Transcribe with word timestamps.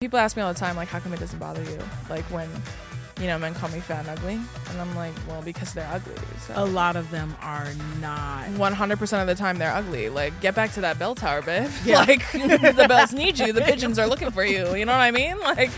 People 0.00 0.20
ask 0.20 0.36
me 0.36 0.44
all 0.44 0.52
the 0.52 0.58
time, 0.60 0.76
like, 0.76 0.86
how 0.86 1.00
come 1.00 1.12
it 1.12 1.18
doesn't 1.18 1.40
bother 1.40 1.60
you? 1.64 1.76
Like 2.08 2.22
when, 2.26 2.48
you 3.20 3.26
know, 3.26 3.36
men 3.36 3.52
call 3.52 3.68
me 3.70 3.80
fat 3.80 4.06
and 4.06 4.16
ugly, 4.16 4.34
and 4.70 4.80
I'm 4.80 4.94
like, 4.94 5.12
well, 5.28 5.42
because 5.42 5.74
they're 5.74 5.90
ugly. 5.92 6.14
A 6.50 6.64
lot 6.64 6.94
of 6.94 7.10
them 7.10 7.34
are 7.42 7.66
not. 8.00 8.46
100% 8.46 9.20
of 9.20 9.26
the 9.26 9.34
time 9.34 9.58
they're 9.58 9.74
ugly. 9.74 10.08
Like, 10.08 10.40
get 10.40 10.54
back 10.54 10.70
to 10.74 10.80
that 10.82 11.00
bell 11.00 11.16
tower, 11.16 11.42
babe. 11.42 11.68
Yeah. 11.84 11.98
Like, 11.98 12.30
the 12.32 12.86
bells 12.88 13.12
need 13.12 13.40
you. 13.40 13.52
The 13.52 13.62
pigeons 13.62 13.98
are 13.98 14.06
looking 14.06 14.30
for 14.30 14.44
you. 14.44 14.72
You 14.76 14.84
know 14.84 14.92
what 14.92 15.00
I 15.00 15.10
mean? 15.10 15.36
Like, 15.40 15.72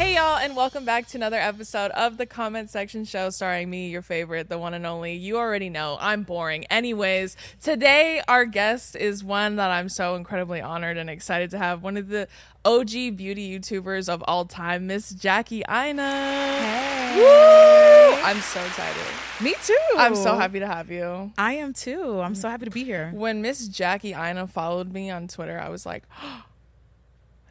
Hey 0.00 0.14
y'all, 0.14 0.38
and 0.38 0.56
welcome 0.56 0.86
back 0.86 1.08
to 1.08 1.18
another 1.18 1.36
episode 1.36 1.90
of 1.90 2.16
the 2.16 2.24
Comment 2.24 2.70
Section 2.70 3.04
Show 3.04 3.28
starring 3.28 3.68
me, 3.68 3.90
your 3.90 4.00
favorite, 4.00 4.48
the 4.48 4.56
one 4.56 4.72
and 4.72 4.86
only. 4.86 5.12
You 5.12 5.36
already 5.36 5.68
know 5.68 5.98
I'm 6.00 6.22
boring. 6.22 6.64
Anyways, 6.70 7.36
today 7.60 8.22
our 8.26 8.46
guest 8.46 8.96
is 8.96 9.22
one 9.22 9.56
that 9.56 9.70
I'm 9.70 9.90
so 9.90 10.14
incredibly 10.14 10.62
honored 10.62 10.96
and 10.96 11.10
excited 11.10 11.50
to 11.50 11.58
have. 11.58 11.82
One 11.82 11.98
of 11.98 12.08
the 12.08 12.28
OG 12.64 12.90
beauty 13.18 13.58
YouTubers 13.58 14.08
of 14.08 14.24
all 14.26 14.46
time, 14.46 14.86
Miss 14.86 15.10
Jackie 15.10 15.64
Aina. 15.68 17.12
Woo! 17.18 18.24
I'm 18.24 18.40
so 18.40 18.64
excited. 18.64 19.02
Me 19.42 19.54
too. 19.62 19.76
I'm 19.98 20.16
so 20.16 20.34
happy 20.34 20.60
to 20.60 20.66
have 20.66 20.90
you. 20.90 21.30
I 21.36 21.56
am 21.56 21.74
too. 21.74 22.22
I'm 22.22 22.34
so 22.34 22.48
happy 22.48 22.64
to 22.64 22.70
be 22.70 22.84
here. 22.84 23.10
When 23.12 23.42
Miss 23.42 23.68
Jackie 23.68 24.14
Aina 24.14 24.46
followed 24.46 24.94
me 24.94 25.10
on 25.10 25.28
Twitter, 25.28 25.60
I 25.60 25.68
was 25.68 25.84
like, 25.84 26.04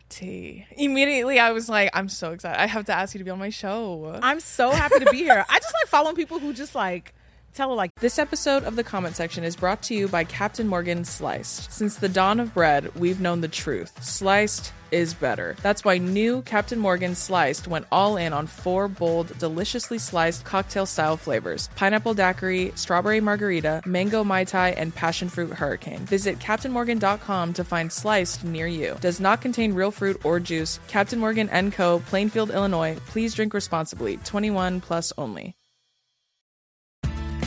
T. 0.09 0.65
Immediately, 0.77 1.39
I 1.39 1.51
was 1.51 1.69
like, 1.69 1.89
I'm 1.93 2.09
so 2.09 2.31
excited. 2.31 2.59
I 2.59 2.65
have 2.65 2.85
to 2.85 2.93
ask 2.93 3.13
you 3.13 3.19
to 3.19 3.23
be 3.23 3.31
on 3.31 3.39
my 3.39 3.49
show. 3.49 4.19
I'm 4.21 4.39
so 4.39 4.71
happy 4.71 4.99
to 4.99 5.11
be 5.11 5.17
here. 5.17 5.45
I 5.47 5.59
just 5.59 5.73
like 5.73 5.87
following 5.87 6.15
people 6.15 6.39
who 6.39 6.53
just 6.53 6.75
like 6.75 7.13
tell 7.53 7.73
like 7.75 7.93
This 7.95 8.19
episode 8.19 8.63
of 8.63 8.75
the 8.75 8.83
comment 8.83 9.15
section 9.15 9.43
is 9.43 9.55
brought 9.55 9.81
to 9.83 9.95
you 9.95 10.07
by 10.07 10.23
Captain 10.23 10.67
Morgan 10.67 11.05
Sliced. 11.05 11.71
Since 11.71 11.97
the 11.97 12.09
dawn 12.09 12.39
of 12.39 12.53
bread, 12.53 12.93
we've 12.95 13.21
known 13.21 13.41
the 13.41 13.47
truth. 13.47 14.03
Sliced 14.03 14.73
is 14.91 15.13
better. 15.13 15.55
That's 15.61 15.85
why 15.85 15.99
new 15.99 16.41
Captain 16.41 16.79
Morgan 16.79 17.15
Sliced 17.15 17.67
went 17.67 17.85
all 17.91 18.17
in 18.17 18.33
on 18.33 18.47
four 18.47 18.87
bold, 18.87 19.37
deliciously 19.37 19.99
sliced 19.99 20.45
cocktail 20.45 20.85
style 20.85 21.17
flavors 21.17 21.69
pineapple 21.75 22.13
daiquiri, 22.13 22.71
strawberry 22.75 23.21
margarita, 23.21 23.81
mango 23.85 24.23
mai 24.23 24.43
tai, 24.43 24.69
and 24.71 24.93
passion 24.93 25.29
fruit 25.29 25.51
hurricane. 25.51 25.99
Visit 25.99 26.39
CaptainMorgan.com 26.39 27.53
to 27.53 27.63
find 27.63 27.91
Sliced 27.91 28.43
near 28.43 28.67
you. 28.67 28.97
Does 29.01 29.19
not 29.19 29.41
contain 29.41 29.73
real 29.73 29.91
fruit 29.91 30.23
or 30.25 30.39
juice. 30.39 30.79
Captain 30.87 31.19
Morgan 31.19 31.71
& 31.71 31.71
Co., 31.71 31.99
Plainfield, 32.07 32.51
Illinois. 32.51 32.97
Please 33.07 33.33
drink 33.33 33.53
responsibly. 33.53 34.17
21 34.17 34.81
plus 34.81 35.13
only. 35.17 35.55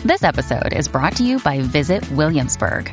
This 0.05 0.25
episode 0.25 0.73
is 0.73 0.89
brought 0.89 1.15
to 1.17 1.25
you 1.25 1.39
by 1.39 1.61
Visit 1.61 2.11
Williamsburg. 2.13 2.93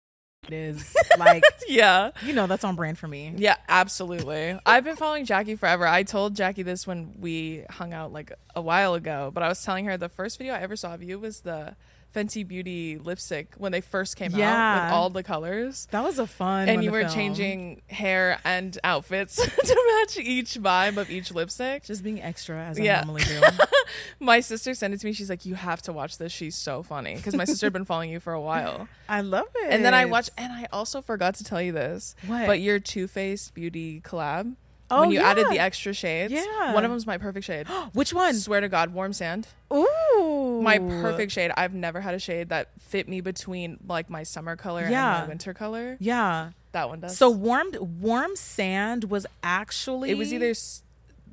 it 0.51 0.57
is 0.57 0.95
like 1.17 1.43
Yeah. 1.67 2.11
you 2.25 2.33
know 2.33 2.47
that's 2.47 2.63
on 2.63 2.75
brand 2.75 2.97
for 2.97 3.07
me. 3.07 3.33
Yeah, 3.35 3.55
absolutely. 3.69 4.59
I've 4.65 4.83
been 4.83 4.95
following 4.95 5.25
Jackie 5.25 5.55
forever. 5.55 5.87
I 5.87 6.03
told 6.03 6.35
Jackie 6.35 6.63
this 6.63 6.85
when 6.85 7.13
we 7.19 7.63
hung 7.69 7.93
out 7.93 8.11
like 8.13 8.31
a 8.55 8.61
while 8.61 8.93
ago, 8.93 9.31
but 9.33 9.43
I 9.43 9.47
was 9.47 9.63
telling 9.63 9.85
her 9.85 9.97
the 9.97 10.09
first 10.09 10.37
video 10.37 10.53
I 10.53 10.59
ever 10.59 10.75
saw 10.75 10.93
of 10.93 11.03
you 11.03 11.19
was 11.19 11.41
the 11.41 11.75
Fenty 12.15 12.47
Beauty 12.47 12.97
lipstick 12.97 13.53
when 13.57 13.71
they 13.71 13.81
first 13.81 14.15
came 14.17 14.33
out 14.35 14.83
with 14.85 14.93
all 14.93 15.09
the 15.09 15.23
colors. 15.23 15.87
That 15.91 16.03
was 16.03 16.19
a 16.19 16.27
fun. 16.27 16.67
And 16.69 16.83
you 16.83 16.91
were 16.91 17.01
film. 17.01 17.13
changing 17.13 17.81
hair 17.89 18.39
and 18.43 18.77
outfits 18.83 19.35
to 19.65 19.95
match 19.99 20.17
each 20.17 20.55
vibe 20.55 20.97
of 20.97 21.09
each 21.09 21.31
lipstick. 21.31 21.83
just 21.83 22.03
being 22.03 22.21
extra 22.21 22.57
as 22.57 22.77
Yeah. 22.79 22.99
I 23.01 23.03
normally 23.05 23.23
do. 23.23 23.41
My 24.19 24.39
sister 24.39 24.73
sent 24.73 24.93
it 24.93 24.99
to 25.01 25.05
me. 25.05 25.13
She's 25.13 25.29
like, 25.29 25.45
"You 25.45 25.55
have 25.55 25.81
to 25.83 25.93
watch 25.93 26.17
this. 26.17 26.31
She's 26.31 26.55
so 26.55 26.83
funny." 26.83 27.15
Because 27.15 27.35
my 27.35 27.45
sister 27.45 27.65
had 27.65 27.73
been 27.73 27.85
following 27.85 28.09
you 28.09 28.19
for 28.19 28.33
a 28.33 28.41
while. 28.41 28.87
I 29.09 29.21
love 29.21 29.47
it. 29.55 29.71
And 29.73 29.83
then 29.83 29.93
I 29.93 30.05
watched, 30.05 30.29
and 30.37 30.51
I 30.53 30.67
also 30.71 31.01
forgot 31.01 31.35
to 31.35 31.43
tell 31.43 31.61
you 31.61 31.71
this. 31.71 32.15
What? 32.27 32.45
But 32.47 32.59
your 32.61 32.79
Too 32.79 33.07
Faced 33.07 33.53
Beauty 33.53 33.99
collab. 34.01 34.55
Oh, 34.91 35.01
when 35.01 35.11
you 35.11 35.19
added 35.19 35.47
the 35.49 35.59
extra 35.59 35.93
shades. 35.93 36.33
Yeah. 36.33 36.73
One 36.73 36.83
of 36.85 36.91
them's 36.91 37.07
my 37.07 37.17
perfect 37.17 37.45
shade. 37.45 37.67
which 37.93 38.13
one? 38.13 38.33
Swear 38.35 38.61
to 38.61 38.69
God, 38.69 38.93
warm 38.93 39.13
sand. 39.13 39.47
Ooh, 39.73 40.61
My 40.63 40.77
perfect 40.79 41.31
shade. 41.31 41.51
I've 41.55 41.73
never 41.73 42.01
had 42.01 42.13
a 42.13 42.19
shade 42.19 42.49
that 42.49 42.69
fit 42.79 43.07
me 43.07 43.21
between 43.21 43.77
like 43.87 44.09
my 44.09 44.23
summer 44.23 44.55
color 44.55 44.83
and 44.83 44.91
my 44.91 45.27
winter 45.27 45.53
color. 45.53 45.97
Yeah. 45.99 46.51
That 46.73 46.89
one 46.89 46.99
does. 47.01 47.17
So 47.17 47.29
warm 47.29 47.71
warm 47.99 48.35
sand 48.35 49.05
was 49.05 49.25
actually 49.43 50.11
it 50.11 50.17
was 50.17 50.33
either 50.33 50.53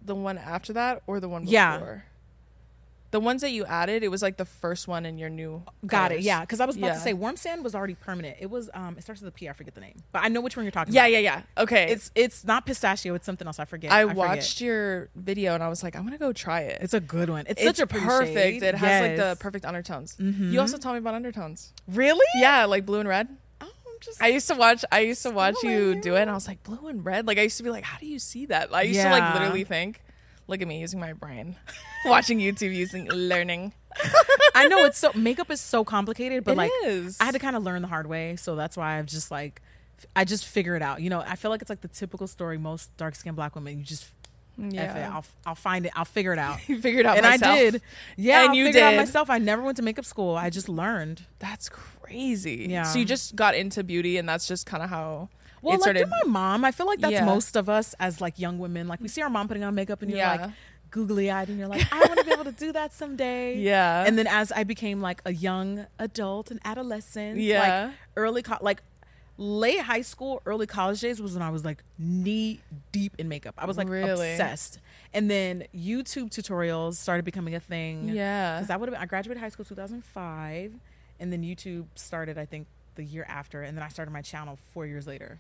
the 0.04 0.14
one 0.14 0.38
after 0.38 0.72
that 0.72 1.02
or 1.06 1.20
the 1.20 1.28
one 1.28 1.42
before. 1.42 1.52
Yeah. 1.52 1.98
The 3.10 3.20
ones 3.20 3.41
that 3.41 3.52
you 3.52 3.64
added, 3.64 4.02
it 4.02 4.08
was 4.10 4.20
like 4.20 4.36
the 4.36 4.44
first 4.44 4.86
one 4.86 5.06
in 5.06 5.16
your 5.16 5.30
new. 5.30 5.62
Got 5.86 6.12
it. 6.12 6.20
Yeah, 6.20 6.42
because 6.42 6.60
I 6.60 6.66
was 6.66 6.76
about 6.76 6.88
Yeah. 6.88 6.92
to 6.94 7.00
say 7.00 7.14
warm 7.14 7.36
sand 7.36 7.64
was 7.64 7.74
already 7.74 7.94
permanent. 7.94 8.36
It 8.38 8.50
was 8.50 8.69
um 8.74 8.96
it 8.98 9.02
starts 9.02 9.22
with 9.22 9.28
a 9.28 9.32
P. 9.32 9.48
I 9.48 9.54
forget 9.54 9.74
the 9.74 9.80
name, 9.80 10.02
but 10.12 10.22
I 10.24 10.28
know 10.28 10.42
which 10.42 10.56
one 10.56 10.64
you're 10.66 10.72
talking 10.72 10.92
Yeah, 10.92 11.04
about. 11.06 11.12
yeah, 11.12 11.19
yeah. 11.20 11.42
Okay. 11.62 11.91
It's 11.91 12.10
it's 12.14 12.44
not 12.44 12.66
pistachio. 12.66 13.14
It's 13.14 13.24
something 13.24 13.46
else. 13.46 13.58
I 13.58 13.64
forget. 13.64 13.91
I 13.91 14.02
forget. 14.02 14.16
watched 14.16 14.60
your 14.60 15.08
video 15.16 15.54
and 15.54 15.62
I 15.62 15.69
was 15.69 15.82
like, 15.82 15.96
I'm 15.96 16.04
gonna 16.04 16.19
go 16.19 16.32
try 16.34 16.60
it. 16.62 16.82
It's 16.82 16.92
a 16.92 17.00
good 17.00 17.30
one. 17.30 17.46
It's, 17.48 17.62
it's 17.62 17.78
such 17.78 17.80
a 17.80 17.86
perfect. 17.86 18.34
shade. 18.34 18.62
It 18.62 18.74
has 18.74 19.00
like 19.02 19.16
the 19.16 19.36
perfect 19.40 19.64
undertones. 19.64 20.16
You 20.19 20.60
also 20.60 20.76
told 20.76 20.94
me 20.94 20.98
about 20.98 21.14
undertones. 21.14 21.72
Really? 21.86 22.26
Yeah, 22.36 22.66
like 22.66 22.84
blue 22.84 23.00
and 23.00 23.08
red. 23.08 23.28
Oh, 23.62 23.64
I'm 23.66 24.00
just. 24.00 24.22
I 24.22 24.28
used 24.28 24.48
to 24.48 24.54
watch. 24.54 24.84
I 24.92 25.00
used 25.00 25.22
to 25.22 25.30
watch 25.30 25.56
you 25.62 25.94
do 26.00 26.14
it, 26.16 26.20
and 26.20 26.30
I 26.30 26.34
was 26.34 26.46
like, 26.46 26.62
blue 26.62 26.88
and 26.88 27.02
red. 27.04 27.26
Like 27.26 27.38
I 27.38 27.42
used 27.42 27.56
to 27.56 27.62
be 27.62 27.70
like, 27.70 27.84
how 27.84 27.98
do 27.98 28.06
you 28.06 28.19
see 28.19 28.44
that? 28.46 28.75
I 28.75 28.82
used 28.82 29.00
to 29.00 29.10
like 29.10 29.32
literally 29.34 29.64
think. 29.64 30.02
Look 30.48 30.60
at 30.62 30.66
me 30.69 30.81
using 30.81 30.98
my 30.98 31.12
brain, 31.12 31.56
watching 32.06 32.38
YouTube, 32.38 32.75
using 32.75 33.09
learning. 33.10 33.72
I 34.54 34.66
know 34.66 34.84
it's 34.86 34.98
so 34.98 35.12
makeup 35.14 35.50
is 35.50 35.60
so 35.60 35.84
complicated, 35.84 36.42
but 36.44 36.53
It 36.53 36.56
like 36.56 36.70
is. 36.84 37.19
I 37.20 37.25
had 37.26 37.32
to 37.34 37.38
kind 37.38 37.54
of 37.54 37.62
learn 37.62 37.82
the 37.82 37.88
hard 37.88 38.06
way, 38.06 38.34
so 38.36 38.56
that's 38.56 38.76
why 38.76 38.98
I've 38.98 39.06
just 39.06 39.31
like 39.31 39.60
I 40.16 40.25
just 40.25 40.44
figure 40.47 40.75
it 40.75 40.82
out. 40.82 41.00
You 41.03 41.10
know, 41.10 41.20
I 41.20 41.37
feel 41.37 41.50
like 41.50 41.60
it's 41.60 41.70
like 41.70 41.82
the 41.82 41.88
typical 41.88 42.26
story 42.26 42.56
most 42.58 42.97
dark 42.97 43.14
skinned 43.14 43.37
black 43.37 43.54
women. 43.54 43.78
You 43.78 43.84
just 43.84 44.04
F 44.60 44.64
it. 44.72 44.75
Yeah, 44.75 45.10
I'll 45.14 45.25
I'll 45.47 45.54
find 45.54 45.87
it. 45.87 45.92
I'll 45.94 46.04
figure 46.04 46.32
it 46.32 46.38
out. 46.38 46.58
you 46.69 46.81
figured 46.81 47.04
it 47.04 47.08
out, 47.08 47.16
and 47.19 47.26
myself. 47.26 47.56
I 47.56 47.58
did. 47.70 47.82
Yeah, 48.16 48.42
And 48.42 48.50
I 48.50 48.54
you 48.54 48.64
figured 48.66 48.82
out 48.82 48.91
did. 48.92 48.97
myself. 48.97 49.31
I 49.31 49.38
never 49.38 49.62
went 49.62 49.76
to 49.76 49.82
makeup 49.82 50.04
school. 50.04 50.34
I 50.34 50.50
just 50.50 50.69
learned. 50.69 51.22
That's 51.41 51.69
crazy. 51.69 52.66
Yeah. 52.70 52.82
So 52.84 52.98
you 52.98 53.04
just 53.04 53.37
got 53.37 53.54
into 53.54 53.84
beauty, 53.84 54.16
and 54.16 54.28
that's 54.28 54.48
just 54.48 54.66
kind 54.66 54.82
of 54.82 54.91
how 54.91 55.28
Well, 55.62 55.74
it 55.74 55.80
like 55.80 55.82
started. 55.96 56.08
my 56.08 56.22
mom, 56.26 56.64
I 56.64 56.70
feel 56.72 56.86
like 56.86 57.00
that's 57.00 57.12
Yeah. 57.12 57.24
most 57.24 57.56
of 57.56 57.69
us 57.69 57.94
as 58.00 58.20
like 58.20 58.38
young 58.38 58.58
women. 58.58 58.88
Like 58.88 59.00
we 59.00 59.08
see 59.08 59.22
our 59.22 59.30
mom 59.30 59.48
putting 59.48 59.64
on 59.64 59.74
makeup, 59.74 60.02
and 60.02 60.10
you're 60.10 60.19
Yeah. 60.20 60.32
like 60.42 60.50
googly 60.91 61.30
eyed, 61.30 61.48
and 61.48 61.58
you're 61.58 61.69
like, 61.69 61.86
I 61.92 61.98
want 62.00 62.19
to 62.19 62.24
be 62.24 62.32
able 62.32 62.44
to 62.44 62.52
do 62.52 62.72
that 62.72 62.92
someday. 62.92 63.56
Yeah. 63.58 64.04
And 64.06 64.16
then 64.19 64.26
as 64.26 64.52
I 64.52 64.64
became 64.64 65.00
like 65.00 65.20
a 65.26 65.32
young 65.32 65.86
adult 65.98 66.50
and 66.50 66.60
adolescent, 66.64 67.38
Yeah. 67.38 67.84
like 67.86 67.94
early 68.16 68.42
co- 68.42 68.58
like 68.60 68.82
late 69.41 69.80
high 69.82 70.00
school, 70.02 70.42
early 70.46 70.66
college 70.66 71.00
days 71.00 71.22
was 71.22 71.34
when 71.34 71.42
I 71.42 71.50
was 71.50 71.64
like 71.64 71.84
knee 71.98 72.60
deep 72.90 73.14
in 73.19 73.28
makeup. 73.28 73.54
I 73.56 73.66
was 73.66 73.76
like 73.76 73.88
Really? 73.88 74.32
obsessed. 74.32 74.80
And 75.14 75.30
then 75.30 75.64
YouTube 75.75 76.30
tutorials 76.30 76.94
started 76.94 77.25
becoming 77.25 77.54
a 77.54 77.60
thing. 77.60 78.08
Yeah. 78.08 78.56
Because 78.56 78.70
I 78.70 78.76
would 78.76 78.88
have 78.92 79.00
I 79.00 79.06
graduated 79.06 79.40
high 79.40 79.48
school 79.50 79.64
2005, 79.64 80.72
and 81.20 81.32
then 81.32 81.42
YouTube 81.42 81.86
started 81.94 82.36
I 82.38 82.46
think 82.46 82.66
the 82.98 83.04
year 83.04 83.25
after, 83.28 83.62
and 83.62 83.76
then 83.76 83.82
I 83.82 83.88
started 83.88 84.10
my 84.10 84.20
channel 84.20 84.59
four 84.75 84.84
years 84.84 85.06
later. 85.06 85.38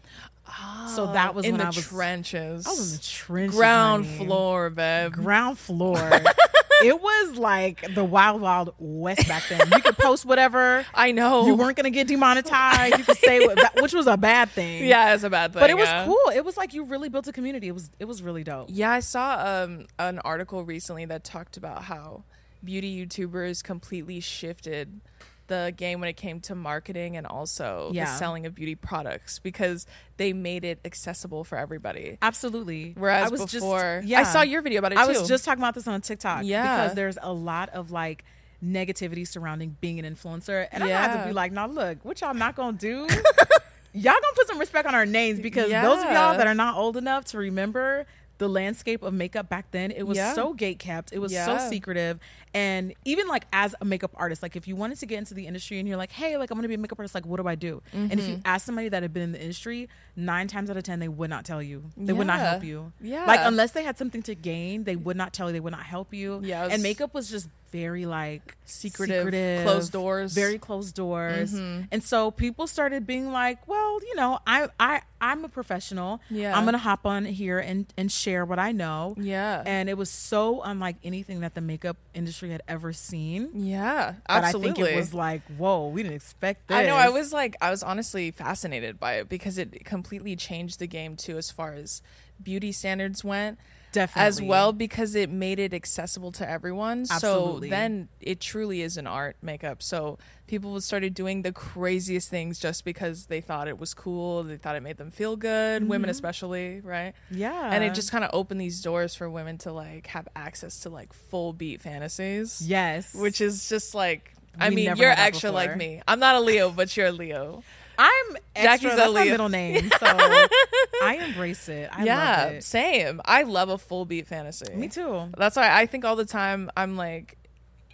so 0.94 1.12
that 1.12 1.34
was 1.34 1.44
in 1.44 1.52
when 1.52 1.58
the 1.58 1.64
I 1.64 1.68
was 1.68 1.86
trenches. 1.86 2.66
I 2.66 2.70
was 2.70 2.92
in 2.92 2.96
the 2.96 3.02
trenches, 3.02 3.56
ground 3.56 4.06
honey. 4.06 4.24
floor, 4.24 4.70
babe. 4.70 5.12
ground 5.12 5.58
floor. 5.58 5.98
it 6.84 7.02
was 7.02 7.36
like 7.36 7.94
the 7.94 8.04
wild, 8.04 8.40
wild 8.40 8.74
west 8.78 9.26
back 9.28 9.42
then. 9.48 9.60
You 9.72 9.82
could 9.82 9.98
post 9.98 10.24
whatever. 10.24 10.86
I 10.94 11.12
know. 11.12 11.46
You 11.46 11.56
weren't 11.56 11.76
gonna 11.76 11.90
get 11.90 12.06
demonetized. 12.06 12.96
You 12.96 13.04
could 13.04 13.18
say 13.18 13.44
what, 13.44 13.82
which 13.82 13.92
was 13.92 14.06
a 14.06 14.16
bad 14.16 14.50
thing. 14.50 14.68
Yeah, 14.88 15.14
it's 15.14 15.24
a 15.24 15.30
bad 15.30 15.52
thing. 15.52 15.60
but 15.60 15.70
it 15.70 15.76
was 15.76 15.88
yeah. 15.88 16.06
cool. 16.06 16.32
It 16.32 16.44
was 16.44 16.56
like 16.56 16.72
you 16.72 16.84
really 16.84 17.08
built 17.08 17.26
a 17.26 17.32
community. 17.32 17.68
It 17.68 17.72
was 17.72 17.90
it 17.98 18.04
was 18.04 18.22
really 18.22 18.44
dope. 18.44 18.68
Yeah, 18.70 18.90
I 18.90 19.00
saw 19.00 19.64
um, 19.64 19.86
an 19.98 20.20
article 20.20 20.64
recently 20.64 21.04
that 21.06 21.24
talked 21.24 21.56
about 21.56 21.84
how 21.84 22.22
beauty 22.64 23.04
YouTubers 23.04 23.62
completely 23.62 24.20
shifted 24.20 25.00
the 25.48 25.74
game 25.76 26.00
when 26.00 26.08
it 26.08 26.16
came 26.16 26.40
to 26.42 26.54
marketing 26.54 27.16
and 27.16 27.26
also 27.26 27.90
Yeah. 27.92 28.04
the 28.04 28.16
selling 28.16 28.46
of 28.46 28.54
beauty 28.54 28.74
products 28.74 29.38
because 29.38 29.86
they 30.16 30.32
made 30.32 30.64
it 30.64 30.78
accessible 30.84 31.42
for 31.44 31.58
everybody. 31.58 32.16
Absolutely. 32.22 32.94
Whereas 32.96 33.26
I 33.26 33.28
was 33.30 33.52
before, 33.52 33.98
just, 34.00 34.08
yeah, 34.08 34.20
I 34.20 34.22
saw 34.22 34.42
your 34.42 34.62
video 34.62 34.78
about 34.78 34.92
it 34.92 34.98
I 34.98 35.06
too. 35.12 35.18
was 35.20 35.28
just 35.28 35.44
talking 35.44 35.60
about 35.62 35.74
this 35.74 35.88
on 35.88 36.00
TikTok. 36.00 36.44
Yeah. 36.44 36.62
Because 36.84 36.94
there's 36.96 37.18
a 37.20 37.32
lot 37.32 37.68
of 37.70 37.90
like 37.90 38.24
negativity 38.64 39.26
surrounding 39.26 39.76
being 39.80 39.98
an 39.98 40.04
influencer. 40.14 40.66
And 40.72 40.82
I 40.84 40.88
had 40.88 41.14
Yeah. 41.14 41.22
to 41.22 41.28
be 41.28 41.32
like, 41.32 41.52
now 41.52 41.66
look, 41.66 41.98
what 42.04 42.20
y'all 42.20 42.34
not 42.34 42.54
gonna 42.56 42.76
do? 42.76 43.06
y'all 43.94 44.12
gonna 44.12 44.20
put 44.34 44.46
some 44.48 44.58
respect 44.58 44.86
on 44.86 44.94
our 44.94 45.06
names 45.06 45.40
because 45.40 45.70
those 45.70 45.98
of 46.04 46.10
y'all 46.12 46.36
that 46.36 46.46
are 46.46 46.54
not 46.54 46.76
old 46.76 46.96
enough 46.96 47.24
to 47.26 47.38
remember 47.38 48.06
the 48.38 48.48
landscape 48.48 49.02
of 49.02 49.12
makeup 49.12 49.48
back 49.48 49.68
then. 49.72 49.90
It 49.90 50.04
was 50.06 50.16
Yeah. 50.16 50.32
so 50.34 50.52
gate 50.54 50.78
kept. 50.78 51.12
It 51.12 51.18
was 51.18 51.34
so 51.34 51.58
secretive. 51.68 52.20
And 52.54 52.94
even 53.04 53.28
like 53.28 53.44
as 53.52 53.74
a 53.80 53.84
makeup 53.84 54.12
artist, 54.16 54.42
like 54.42 54.56
if 54.56 54.66
you 54.68 54.76
wanted 54.76 54.98
to 55.00 55.06
get 55.06 55.18
into 55.18 55.34
the 55.34 55.46
industry 55.46 55.78
and 55.78 55.86
you're 55.88 55.96
like, 55.96 56.12
hey, 56.12 56.36
like 56.36 56.50
I'm 56.50 56.56
gonna 56.58 56.68
be 56.68 56.74
a 56.74 56.78
makeup 56.78 56.98
artist, 56.98 57.14
like 57.14 57.26
what 57.26 57.40
do 57.40 57.46
I 57.48 57.54
do? 57.54 57.82
And 57.92 58.12
if 58.12 58.18
Mm-hmm. 58.20 58.30
you 58.30 58.40
ask 58.44 58.64
somebody 58.66 58.88
that 58.88 59.02
had 59.02 59.12
been 59.12 59.22
in 59.22 59.32
the 59.32 59.40
industry, 59.40 59.88
nine 60.16 60.48
times 60.48 60.70
out 60.70 60.76
of 60.76 60.82
ten 60.82 60.98
they 61.00 61.08
would 61.08 61.30
not 61.30 61.44
tell 61.44 61.62
you. 61.62 61.84
They 61.96 62.12
would 62.12 62.26
not 62.26 62.38
help 62.40 62.64
you. 62.64 62.92
Yeah. 63.00 63.24
Like 63.26 63.40
unless 63.42 63.72
they 63.72 63.82
had 63.84 63.98
something 63.98 64.22
to 64.22 64.34
gain, 64.34 64.84
they 64.84 64.96
would 64.96 65.16
not 65.16 65.32
tell 65.32 65.48
you. 65.48 65.52
They 65.52 65.60
would 65.60 65.72
not 65.72 65.84
help 65.84 66.12
you. 66.14 66.40
Yeah, 66.42 66.66
and 66.70 66.82
makeup 66.82 67.14
was 67.14 67.30
just 67.30 67.48
very 67.70 68.06
like 68.06 68.56
Secretive, 68.64 69.64
closed 69.64 69.92
doors. 69.92 70.32
Mm-hmm. 70.32 70.40
very 70.40 70.58
closed 70.58 70.94
doors. 70.94 71.52
And 71.54 72.02
so 72.02 72.30
people 72.30 72.66
started 72.66 73.06
being 73.06 73.30
like, 73.32 73.66
well, 73.68 73.98
you 74.02 74.14
know, 74.16 74.38
I 74.46 74.68
I 74.80 75.02
I'm 75.20 75.44
a 75.44 75.48
professional. 75.48 76.20
Yeah. 76.30 76.56
I'm 76.56 76.64
gonna 76.64 76.78
hop 76.78 77.04
on 77.04 77.24
here 77.24 77.58
and 77.58 77.84
and 77.98 78.10
share 78.10 78.44
what 78.46 78.58
I 78.58 78.72
know. 78.72 79.16
Yeah. 79.18 79.62
And 79.66 79.88
it 79.90 79.98
was 79.98 80.08
so 80.10 80.62
unlike 80.62 80.96
anything 81.04 81.40
that 81.40 81.54
the 81.54 81.60
makeup 81.60 81.96
industry 82.14 82.37
had 82.46 82.62
ever 82.68 82.92
seen. 82.92 83.50
Yeah, 83.54 84.14
But 84.26 84.44
absolutely. 84.44 84.70
I 84.70 84.74
think 84.74 84.88
it 84.94 84.96
was 84.96 85.14
like, 85.14 85.42
whoa, 85.56 85.88
we 85.88 86.02
didn't 86.02 86.14
expect 86.16 86.68
this. 86.68 86.76
I 86.76 86.86
know. 86.86 86.94
I 86.94 87.08
was 87.08 87.32
like, 87.32 87.56
I 87.60 87.70
was 87.70 87.82
honestly 87.82 88.30
fascinated 88.30 89.00
by 89.00 89.14
it 89.14 89.28
because 89.28 89.58
it 89.58 89.84
completely 89.84 90.36
changed 90.36 90.78
the 90.78 90.86
game 90.86 91.16
too, 91.16 91.36
as 91.36 91.50
far 91.50 91.72
as 91.74 92.00
beauty 92.42 92.70
standards 92.72 93.24
went. 93.24 93.58
Definitely. 93.92 94.26
As 94.26 94.42
well, 94.42 94.72
because 94.72 95.14
it 95.14 95.30
made 95.30 95.58
it 95.58 95.72
accessible 95.72 96.32
to 96.32 96.48
everyone. 96.48 97.06
Absolutely. 97.10 97.68
So 97.68 97.74
then 97.74 98.08
it 98.20 98.40
truly 98.40 98.82
is 98.82 98.96
an 98.96 99.06
art 99.06 99.36
makeup. 99.42 99.82
So 99.82 100.18
people 100.46 100.80
started 100.80 101.14
doing 101.14 101.42
the 101.42 101.52
craziest 101.52 102.28
things 102.28 102.58
just 102.58 102.84
because 102.84 103.26
they 103.26 103.40
thought 103.40 103.68
it 103.68 103.78
was 103.78 103.94
cool. 103.94 104.42
They 104.42 104.56
thought 104.56 104.76
it 104.76 104.82
made 104.82 104.96
them 104.98 105.10
feel 105.10 105.36
good, 105.36 105.88
women 105.88 106.10
especially, 106.10 106.80
right? 106.80 107.14
Mm-hmm. 107.30 107.38
Yeah. 107.38 107.70
And 107.72 107.84
it 107.84 107.94
just 107.94 108.10
kind 108.10 108.24
of 108.24 108.30
opened 108.32 108.60
these 108.60 108.80
doors 108.82 109.14
for 109.14 109.28
women 109.28 109.58
to 109.58 109.72
like 109.72 110.08
have 110.08 110.28
access 110.36 110.80
to 110.80 110.90
like 110.90 111.12
full 111.12 111.52
beat 111.52 111.80
fantasies. 111.80 112.62
yes, 112.64 113.14
Which 113.14 113.40
is 113.40 113.68
just 113.68 113.94
like, 113.94 114.34
I 114.58 114.70
We 114.70 114.74
mean, 114.76 114.84
you're 114.96 115.08
that 115.14 115.18
extra 115.20 115.50
like 115.52 115.76
me. 115.76 116.02
I'm 116.08 116.18
not 116.18 116.34
a 116.34 116.40
Leo, 116.40 116.70
but 116.70 116.96
you're 116.96 117.06
a 117.06 117.12
Leo. 117.12 117.62
I'm 117.98 118.36
extra. 118.54 118.62
Jackie's 118.90 118.96
That's 118.96 119.12
my 119.12 119.24
middle 119.24 119.48
name, 119.48 119.90
so 119.98 120.06
I 120.06 121.20
embrace 121.26 121.68
it. 121.68 121.90
I 121.92 122.04
yeah, 122.04 122.44
love 122.44 122.52
it. 122.54 122.64
same. 122.64 123.20
I 123.24 123.42
love 123.42 123.68
a 123.70 123.78
full 123.78 124.04
beat 124.04 124.26
fantasy. 124.28 124.72
Me 124.74 124.88
too. 124.88 125.28
That's 125.36 125.56
why 125.56 125.76
I 125.76 125.86
think 125.86 126.04
all 126.04 126.14
the 126.16 126.24
time 126.24 126.70
I'm 126.76 126.96
like, 126.96 127.36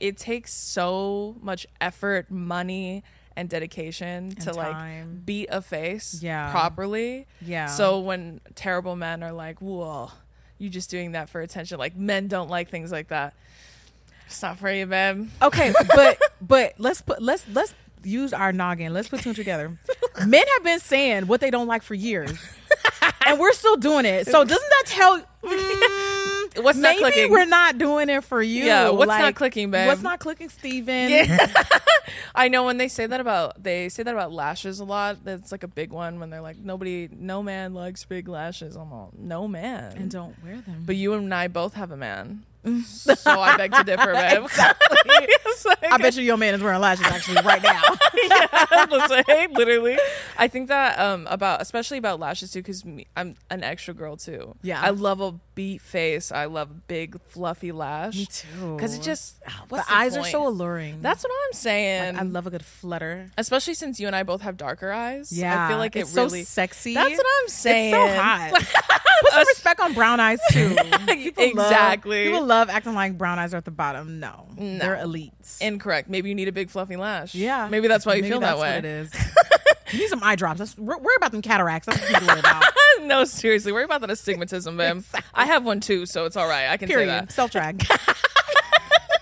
it 0.01 0.19
takes 0.19 0.53
so 0.53 1.37
much 1.41 1.67
effort, 1.81 2.31
money, 2.31 3.03
and 3.37 3.49
dedication 3.49 4.31
to 4.37 4.53
time. 4.53 4.57
like 4.57 5.27
beat 5.27 5.49
a 5.51 5.63
face 5.63 6.19
Yeah. 6.23 6.51
properly. 6.51 7.27
Yeah. 7.41 7.67
So 7.67 8.01
when 8.01 8.41
terrible 8.55 8.97
men 8.97 9.23
are 9.23 9.33
like, 9.33 9.61
"Whoa, 9.61 10.11
you 10.59 10.69
just 10.69 10.91
doing 10.91 11.13
that 11.13 11.29
for 11.31 11.41
attention," 11.41 11.79
like 11.79 11.97
men 11.97 12.29
don't 12.29 12.51
like 12.51 12.69
things 12.69 12.93
like 12.93 13.09
that. 13.09 13.33
It's 14.27 14.43
not 14.43 14.59
for 14.59 14.71
you, 14.71 14.87
babe. 14.87 15.29
Okay, 15.43 15.73
but 15.95 16.19
but 16.41 16.75
let's 16.79 17.01
put 17.03 17.23
let's 17.23 17.47
let's 17.49 17.75
use 18.05 18.33
our 18.33 18.53
noggin. 18.53 18.93
Let's 18.93 19.09
put 19.09 19.21
two 19.21 19.35
together. 19.35 19.77
Men 20.27 20.45
have 20.55 20.65
been 20.65 20.81
saying 20.81 21.27
what 21.27 21.41
they 21.41 21.51
don't 21.51 21.67
like 21.67 21.83
for 21.83 21.95
years, 21.95 22.39
and 23.27 23.39
we're 23.41 23.53
still 23.53 23.77
doing 23.77 24.05
it. 24.05 24.27
So 24.27 24.45
doesn't 24.45 24.71
that 24.71 24.83
tell? 24.87 25.23
Mm, 26.55 26.63
What's 26.63 26.79
not 26.79 26.91
maybe 26.91 27.01
clicking? 27.01 27.31
we're 27.33 27.45
not 27.47 27.79
doing 27.79 28.09
it 28.09 28.23
for 28.23 28.41
you. 28.41 28.65
Yeah, 28.65 28.91
what's 28.91 29.09
not 29.09 29.35
clicking, 29.35 29.71
babe? 29.73 29.89
What's 29.89 30.03
not 30.03 30.21
clicking, 30.21 30.49
Steven? 30.49 31.11
I 32.35 32.49
know 32.49 32.65
when 32.65 32.77
they 32.77 32.89
say 32.89 33.07
that 33.07 33.21
about 33.21 33.63
they 33.63 33.89
say 33.89 34.03
that 34.05 34.15
about 34.15 34.33
lashes 34.33 34.79
a 34.81 34.85
lot. 34.85 35.25
That's 35.25 35.51
like 35.53 35.65
a 35.65 35.69
big 35.69 35.91
one 35.91 36.21
when 36.21 36.31
they're 36.31 36.41
like 36.41 36.59
nobody, 36.59 37.09
no 37.13 37.43
man 37.43 37.75
likes 37.75 38.05
big 38.05 38.29
lashes. 38.29 38.77
I'm 38.77 38.93
all 38.93 39.11
no 39.19 39.49
man, 39.49 39.97
And 39.97 40.11
don't 40.11 40.41
wear 40.45 40.61
them. 40.61 40.85
but 40.87 40.97
you 40.97 41.13
and 41.15 41.35
I 41.35 41.49
both 41.49 41.75
have 41.75 41.91
a 41.91 41.97
man, 41.97 42.45
so 42.85 43.41
I 43.41 43.57
beg 43.57 43.73
to 43.73 43.85
differ, 43.85 44.13
babe. 44.13 44.47
It's 45.47 45.65
like- 45.65 45.79
I 45.85 45.99
bet 45.99 46.17
you 46.17 46.23
your 46.23 46.37
man 46.37 46.55
is 46.55 46.63
wearing 46.63 46.81
lashes 46.81 47.07
actually 47.07 47.37
right 47.45 47.63
now. 47.63 47.81
Listen, 48.91 49.23
hey, 49.27 49.47
literally. 49.53 49.99
I 50.37 50.49
think 50.49 50.69
that 50.69 50.99
um 50.99 51.27
about 51.31 51.61
especially 51.63 51.99
about 51.99 52.19
lashes 52.21 52.51
too 52.53 52.61
because 52.61 52.85
I'm 53.17 53.37
an 53.51 53.63
extra 53.63 53.95
girl 53.95 54.17
too. 54.17 54.55
Yeah. 54.63 54.81
I 54.83 54.91
love 54.91 55.21
a 55.21 55.35
beat 55.55 55.81
face. 55.83 56.33
I 56.33 56.47
love 56.47 56.87
big 56.89 57.21
fluffy 57.29 57.71
lash. 57.73 58.17
Me 58.17 58.27
too. 58.27 58.75
Because 58.77 58.95
it 58.99 59.03
just 59.03 59.37
ah, 59.47 59.63
the 59.69 59.77
what's 59.77 59.91
eyes 59.91 60.17
are 60.17 60.25
so 60.25 60.47
alluring. 60.49 61.01
That's 61.03 61.23
what 61.23 61.33
I'm 61.47 61.53
saying. 61.53 62.15
Like, 62.15 62.23
I 62.23 62.27
love 62.27 62.47
a 62.47 62.51
good 62.51 62.65
flutter. 62.65 63.31
especially 63.39 63.75
since 63.75 64.01
you 64.01 64.07
and 64.07 64.17
I 64.17 64.23
both 64.23 64.41
have 64.43 64.57
darker 64.57 64.91
eyes. 64.91 65.31
Yeah, 65.33 65.67
I 65.67 65.69
feel 65.69 65.79
like 65.79 65.95
it 65.97 66.01
it's 66.01 66.15
really 66.17 66.41
so 66.43 66.53
sexy. 66.55 66.95
That's 66.95 67.17
what 67.17 67.27
I'm 67.43 67.49
saying. 67.49 67.95
It's 67.95 68.15
so 68.15 68.21
hot. 68.21 68.51
Put 69.23 69.33
some 69.33 69.47
respect 69.49 69.81
on 69.81 69.93
brown 69.95 70.19
eyes 70.21 70.41
too. 70.51 70.75
People 71.07 71.45
love- 71.55 71.71
Exactly. 71.71 72.25
people 72.25 72.45
love 72.45 72.54
acting 72.55 72.95
like 72.95 73.17
brown 73.19 73.39
eyes 73.39 73.55
are 73.55 73.59
at 73.59 73.65
the 73.65 73.71
bottom. 73.71 74.21
No, 74.21 74.47
they're 74.57 74.97
elites. 74.97 75.61
Incorrect. 75.61 76.09
Maybe 76.09 76.29
you 76.29 76.35
need 76.35 76.49
a 76.49 76.53
big 76.53 76.71
fluffy 76.71 76.97
lash. 76.97 77.35
yeah, 77.35 77.69
Maybe 77.71 77.89
that's 77.89 78.05
why 78.07 78.15
you 78.15 78.23
Maybe 78.23 78.33
feel 78.33 78.41
that 78.41 78.59
way. 78.59 78.77
What 78.77 78.79
it 78.79 78.85
is. 78.85 79.13
you 79.93 79.99
need 80.01 80.09
some 80.09 80.23
eye 80.23 80.37
drops. 80.37 80.59
That's, 80.59 80.79
worry 80.79 81.15
about 81.17 81.33
them 81.33 81.43
cataracts. 81.43 81.87
That's 81.87 82.01
what 82.01 82.21
you 82.21 82.27
worry 82.27 82.41
about. 82.41 82.65
no, 83.03 83.25
seriously. 83.25 83.73
Worry 83.73 83.85
about 83.85 84.01
that 84.03 84.11
astigmatism, 84.11 84.77
babe. 84.77 85.03
I 85.35 85.47
have 85.47 85.65
one 85.65 85.81
too, 85.81 86.07
so 86.07 86.25
it's 86.25 86.37
all 86.37 86.49
right. 86.49 86.69
I 86.69 86.77
can 86.77 86.89
say 86.89 86.95
Period. 86.95 87.09
that. 87.11 87.33
Self 87.33 87.51
drag. 87.51 87.87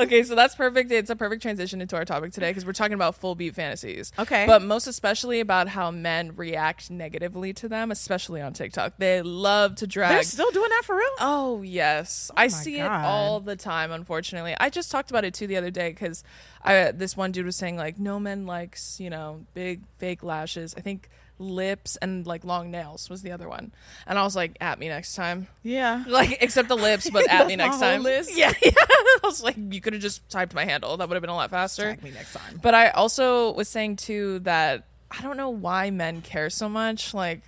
okay, 0.00 0.22
so 0.22 0.34
that's 0.34 0.54
perfect. 0.54 0.90
It's 0.90 1.10
a 1.10 1.16
perfect 1.16 1.42
transition 1.42 1.80
into 1.80 1.96
our 1.96 2.04
topic 2.04 2.32
today 2.32 2.50
because 2.50 2.64
we're 2.64 2.72
talking 2.72 2.94
about 2.94 3.14
full 3.14 3.34
beat 3.34 3.54
fantasies. 3.54 4.12
Okay. 4.18 4.46
But 4.46 4.62
most 4.62 4.86
especially 4.86 5.40
about 5.40 5.68
how 5.68 5.90
men 5.90 6.32
react 6.36 6.90
negatively 6.90 7.52
to 7.54 7.68
them, 7.68 7.90
especially 7.90 8.40
on 8.40 8.52
TikTok. 8.52 8.94
They 8.98 9.22
love 9.22 9.76
to 9.76 9.86
drag. 9.86 10.12
They're 10.12 10.22
still 10.22 10.50
doing 10.50 10.70
that 10.70 10.82
for 10.84 10.96
real. 10.96 11.08
Oh 11.20 11.62
yes, 11.62 12.30
oh 12.32 12.34
I 12.36 12.48
see 12.48 12.78
God. 12.78 12.84
it 12.84 13.06
all 13.06 13.40
the 13.40 13.56
time. 13.56 13.92
Unfortunately, 13.92 14.54
I 14.58 14.70
just 14.70 14.90
talked 14.90 15.10
about 15.10 15.24
it 15.24 15.34
too 15.34 15.46
the 15.46 15.56
other 15.56 15.70
day 15.70 15.90
because 15.90 16.24
I 16.64 16.92
this 16.92 17.16
one 17.16 17.32
dude 17.32 17.46
was 17.46 17.56
saying 17.56 17.76
like 17.76 17.98
no 17.98 18.18
man 18.20 18.46
likes 18.46 19.00
you 19.00 19.10
know 19.10 19.44
big 19.54 19.82
fake 19.98 20.22
lashes. 20.22 20.74
I 20.76 20.80
think 20.80 21.08
lips 21.38 21.96
and 21.96 22.26
like 22.26 22.44
long 22.44 22.70
nails 22.70 23.11
was 23.11 23.23
the 23.23 23.32
other 23.32 23.49
one, 23.49 23.73
and 24.06 24.19
I 24.19 24.23
was 24.23 24.37
like 24.37 24.56
at 24.61 24.79
me 24.79 24.88
next 24.88 25.14
time. 25.14 25.49
Yeah. 25.62 26.05
Like 26.12 26.38
except 26.43 26.69
the 26.69 26.76
lips, 26.76 27.08
but 27.11 27.29
at 27.29 27.46
me 27.46 27.56
next 27.56 27.79
time. 27.79 28.02
list. 28.02 28.31
Yeah, 28.37 28.52
yeah. 28.62 28.70
I 28.76 29.20
was 29.23 29.43
like, 29.43 29.56
you 29.56 29.81
could 29.81 29.93
have 29.94 30.02
just 30.02 30.29
typed 30.29 30.55
my 30.55 30.64
handle. 30.64 30.96
That 30.96 31.08
would 31.08 31.14
have 31.14 31.23
been 31.23 31.31
a 31.31 31.34
lot 31.34 31.50
faster. 31.50 31.84
Tag 31.84 32.02
me 32.02 32.11
next 32.11 32.32
time. 32.34 32.61
But 32.62 32.75
I 32.75 32.90
also 32.90 33.52
was 33.52 33.69
saying 33.69 33.96
too 33.96 34.40
that 34.40 34.84
I 35.11 35.23
don't 35.23 35.37
know 35.37 35.50
why 35.50 35.90
men 35.90 36.23
care 36.23 36.50
so 36.50 36.69
much. 36.69 37.12
Like, 37.14 37.43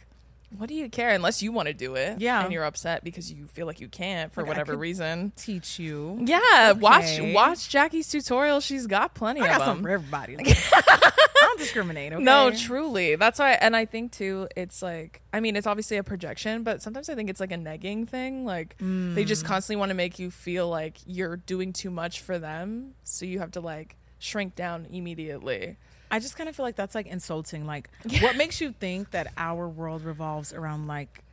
what 0.56 0.68
do 0.68 0.74
you 0.74 0.88
care 0.88 1.10
unless 1.10 1.42
you 1.42 1.52
want 1.52 1.68
to 1.68 1.74
do 1.74 1.94
it? 1.96 2.20
Yeah. 2.20 2.42
and 2.44 2.52
you're 2.52 2.64
upset 2.64 3.04
because 3.04 3.32
you 3.32 3.46
feel 3.46 3.66
like 3.66 3.80
you 3.80 3.88
can't 3.88 4.32
for 4.32 4.42
Like, 4.42 4.48
whatever 4.48 4.76
reason. 4.76 5.32
Teach 5.36 5.78
you. 5.78 6.18
Yeah, 6.24 6.72
watch 6.72 7.04
okay. 7.04 7.32
watch 7.34 7.68
Jackie's 7.68 8.08
tutorial. 8.08 8.60
She's 8.60 8.86
got 8.86 9.14
plenty 9.14 9.40
I 9.40 9.46
of 9.46 9.50
got 9.52 9.58
them. 9.58 9.66
something 9.66 9.84
for 9.84 9.90
everybody. 9.90 10.36
I 10.72 11.38
don't 11.40 11.58
discriminate. 11.58 12.12
Okay? 12.12 12.22
No, 12.22 12.50
truly. 12.50 13.16
That's 13.16 13.38
why 13.38 13.52
and 13.52 13.76
I 13.76 13.84
think 13.84 14.12
too 14.12 14.48
it's 14.56 14.82
like 14.82 15.22
I 15.32 15.40
mean, 15.40 15.56
it's 15.56 15.66
obviously 15.66 15.96
a 15.96 16.02
projection, 16.04 16.62
but 16.62 16.80
sometimes 16.82 17.08
I 17.08 17.14
think 17.14 17.30
it's 17.30 17.40
like 17.40 17.52
a 17.52 17.56
negging 17.56 18.08
thing. 18.08 18.44
Like 18.44 18.76
they 18.78 18.84
Mm. 18.84 19.26
just 19.26 19.44
constantly 19.44 19.76
want 19.78 19.90
to 19.90 19.94
make 19.94 20.18
you 20.18 20.30
feel 20.30 20.68
like 20.68 20.98
you're 21.06 21.36
doing 21.36 21.72
too 21.72 21.90
much 21.90 22.20
for 22.20 22.38
them, 22.38 22.94
so 23.02 23.24
you 23.26 23.38
have 23.40 23.50
to 23.52 23.60
like 23.60 23.96
shrink 24.18 24.54
down 24.54 24.86
immediately. 24.90 25.76
I 26.14 26.20
just 26.20 26.36
kind 26.36 26.48
of 26.48 26.54
feel 26.54 26.64
like 26.64 26.76
that's 26.76 26.94
like 26.94 27.08
insulting. 27.08 27.66
Like, 27.66 27.90
what 28.20 28.36
makes 28.36 28.60
you 28.60 28.70
think 28.70 29.10
that 29.10 29.32
our 29.36 29.68
world 29.68 30.02
revolves 30.04 30.52
around 30.52 30.86
like 30.86 31.24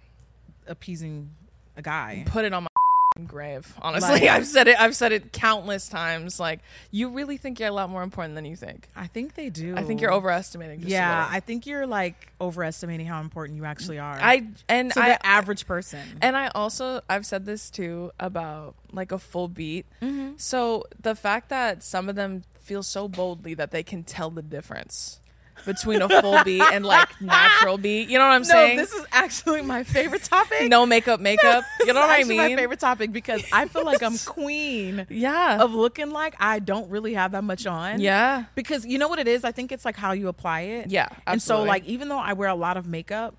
appeasing 0.65 1.29
a 1.77 1.83
guy? 1.83 2.23
Put 2.25 2.45
it 2.45 2.53
on 2.53 2.63
my 2.63 2.67
grave. 3.27 3.71
Honestly, 3.79 4.21
Like- 4.21 4.23
I've 4.29 4.47
said 4.47 4.67
it. 4.67 4.79
I've 4.79 4.95
said 4.95 5.11
it 5.11 5.31
countless 5.31 5.87
times. 5.87 6.39
Like 6.39 6.61
you 6.89 7.09
really 7.09 7.37
think 7.37 7.59
you're 7.59 7.69
a 7.69 7.73
lot 7.73 7.91
more 7.91 8.01
important 8.01 8.33
than 8.33 8.45
you 8.45 8.55
think. 8.55 8.89
I 8.95 9.05
think 9.05 9.35
they 9.35 9.51
do. 9.51 9.75
I 9.77 9.83
think 9.83 10.01
you're 10.01 10.13
overestimating. 10.13 10.81
Yeah. 10.87 11.27
I 11.29 11.41
think 11.41 11.67
you're 11.67 11.85
like 11.85 12.31
overestimating 12.41 13.05
how 13.05 13.21
important 13.21 13.57
you 13.57 13.65
actually 13.65 13.99
are. 13.99 14.17
I 14.19 14.47
and 14.67 14.91
to 14.93 14.99
I 14.99 15.09
the 15.09 15.25
average 15.25 15.67
person. 15.67 15.99
And 16.23 16.35
I 16.35 16.47
also 16.55 17.01
I've 17.07 17.27
said 17.27 17.45
this 17.45 17.69
too 17.69 18.11
about 18.19 18.73
like 18.91 19.11
a 19.11 19.19
full 19.19 19.47
beat. 19.47 19.85
Mm-hmm. 20.01 20.37
So 20.37 20.85
the 20.99 21.13
fact 21.13 21.49
that 21.49 21.83
some 21.83 22.09
of 22.09 22.15
them 22.15 22.43
feel 22.71 22.83
so 22.83 23.09
boldly 23.09 23.53
that 23.53 23.71
they 23.71 23.83
can 23.83 24.01
tell 24.01 24.29
the 24.29 24.41
difference 24.41 25.19
between 25.65 26.01
a 26.01 26.07
full 26.21 26.41
beat 26.45 26.61
and 26.61 26.85
like 26.85 27.09
natural 27.21 27.77
beat. 27.77 28.07
You 28.07 28.17
know 28.17 28.23
what 28.25 28.31
I'm 28.33 28.41
no, 28.43 28.47
saying? 28.47 28.77
this 28.77 28.93
is 28.93 29.05
actually 29.11 29.61
my 29.61 29.83
favorite 29.83 30.23
topic. 30.23 30.69
no 30.69 30.85
makeup, 30.85 31.19
makeup. 31.19 31.65
This 31.79 31.87
you 31.87 31.93
know 31.93 31.99
what 31.99 32.09
I 32.09 32.23
mean? 32.23 32.37
My 32.37 32.55
favorite 32.55 32.79
topic 32.79 33.11
because 33.11 33.43
I 33.51 33.67
feel 33.67 33.83
like 33.83 34.01
I'm 34.01 34.17
queen 34.25 35.05
Yeah. 35.09 35.61
of 35.61 35.73
looking 35.73 36.11
like 36.11 36.33
I 36.39 36.59
don't 36.59 36.89
really 36.89 37.13
have 37.15 37.33
that 37.33 37.43
much 37.43 37.65
on. 37.67 37.99
yeah. 37.99 38.45
because 38.55 38.85
you 38.85 38.97
know 38.97 39.09
what 39.09 39.19
it 39.19 39.27
is. 39.27 39.43
I 39.43 39.51
think 39.51 39.73
it's 39.73 39.83
like 39.83 39.97
how 39.97 40.13
you 40.13 40.29
apply 40.29 40.61
it. 40.61 40.89
Yeah, 40.89 41.09
and 41.27 41.41
so 41.41 41.63
like 41.63 41.83
even 41.85 42.07
though 42.07 42.19
I 42.19 42.31
wear 42.31 42.47
a 42.47 42.55
lot 42.55 42.77
of 42.77 42.87
makeup, 42.87 43.35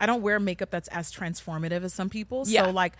I 0.00 0.06
don't 0.06 0.22
wear 0.22 0.40
makeup 0.40 0.70
that's 0.72 0.88
as 0.88 1.12
transformative 1.12 1.84
as 1.84 1.94
some 1.94 2.10
people. 2.10 2.42
Yeah. 2.48 2.64
So 2.64 2.70
like 2.72 2.94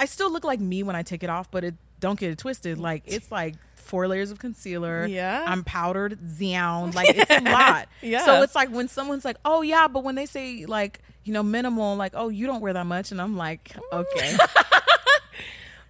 I 0.00 0.06
still 0.06 0.32
look 0.32 0.42
like 0.42 0.58
me 0.58 0.82
when 0.82 0.96
I 0.96 1.02
take 1.04 1.22
it 1.22 1.30
off, 1.30 1.48
but 1.48 1.62
it 1.62 1.76
don't 2.00 2.18
get 2.18 2.32
it 2.32 2.38
twisted. 2.38 2.78
Like 2.78 3.04
it's 3.06 3.30
like 3.30 3.54
four 3.88 4.06
layers 4.06 4.30
of 4.30 4.38
concealer. 4.38 5.06
Yeah. 5.06 5.44
I'm 5.46 5.64
powdered 5.64 6.18
down. 6.38 6.92
Like 6.98 7.16
it's 7.16 7.30
a 7.30 7.40
lot. 7.40 7.88
Yeah. 8.02 8.24
So 8.24 8.42
it's 8.42 8.54
like 8.54 8.70
when 8.70 8.88
someone's 8.88 9.24
like, 9.24 9.36
oh 9.44 9.62
yeah, 9.62 9.86
but 9.88 10.02
when 10.02 10.16
they 10.16 10.26
say 10.26 10.66
like 10.66 11.00
you 11.24 11.32
know 11.32 11.42
minimal, 11.42 11.96
like 11.96 12.12
oh 12.14 12.28
you 12.28 12.46
don't 12.46 12.60
wear 12.60 12.72
that 12.72 12.86
much, 12.86 13.12
and 13.12 13.20
I'm 13.20 13.36
like 13.36 13.68
mm. 13.74 13.82
okay. 13.92 14.36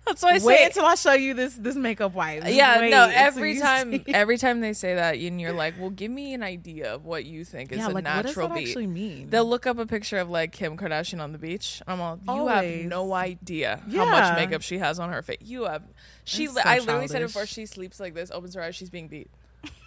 That's 0.08 0.22
why 0.22 0.30
I 0.30 0.32
Wait 0.32 0.40
say 0.42 0.64
until 0.66 0.84
I 0.86 0.94
show 0.94 1.12
you 1.12 1.34
this 1.34 1.54
this 1.54 1.76
makeup 1.76 2.14
wipe. 2.14 2.44
Yeah, 2.46 2.80
wait 2.80 2.90
no. 2.90 3.10
Every 3.12 3.58
time, 3.58 4.02
every 4.08 4.38
time 4.38 4.60
they 4.60 4.72
say 4.72 4.94
that, 4.94 5.16
and 5.16 5.40
you're 5.40 5.52
like, 5.52 5.74
"Well, 5.78 5.90
give 5.90 6.10
me 6.10 6.34
an 6.34 6.42
idea 6.42 6.94
of 6.94 7.04
what 7.04 7.24
you 7.24 7.44
think 7.44 7.72
is 7.72 7.78
yeah, 7.78 7.86
a 7.86 7.88
like 7.88 7.94
what 7.94 8.04
does 8.04 8.24
natural 8.26 8.48
that 8.48 8.54
beat." 8.56 8.68
actually 8.68 8.86
mean? 8.86 9.30
They'll 9.30 9.48
look 9.48 9.66
up 9.66 9.78
a 9.78 9.86
picture 9.86 10.18
of 10.18 10.30
like 10.30 10.52
Kim 10.52 10.76
Kardashian 10.76 11.20
on 11.20 11.32
the 11.32 11.38
beach. 11.38 11.82
I'm 11.86 12.00
all, 12.00 12.18
you 12.26 12.46
have 12.46 12.64
no 12.64 13.12
idea 13.12 13.80
how 13.94 14.04
much 14.06 14.36
makeup 14.36 14.62
she 14.62 14.78
has 14.78 14.98
on 14.98 15.12
her 15.12 15.22
face. 15.22 15.38
You 15.40 15.64
have, 15.64 15.82
she. 16.24 16.46
So 16.46 16.60
I 16.64 16.78
literally 16.78 17.08
said 17.08 17.22
it 17.22 17.26
before. 17.26 17.46
She 17.46 17.66
sleeps 17.66 18.00
like 18.00 18.14
this, 18.14 18.30
opens 18.30 18.54
her 18.54 18.62
eyes, 18.62 18.74
she's 18.74 18.90
being 18.90 19.08
beat. 19.08 19.30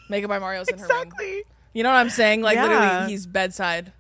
Makeup 0.10 0.30
by 0.30 0.40
Mario's 0.40 0.68
in 0.68 0.78
her 0.78 0.88
room. 0.88 0.92
exactly. 1.01 1.44
You 1.74 1.84
know 1.84 1.90
what 1.90 1.98
I'm 2.00 2.10
saying? 2.10 2.42
Like 2.42 2.56
Yeah. 2.56 2.68
literally, 2.68 3.12
he's 3.12 3.25
bedside, 3.25 3.94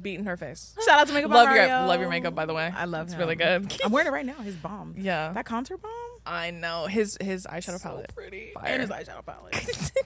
beating 0.00 0.24
her 0.26 0.36
face. 0.36 0.74
Shout 0.86 1.00
out 1.00 1.06
to 1.08 1.12
Makeup 1.12 1.30
by 1.30 1.36
love 1.44 1.54
your 1.54 1.66
love 1.68 2.00
your 2.00 2.08
makeup, 2.08 2.34
by 2.34 2.46
the 2.46 2.54
way. 2.54 2.72
I 2.74 2.84
love 2.86 3.06
it's 3.06 3.14
him. 3.14 3.20
really 3.20 3.34
good. 3.36 3.72
I'm 3.84 3.92
wearing 3.92 4.08
it 4.08 4.12
right 4.12 4.24
now. 4.26 4.34
His 4.34 4.56
bomb. 4.56 4.94
yeah, 4.98 5.32
That 5.32 5.44
contour 5.44 5.76
bomb. 5.76 5.90
I 6.24 6.50
know 6.50 6.86
his 6.86 7.18
his 7.20 7.46
eyeshadow 7.46 7.78
So 7.78 7.88
palette. 7.90 8.14
pretty. 8.14 8.52
Fire. 8.54 8.64
And 8.66 8.80
his 8.82 8.90
eyeshadow 8.90 9.24
palette. 9.26 9.92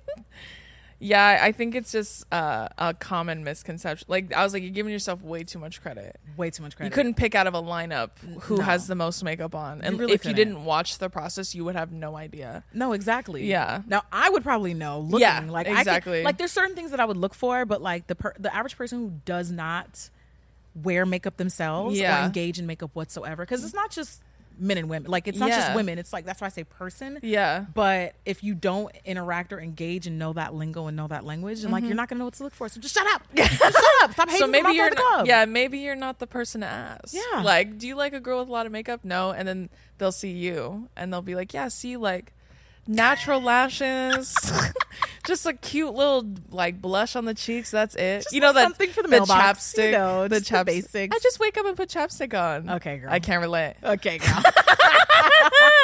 Yeah, 0.99 1.39
I 1.43 1.53
think 1.53 1.75
it's 1.75 1.93
just 1.93 2.25
uh, 2.33 2.69
a 2.79 2.95
common 2.95 3.45
misconception. 3.45 4.07
Like 4.09 4.33
I 4.33 4.43
was 4.43 4.55
like, 4.55 4.63
you're 4.63 4.73
giving 4.73 4.93
yourself 4.93 5.21
way 5.23 5.45
too 5.45 5.59
much 5.59 5.83
credit. 5.83 6.19
Way 6.39 6.49
too 6.51 6.63
much 6.63 6.75
credit. 6.75 6.91
You 6.91 6.95
couldn't 6.95 7.15
pick 7.15 7.35
out 7.35 7.47
of 7.47 7.55
a 7.55 7.63
lineup 7.63 8.11
who 8.43 8.57
No. 8.57 8.63
has 8.63 8.87
the 8.87 8.95
most 8.95 9.23
makeup 9.23 9.55
on, 9.55 9.83
and 9.83 9.99
really 9.99 10.15
if 10.15 10.25
you 10.25 10.31
couldn't. 10.33 10.37
didn't 10.55 10.65
watch 10.65 10.97
the 10.99 11.11
process, 11.11 11.55
you 11.55 11.65
would 11.67 11.77
have 11.77 11.93
no 11.93 12.17
idea. 12.17 12.65
No, 12.73 12.93
exactly. 12.93 13.45
Yeah. 13.47 13.83
Now 13.87 14.05
I 14.11 14.31
would 14.31 14.43
probably 14.43 14.73
know. 14.73 15.01
Looking, 15.01 15.21
Yeah, 15.21 15.45
like 15.49 15.67
exactly. 15.67 16.21
could, 16.21 16.25
like 16.25 16.39
there's 16.39 16.53
certain 16.53 16.75
things 16.75 16.93
that 16.93 17.01
I 17.01 17.05
would 17.05 17.19
look 17.19 17.35
for, 17.35 17.67
but 17.67 17.83
like 17.83 18.07
the 18.07 18.15
per, 18.15 18.33
the 18.39 18.55
average 18.55 18.77
person 18.79 18.99
who 18.99 19.13
does 19.27 19.51
not 19.53 20.09
wear 20.83 21.05
makeup 21.05 21.37
themselves 21.37 21.99
Yeah. 21.99 22.23
or 22.23 22.27
engage 22.27 22.59
in 22.59 22.67
makeup 22.67 22.91
whatsoever, 22.95 23.45
because 23.45 23.65
it's 23.65 23.75
not 23.75 23.91
just 23.91 24.23
men 24.59 24.79
and 24.79 24.89
women. 24.89 25.11
Like 25.11 25.29
it's 25.29 25.39
not 25.39 25.49
Yeah. 25.51 25.61
just 25.61 25.75
women. 25.75 25.99
It's 25.99 26.13
like 26.13 26.25
that's 26.25 26.41
why 26.41 26.47
I 26.47 26.51
say 26.51 26.65
person. 26.65 27.19
Yeah, 27.23 27.67
But 27.75 28.15
if 28.25 28.43
you 28.43 28.55
don't 28.55 28.91
interact 29.05 29.53
or 29.53 29.61
engage 29.61 30.07
and 30.07 30.19
know 30.19 30.33
that 30.35 30.55
lingo 30.55 30.87
and 30.87 30.97
know 30.97 31.09
that 31.09 31.25
language, 31.25 31.63
and 31.63 31.73
like 31.73 31.85
you're 31.85 31.95
not 31.95 32.09
gonna 32.09 32.21
know 32.21 32.25
what 32.27 32.35
to 32.35 32.43
look 32.45 32.55
for. 32.55 32.69
So 32.69 32.81
just 32.81 32.95
shut 32.95 33.07
up. 33.15 33.23
Just 33.35 33.53
shut 33.61 33.75
up. 34.03 34.13
Stop 34.13 34.29
hating 34.31 34.37
Mm-hmm. 34.37 34.39
so 34.39 34.47
maybe 34.47 34.67
on 34.69 34.75
you're 34.75 34.95
not, 34.95 35.27
yeah 35.27 35.45
maybe 35.45 35.79
you're 35.79 35.95
not 35.97 36.19
the 36.19 36.27
person 36.27 36.61
to 36.63 36.67
ask. 36.67 37.15
Yeah. 37.15 37.43
like, 37.43 37.79
do 37.79 37.87
you 37.87 37.95
like 37.95 38.13
a 38.13 38.21
girl 38.21 38.41
with 38.41 38.49
a 38.49 38.53
lot 38.53 38.67
of 38.67 38.73
makeup? 38.73 39.01
No, 39.05 39.33
and 39.33 39.47
then 39.47 39.69
they'll 39.99 40.13
see 40.13 40.31
you, 40.33 40.89
and 40.97 41.13
they'll 41.13 41.23
be 41.23 41.35
like, 41.35 41.53
yeah, 41.55 41.69
see, 41.69 41.97
like 41.97 42.33
natural 42.87 43.41
lashes. 43.41 44.35
Just 45.27 45.45
a 45.45 45.53
cute 45.55 45.93
little 45.93 46.25
like 46.51 46.81
blush 46.81 47.17
on 47.17 47.25
the 47.25 47.35
cheeks. 47.35 47.71
That's 47.73 47.97
it. 47.97 48.23
Just 48.23 48.33
you 48.33 48.41
know 48.41 48.53
that 48.53 48.63
something 48.63 48.91
for 48.91 49.03
the 49.03 49.09
mailbox, 49.09 49.75
you 49.77 49.83
chapstick, 49.83 49.93
know, 49.93 50.29
the 50.29 50.39
the 50.39 50.45
chapstick. 50.45 50.65
basics. 50.67 51.17
I 51.17 51.19
just 51.21 51.41
wake 51.41 51.59
up 51.59 51.67
and 51.67 51.77
put 51.77 51.89
chapstick 51.89 52.33
on. 52.33 52.71
Okay, 52.77 52.99
girl. 52.99 53.09
I 53.11 53.19
can't 53.19 53.43
relate. 53.43 53.75
Okay, 53.83 54.19
girl. 54.19 54.29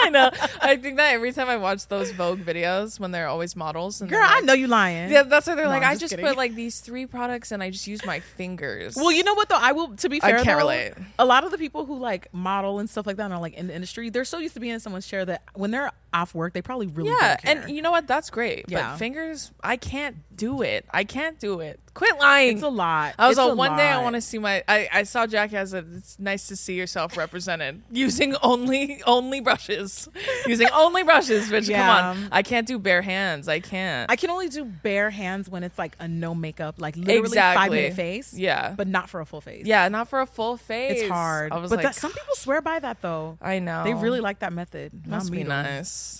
I 0.05 0.11
know. 0.11 0.31
I 0.61 0.77
think 0.77 0.97
that 0.97 1.13
every 1.13 1.33
time 1.33 1.49
I 1.49 1.57
watch 1.57 1.89
those 1.89 2.13
Vogue 2.13 2.41
videos 2.41 3.01
when 3.01 3.11
they're 3.11 3.27
always 3.27 3.57
models 3.57 4.01
and 4.01 4.09
Girl, 4.09 4.21
they're 4.21 4.37
I 4.37 4.41
know 4.41 4.53
you 4.53 4.69
lying. 4.69 5.11
Yeah, 5.11 5.25
that's 5.25 5.47
why 5.49 5.57
they're 5.57 5.65
No, 5.65 5.71
like, 5.71 5.83
I'm 5.83 5.91
I 5.91 5.97
just 5.97 6.17
put 6.17 6.37
like 6.37 6.55
these 6.55 6.79
three 6.81 7.07
products 7.07 7.51
and 7.51 7.63
I 7.63 7.71
just 7.71 7.87
use 7.89 8.05
my 8.07 8.21
fingers. 8.21 8.95
Well, 8.97 9.11
you 9.11 9.25
know 9.25 9.35
what 9.35 9.49
though? 9.49 9.59
I 9.61 9.73
will. 9.73 9.97
To 9.97 10.09
be 10.09 10.21
fair, 10.21 10.31
I 10.39 10.45
can't 10.45 10.47
though, 10.47 10.57
relate. 10.59 10.93
A 11.19 11.25
lot 11.25 11.43
of 11.45 11.51
the 11.51 11.59
people 11.59 11.85
who 11.85 11.99
like 11.99 12.33
model 12.33 12.79
and 12.79 12.89
stuff 12.89 13.07
like 13.09 13.17
that, 13.17 13.25
and 13.25 13.35
are 13.35 13.41
like 13.41 13.55
in 13.55 13.67
the 13.67 13.75
industry, 13.75 14.09
they're 14.09 14.25
so 14.25 14.39
used 14.39 14.55
to 14.55 14.61
being 14.61 14.75
in 14.75 14.81
someone's 14.81 15.07
chair 15.09 15.25
that 15.25 15.43
when 15.55 15.73
they're 15.73 15.91
off 16.13 16.35
work, 16.35 16.53
they 16.53 16.63
probably 16.63 16.87
really 16.87 17.11
yeah, 17.11 17.29
don't 17.29 17.41
care. 17.43 17.63
and 17.65 17.75
you 17.75 17.83
know 17.83 17.91
what? 17.91 18.07
That's 18.07 18.31
great. 18.31 18.67
Yeah. 18.69 18.91
But 18.91 18.99
fingers, 18.99 19.51
I 19.63 19.77
can't 19.77 20.17
do 20.37 20.63
it. 20.63 20.87
I 20.91 21.05
can't 21.05 21.39
do 21.39 21.61
it. 21.61 21.79
Quit 21.95 22.19
lying. 22.19 22.55
it's 22.55 22.63
a 22.63 22.69
lot. 22.69 23.15
I 23.19 23.29
was 23.29 23.37
It's 23.37 23.47
a 23.47 23.55
one 23.55 23.77
day 23.77 23.87
I 23.89 24.03
want 24.03 24.15
to 24.15 24.23
see 24.23 24.39
my 24.39 24.65
I, 24.67 24.89
I 24.91 25.03
saw 25.03 25.27
Jackie 25.27 25.59
as 25.59 25.75
a 25.75 25.85
it's 25.95 26.19
nice 26.19 26.49
to 26.49 26.57
see 26.57 26.73
yourself 26.75 27.19
represented 27.19 27.83
using 27.91 28.35
only 28.43 29.03
only 29.07 29.41
brushes. 29.41 30.09
using 30.47 30.69
only 30.75 31.03
brushes, 31.03 31.51
bitch. 31.51 31.69
Yeah. 31.69 31.87
Come 32.15 32.23
on. 32.25 32.29
I 32.33 32.43
can't 32.43 32.67
do 32.67 32.79
bare 32.79 33.03
hands. 33.03 33.47
I 33.47 33.61
can't. 33.61 34.11
I 34.11 34.17
can 34.17 34.31
only 34.31 34.49
do 34.49 34.65
bare 34.65 35.11
hands 35.11 35.51
when 35.51 35.65
it's 35.65 35.79
like 35.79 35.95
a 36.01 36.09
no 36.09 36.35
makeup, 36.35 36.77
like 36.79 36.97
literally 36.97 37.19
Exactly. 37.21 37.61
five 37.63 37.71
minute 37.73 37.95
face. 37.95 38.33
Yeah. 38.33 38.75
but 38.75 38.89
not 38.89 39.11
for 39.11 39.21
a 39.21 39.27
full 39.27 39.43
face. 39.43 39.67
yeah, 39.67 39.87
not 39.89 40.09
for 40.09 40.23
a 40.23 40.27
full 40.27 40.57
face. 40.57 41.03
it's 41.03 41.11
hard. 41.11 41.53
I 41.53 41.59
was 41.59 41.69
but 41.71 41.77
like 41.77 41.85
that, 41.85 41.95
some 41.95 42.11
people 42.11 42.35
swear 42.37 42.63
by 42.63 42.79
that 42.79 43.03
though. 43.03 43.37
I 43.43 43.59
know. 43.59 43.85
They 43.85 43.93
really 43.93 44.21
like 44.21 44.39
that 44.39 44.55
method. 44.55 45.07
Must 45.07 45.31
be 45.31 45.43
though. 45.43 45.51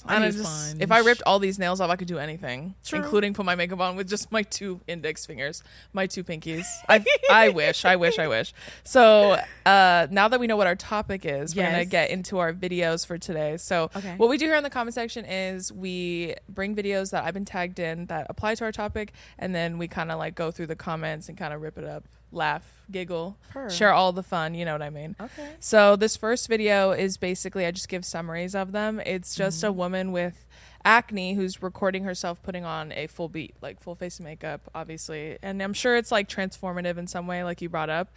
I 0.07 0.17
And 0.17 0.25
I 0.25 0.31
just, 0.31 0.81
if 0.81 0.91
I 0.91 0.99
ripped 1.01 1.23
all 1.27 1.39
these 1.39 1.59
nails 1.59 1.81
off, 1.81 1.91
I 1.91 1.97
could 1.97 2.09
do 2.09 2.19
anything, 2.19 2.75
True. 2.85 2.99
including 2.99 3.35
put 3.35 3.45
my 3.47 3.55
makeup 3.55 3.81
on 3.81 3.97
with 3.97 4.09
just 4.09 4.31
my 4.33 4.43
two 4.43 4.81
index 4.87 5.25
fingers, 5.27 5.63
my 5.93 6.07
two 6.07 6.25
pinkies. 6.25 6.65
I, 6.89 7.05
I 7.31 7.49
wish, 7.51 7.85
I 7.85 7.97
wish, 7.97 8.19
I 8.19 8.29
wish. 8.29 8.53
So 8.85 9.39
uh, 9.67 10.07
now 10.11 10.29
that 10.29 10.41
we 10.41 10.47
know 10.47 10.57
what 10.57 10.67
our 10.67 10.77
topic 10.77 11.25
is, 11.25 11.55
we're 11.55 11.63
gonna 11.65 11.85
get 11.85 12.11
into 12.11 12.39
our 12.39 12.53
videos 12.53 13.07
for 13.07 13.19
today. 13.19 13.57
So 13.57 13.91
Okay. 13.97 14.15
what 14.17 14.29
we 14.29 14.39
do 14.39 14.47
here 14.47 14.57
in 14.57 14.63
the 14.65 14.71
comment 14.71 14.95
section 14.95 15.25
is 15.25 15.73
we 15.73 16.35
bring 16.49 16.75
videos 16.75 17.11
that 17.11 17.25
I've 17.25 17.35
been 17.35 17.45
tagged 17.45 17.79
in 17.79 18.07
that 18.07 18.27
apply 18.29 18.55
to 18.57 18.65
our 18.65 18.73
topic, 18.73 19.13
and 19.39 19.55
then 19.55 19.79
we 19.79 19.89
kind 19.89 20.11
of 20.11 20.19
like 20.19 20.35
go 20.35 20.51
through 20.51 20.67
the 20.67 20.77
comments 20.77 21.29
and 21.29 21.37
kind 21.39 21.53
of 21.55 21.61
rip 21.63 21.79
it 21.79 21.85
up, 21.85 22.05
laugh, 22.33 22.83
giggle, 22.91 23.37
Purr. 23.51 23.71
share 23.71 23.93
all 23.93 24.13
the 24.13 24.23
fun. 24.23 24.55
You 24.55 24.65
know 24.65 24.73
what 24.73 24.83
I 24.83 24.91
mean? 24.91 25.17
Okay. 25.21 25.51
So 25.61 25.97
this 25.97 26.17
first 26.17 26.49
video 26.49 26.93
is 26.93 27.17
basically 27.17 27.67
I 27.67 27.71
just 27.71 27.89
give 27.89 28.05
summaries 28.05 28.55
of 28.55 28.73
them. 28.73 29.01
It's 29.05 29.35
just 29.35 29.63
a 29.63 29.67
mm-hmm. 29.69 29.79
woman 29.79 30.13
with 30.13 30.47
acne 30.85 31.35
who's 31.35 31.63
recording 31.63 32.05
herself 32.05 32.43
putting 32.43 32.65
on 32.65 32.93
a 32.93 33.07
full 33.07 33.29
beat, 33.29 33.55
like 33.61 33.81
full 33.81 33.95
face 33.95 34.19
makeup, 34.21 34.69
obviously. 34.75 35.39
And 35.43 35.63
I'm 35.63 35.73
sure 35.73 35.97
it's 35.97 36.11
like 36.11 36.29
transformative 36.29 36.99
in 36.99 37.07
some 37.07 37.27
way, 37.27 37.45
like 37.45 37.63
you 37.63 37.69
brought 37.69 37.91
up. 37.91 38.11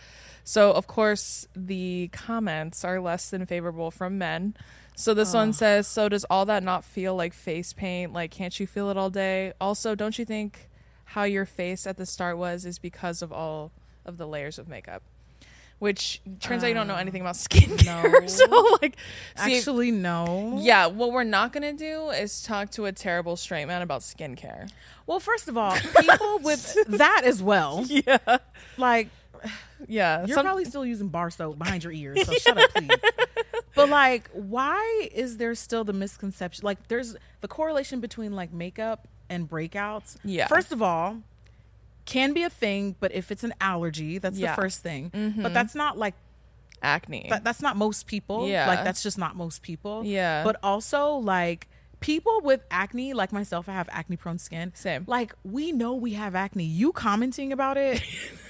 So 0.43 0.71
of 0.71 0.87
course 0.87 1.47
the 1.55 2.09
comments 2.11 2.83
are 2.83 2.99
less 2.99 3.29
than 3.29 3.45
favorable 3.45 3.91
from 3.91 4.17
men. 4.17 4.55
So 4.97 5.13
this 5.13 5.33
one 5.33 5.51
says, 5.51 5.87
"So 5.87 6.07
does 6.07 6.23
all 6.29 6.45
that 6.45 6.63
not 6.63 6.85
feel 6.85 7.15
like 7.15 7.33
face 7.33 7.73
paint? 7.73 8.13
Like 8.13 8.31
can't 8.31 8.57
you 8.57 8.65
feel 8.65 8.89
it 8.89 8.95
all 8.95 9.09
day? 9.09 9.51
Also, 9.59 9.93
don't 9.93 10.17
you 10.17 10.23
think 10.23 10.69
how 11.09 11.23
your 11.23 11.45
face 11.45 11.85
at 11.85 11.97
the 11.97 12.05
start 12.05 12.37
was 12.37 12.65
is 12.65 12.79
because 12.79 13.21
of 13.21 13.31
all 13.31 13.71
of 14.05 14.17
the 14.17 14.27
layers 14.27 14.57
of 14.59 14.67
makeup?" 14.67 15.03
Which 15.77 16.21
turns 16.39 16.63
out 16.63 16.67
you 16.67 16.73
don't 16.73 16.87
know 16.87 16.95
anything 16.95 17.19
about 17.19 17.35
uh, 17.35 17.39
skincare. 17.39 18.21
no. 18.21 18.27
so 18.27 18.77
like 18.81 18.95
see, 19.37 19.57
Actually, 19.57 19.91
no. 19.91 20.57
yeah, 20.61 20.85
what 20.87 21.11
we're 21.11 21.25
not 21.25 21.51
gonna 21.51 21.73
do 21.73 22.11
is 22.11 22.41
talk 22.41 22.71
to 22.71 22.85
a 22.85 22.93
terrible 22.93 23.35
straight 23.35 23.65
man 23.65 23.81
about 23.81 23.99
skincare. 24.01 24.71
Well, 25.05 25.19
first 25.19 25.49
of 25.49 25.57
all, 25.57 25.75
people 25.99 26.39
with 26.39 26.77
that 26.87 27.23
as 27.25 27.43
well, 27.43 27.83
Yeah, 27.87 28.17
like 28.77 29.09
yeah. 29.87 30.25
You're 30.25 30.35
some- 30.35 30.45
probably 30.45 30.63
still 30.63 30.85
using 30.85 31.09
bar 31.09 31.29
soap 31.29 31.57
behind 31.59 31.83
your 31.83 31.91
ears, 31.91 32.25
so 32.25 32.33
shut 32.39 32.57
up, 32.57 32.69
please. 32.73 32.89
But 33.75 33.89
like, 33.89 34.29
why 34.31 35.09
is 35.11 35.35
there 35.37 35.53
still 35.55 35.83
the 35.83 35.91
misconception? 35.93 36.63
Like, 36.63 36.87
there's 36.87 37.17
the 37.41 37.49
correlation 37.49 37.99
between 37.99 38.31
like 38.31 38.53
makeup 38.53 39.09
and 39.29 39.49
breakouts. 39.49 40.15
Yeah. 40.23 40.47
First 40.47 40.71
of 40.71 40.81
all, 40.81 41.17
can 42.05 42.33
be 42.33 42.43
a 42.43 42.49
thing, 42.49 42.95
but 42.99 43.11
if 43.13 43.31
it's 43.31 43.43
an 43.43 43.53
allergy, 43.59 44.17
that's 44.19 44.37
Yeah. 44.39 44.47
Mm-hmm. 44.49 44.55
the 44.55 44.61
first 44.61 44.83
thing. 44.83 45.33
But 45.41 45.53
that's 45.53 45.75
not 45.75 45.97
like 45.97 46.13
acne. 46.81 47.27
that, 47.29 47.43
that's 47.43 47.61
not 47.61 47.77
most 47.77 48.07
people. 48.07 48.47
Yeah. 48.47 48.67
Like 48.67 48.83
that's 48.83 49.01
just 49.03 49.17
not 49.17 49.35
most 49.35 49.61
people. 49.63 50.03
Yeah. 50.05 50.43
But 50.43 50.57
also 50.61 51.13
like 51.15 51.67
people 51.99 52.41
with 52.43 52.61
acne, 52.69 53.13
like 53.13 53.31
myself, 53.33 53.67
I 53.67 53.73
have 53.73 53.89
acne 53.91 54.17
prone 54.17 54.37
skin. 54.37 54.71
Same. 54.75 55.03
Like 55.07 55.33
we 55.43 55.71
know 55.71 55.93
we 55.95 56.13
have 56.13 56.35
acne. 56.35 56.65
You 56.65 56.91
commenting 56.91 57.51
about 57.51 57.77
it, 57.77 58.01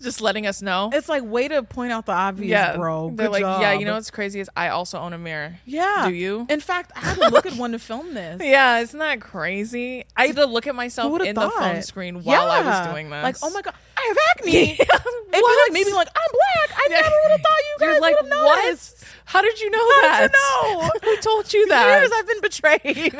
Just 0.00 0.20
letting 0.20 0.46
us 0.46 0.62
know. 0.62 0.90
it's 0.92 1.08
like 1.08 1.24
way 1.24 1.48
to 1.48 1.62
point 1.64 1.90
out 1.90 2.06
the 2.06 2.12
obvious, 2.12 2.50
yeah, 2.50 2.76
bro. 2.76 3.10
They're 3.12 3.26
Good 3.26 3.42
like, 3.42 3.60
yeah. 3.60 3.72
You 3.72 3.84
know 3.84 3.94
what's 3.94 4.10
crazy 4.12 4.38
is 4.38 4.48
I 4.56 4.68
also 4.68 4.98
own 4.98 5.12
a 5.12 5.18
mirror. 5.18 5.58
Yeah. 5.66 6.04
Do 6.08 6.14
you? 6.14 6.46
In 6.48 6.60
fact, 6.60 6.92
I 6.94 7.00
had 7.00 7.14
to 7.18 7.28
look 7.32 7.46
at 7.46 7.54
one 7.54 7.72
to 7.72 7.78
film 7.78 8.14
this. 8.14 8.40
Yeah, 8.42 8.78
isn't 8.78 8.98
that 8.98 9.20
crazy? 9.20 10.04
I 10.16 10.28
had 10.28 10.36
to 10.36 10.46
look 10.46 10.66
at 10.68 10.74
myself 10.76 11.20
in 11.22 11.34
the 11.34 11.50
phone 11.50 11.82
screen 11.82 12.22
while 12.22 12.48
I 12.48 12.60
was 12.62 12.86
doing 12.88 13.10
this. 13.10 13.22
Like, 13.22 13.36
oh 13.42 13.50
my 13.50 13.60
god, 13.62 13.74
I 13.96 14.06
have 14.08 14.16
acne. 14.38 14.78
Yeah, 15.30 15.40
what? 15.42 15.68
like 15.68 15.84
being 15.84 15.94
like, 15.94 16.08
I'm 16.08 16.32
black. 16.32 16.78
I 16.78 16.88
never 16.88 17.08
would 17.08 17.30
have 17.32 17.40
thought 17.42 17.58
you 17.58 17.76
guys 17.80 17.86
You're 17.92 18.00
like, 18.00 18.16
would 18.22 18.32
have 18.32 18.44
what? 18.44 18.64
noticed. 18.64 19.04
How 19.26 19.42
did 19.42 19.60
you 19.60 19.70
know 19.70 19.78
How 19.78 20.00
that? 20.02 20.32
did 20.32 20.70
you 20.70 20.78
know? 20.78 20.90
Who 21.04 21.16
told 21.20 21.52
you 21.52 21.68
that? 21.68 22.00
Years 22.00 22.10
I've 22.14 22.26
been 22.26 22.40
betrayed. 22.40 23.14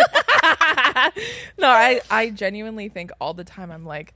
no, 1.58 1.68
I 1.68 2.00
I 2.10 2.30
genuinely 2.30 2.88
think 2.88 3.10
all 3.20 3.34
the 3.34 3.44
time 3.44 3.70
I'm 3.70 3.84
like, 3.84 4.14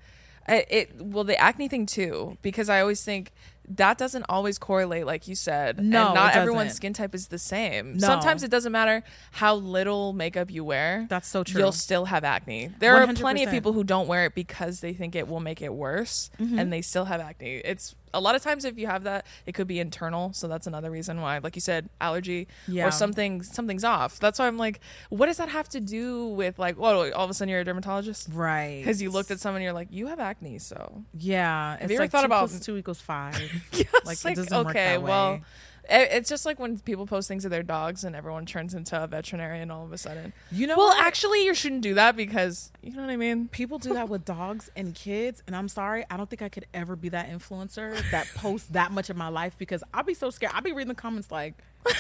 I, 0.49 0.65
it 0.69 1.01
well 1.01 1.25
the 1.25 1.39
acne 1.41 1.69
thing 1.69 1.87
too 1.87 2.37
because 2.43 2.69
I 2.69 2.81
always 2.81 3.05
think 3.05 3.33
that 3.69 3.97
doesn't 3.97 4.25
always 4.29 4.59
correlate 4.59 5.07
like 5.07 5.29
you 5.29 5.37
said. 5.37 5.79
No, 5.79 6.07
and 6.07 6.15
not 6.15 6.35
everyone's 6.35 6.75
skin 6.75 6.93
type 6.93 7.15
is 7.15 7.29
the 7.29 7.39
same. 7.39 7.95
No. 7.95 8.07
Sometimes 8.09 8.43
it 8.43 8.51
doesn't 8.51 8.73
matter 8.73 9.05
how 9.31 9.55
little 9.55 10.13
makeup 10.13 10.51
you 10.51 10.65
wear. 10.65 11.07
That's 11.09 11.29
so 11.29 11.45
true. 11.45 11.61
You'll 11.61 11.73
still 11.73 12.07
have 12.07 12.25
acne. 12.25 12.71
There 12.81 12.97
are 12.97 13.07
plenty 13.15 13.45
of 13.45 13.51
people 13.51 13.73
who 13.73 13.85
don't 13.85 14.09
wear 14.09 14.27
it 14.27 14.35
because 14.35 14.81
they 14.81 14.93
think 14.95 15.15
it 15.15 15.29
will 15.29 15.41
make 15.41 15.63
it 15.63 15.73
worse, 15.73 16.31
Mm-hmm. 16.41 16.59
and 16.59 16.73
they 16.73 16.83
still 16.83 17.05
have 17.05 17.21
acne. 17.21 17.59
It's 17.65 17.95
a 18.15 18.21
lot 18.21 18.35
of 18.35 18.43
times 18.43 18.65
if 18.65 18.79
you 18.79 18.87
have 18.87 19.05
that, 19.05 19.27
it 19.47 19.53
could 19.53 19.67
be 19.67 19.81
internal. 19.81 20.33
So 20.33 20.49
that's 20.49 20.67
another 20.67 20.91
reason 20.91 21.21
why, 21.21 21.39
like 21.39 21.55
you 21.57 21.61
said, 21.61 21.89
allergy 22.01 22.49
Yeah. 22.69 22.87
or 22.87 22.91
something 22.91 23.43
something's 23.43 23.85
off. 23.85 24.19
That's 24.21 24.39
why 24.39 24.47
I'm 24.47 24.59
like, 24.59 24.81
what 25.11 25.27
does 25.27 25.39
that 25.39 25.49
have 25.49 25.69
to 25.71 25.81
do 25.81 26.27
with 26.29 26.59
like, 26.59 26.77
what? 26.79 27.13
All 27.13 27.25
of 27.25 27.31
a 27.31 27.35
sudden 27.35 27.49
you're 27.51 27.61
a 27.61 27.65
dermatologist 27.65 28.29
right. 28.33 28.79
because 28.81 29.01
you 29.01 29.11
looked 29.11 29.31
at 29.31 29.41
someone 29.41 29.57
and 29.61 29.65
you're 29.65 29.73
like, 29.73 29.89
you 29.91 30.07
have 30.09 30.21
acne, 30.21 30.59
so 30.59 31.05
Yeah. 31.19 31.75
It's 31.81 31.89
you 31.91 31.97
ever 31.97 32.05
like 32.05 32.11
thought 32.11 32.25
about- 32.25 32.49
plus 32.49 32.61
two 32.61 32.77
equals 32.77 33.01
five. 33.01 33.41
Yeah, 33.73 33.85
Like, 34.05 34.13
it's 34.15 34.25
it 34.27 34.35
doesn't 34.37 34.57
work 34.67 34.69
okay, 34.77 34.99
well, 34.99 35.33
way. 35.35 35.43
It- 35.91 36.09
It's 36.13 36.29
just 36.29 36.47
like 36.47 36.59
when 36.59 36.79
people 36.79 37.07
post 37.07 37.29
things 37.29 37.45
of 37.45 37.51
their 37.51 37.63
dogs 37.63 38.05
and 38.05 38.15
everyone 38.17 38.47
turns 38.47 38.73
into 38.75 39.03
a 39.03 39.07
veterinarian 39.07 39.71
all 39.71 39.85
of 39.85 39.93
a 39.93 39.99
sudden. 39.99 40.33
You 40.51 40.67
know 40.67 40.77
Well, 40.77 40.89
what? 40.89 41.05
actually, 41.05 41.45
you 41.45 41.55
shouldn't 41.55 41.83
do 41.83 41.95
that 41.95 42.17
because 42.17 42.71
you 42.83 42.93
know 42.95 43.03
what 43.03 43.11
I 43.11 43.17
mean. 43.17 43.49
People 43.49 43.79
do 43.79 43.93
that 43.95 44.09
with 44.09 44.25
dogs 44.25 44.71
and 44.77 44.95
kids, 44.95 45.43
and 45.47 45.57
I'm 45.57 45.69
sorry, 45.69 46.05
I 46.11 46.17
don't 46.17 46.31
think 46.31 46.43
I 46.43 46.49
could 46.49 46.67
ever 46.73 46.95
be 46.97 47.09
that 47.11 47.31
influencer 47.31 47.99
that 48.11 48.27
posts 48.35 48.69
that 48.71 48.93
much 48.93 49.11
of 49.11 49.17
my 49.17 49.29
life 49.29 49.55
because 49.59 49.83
I'll 49.93 50.03
be 50.05 50.15
so 50.15 50.31
scared. 50.31 50.53
I'll 50.55 50.63
be 50.63 50.73
reading 50.73 50.89
the 50.89 50.95
comments 50.95 51.31
like, 51.31 51.55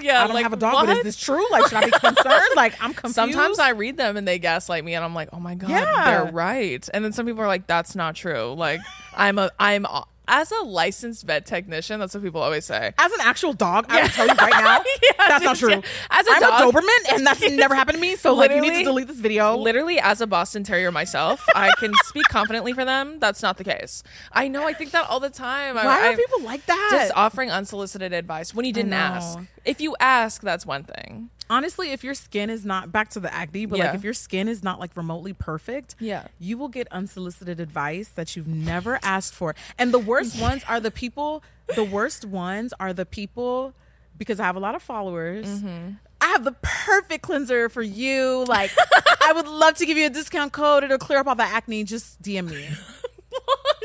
yeah, 0.00 0.22
I 0.22 0.26
don't 0.26 0.34
like, 0.34 0.44
have 0.44 0.52
a 0.52 0.56
dog, 0.56 0.86
but 0.86 0.96
is 0.98 1.02
this 1.02 1.16
true? 1.16 1.44
Like, 1.50 1.64
should 1.68 1.78
I 1.78 1.84
be 1.86 1.90
concerned? 1.90 2.48
Like, 2.56 2.74
I'm 2.80 2.94
confused. 2.94 3.14
Sometimes 3.16 3.58
I 3.58 3.70
read 3.70 3.96
them 3.96 4.16
and 4.16 4.26
they 4.26 4.38
gaslight 4.38 4.84
me, 4.84 4.94
and 4.94 5.04
I'm 5.04 5.14
like, 5.14 5.28
oh 5.32 5.40
my 5.40 5.54
god, 5.56 5.70
Yeah. 5.70 6.22
they're 6.22 6.32
right. 6.32 6.88
And 6.94 7.04
then 7.04 7.12
some 7.12 7.26
people 7.26 7.42
are 7.42 7.46
like, 7.48 7.66
that's 7.66 7.94
not 7.96 8.14
true. 8.14 8.54
Like, 8.56 8.80
I'm 9.16 9.38
a, 9.38 9.50
I'm 9.58 9.84
a, 9.86 10.04
as 10.32 10.50
a 10.50 10.64
licensed 10.64 11.24
vet 11.26 11.44
technician. 11.44 12.00
That's 12.00 12.14
what 12.14 12.22
people 12.22 12.40
always 12.40 12.64
say. 12.64 12.92
as 12.98 13.12
an 13.12 13.18
actual 13.20 13.52
dog, 13.52 13.84
I 13.90 14.00
will 14.02 14.08
tell 14.08 14.26
you 14.26 14.34
right 14.34 14.50
now, 14.50 14.78
Yeah, 15.02 15.28
that's 15.28 15.44
not 15.44 15.56
true. 15.56 15.70
yeah. 15.70 15.80
As 16.10 16.26
a 16.26 16.32
I'm 16.32 16.40
dog- 16.40 16.74
a 16.74 16.78
Doberman, 16.78 17.12
and 17.14 17.26
that's 17.26 17.40
never 17.50 17.74
happened 17.74 17.96
to 17.96 18.00
me. 18.00 18.16
So, 18.16 18.34
like, 18.34 18.50
you 18.50 18.60
need 18.62 18.78
to 18.78 18.84
delete 18.84 19.08
this 19.08 19.20
video. 19.20 19.56
Literally, 19.56 19.98
as 20.00 20.20
a 20.22 20.26
Boston 20.26 20.64
Terrier 20.64 20.90
myself, 20.90 21.44
I 21.54 21.70
can 21.78 21.92
speak 22.04 22.24
confidently 22.30 22.72
for 22.72 22.84
them. 22.84 23.18
That's 23.18 23.42
not 23.42 23.58
the 23.58 23.64
case. 23.64 24.02
I 24.32 24.48
know. 24.48 24.66
I 24.66 24.72
think 24.72 24.92
that 24.92 25.08
all 25.10 25.20
the 25.20 25.30
time. 25.30 25.76
I- 25.76 25.84
Why 25.84 26.08
I, 26.08 26.12
are 26.12 26.16
people 26.16 26.42
like 26.42 26.64
that? 26.66 26.88
just 26.92 27.12
offering 27.14 27.50
unsolicited 27.50 28.12
advice 28.14 28.54
when 28.54 28.64
you 28.64 28.72
didn't 28.72 28.94
ask? 28.94 29.38
If 29.64 29.80
you 29.80 29.94
ask, 30.00 30.40
that's 30.42 30.64
one 30.66 30.84
thing. 30.84 31.28
Honestly, 31.50 31.90
if 31.92 32.02
your 32.04 32.14
skin 32.14 32.50
is 32.50 32.64
not 32.64 32.90
back 32.92 33.10
to 33.10 33.20
the 33.20 33.32
acne, 33.32 33.66
but 33.66 33.78
Yeah. 33.78 33.86
like 33.86 33.94
if 33.96 34.04
your 34.04 34.14
skin 34.14 34.48
is 34.48 34.62
not 34.62 34.78
like 34.80 34.96
remotely 34.96 35.32
perfect, 35.32 35.94
Yeah. 36.00 36.26
you 36.38 36.56
will 36.58 36.68
get 36.68 36.88
unsolicited 36.90 37.60
advice 37.60 38.08
that 38.10 38.36
you've 38.36 38.46
never 38.48 38.98
asked 39.02 39.34
for. 39.34 39.54
And 39.78 39.92
the 39.92 39.98
worst 39.98 40.40
ones 40.40 40.62
are 40.68 40.80
the 40.80 40.90
people. 40.90 41.42
The 41.74 41.84
worst 41.84 42.24
ones 42.24 42.72
are 42.80 42.92
the 42.92 43.06
people 43.06 43.74
because 44.18 44.40
I 44.40 44.44
have 44.44 44.56
a 44.56 44.60
lot 44.60 44.74
of 44.74 44.82
followers. 44.82 45.46
Mm-hmm. 45.46 45.92
I 46.20 46.26
have 46.26 46.44
the 46.44 46.54
perfect 46.62 47.22
cleanser 47.22 47.68
for 47.68 47.82
you. 47.82 48.44
Like, 48.46 48.70
I 49.22 49.32
would 49.32 49.48
love 49.48 49.74
to 49.76 49.86
give 49.86 49.96
you 49.98 50.06
a 50.06 50.10
discount 50.10 50.52
code. 50.52 50.84
It'll 50.84 50.98
clear 50.98 51.18
up 51.18 51.26
all 51.26 51.34
the 51.34 51.42
acne. 51.42 51.82
Just 51.84 52.20
DM 52.22 52.50
me. 52.50 52.68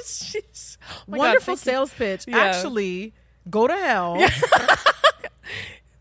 Oh 0.09 1.03
my 1.07 1.17
God, 1.17 1.23
Wonderful 1.25 1.53
you. 1.53 1.57
sales 1.57 1.93
pitch. 1.93 2.25
Yeah. 2.27 2.37
Actually, 2.37 3.13
go 3.49 3.67
to 3.67 3.73
hell. 3.75 4.17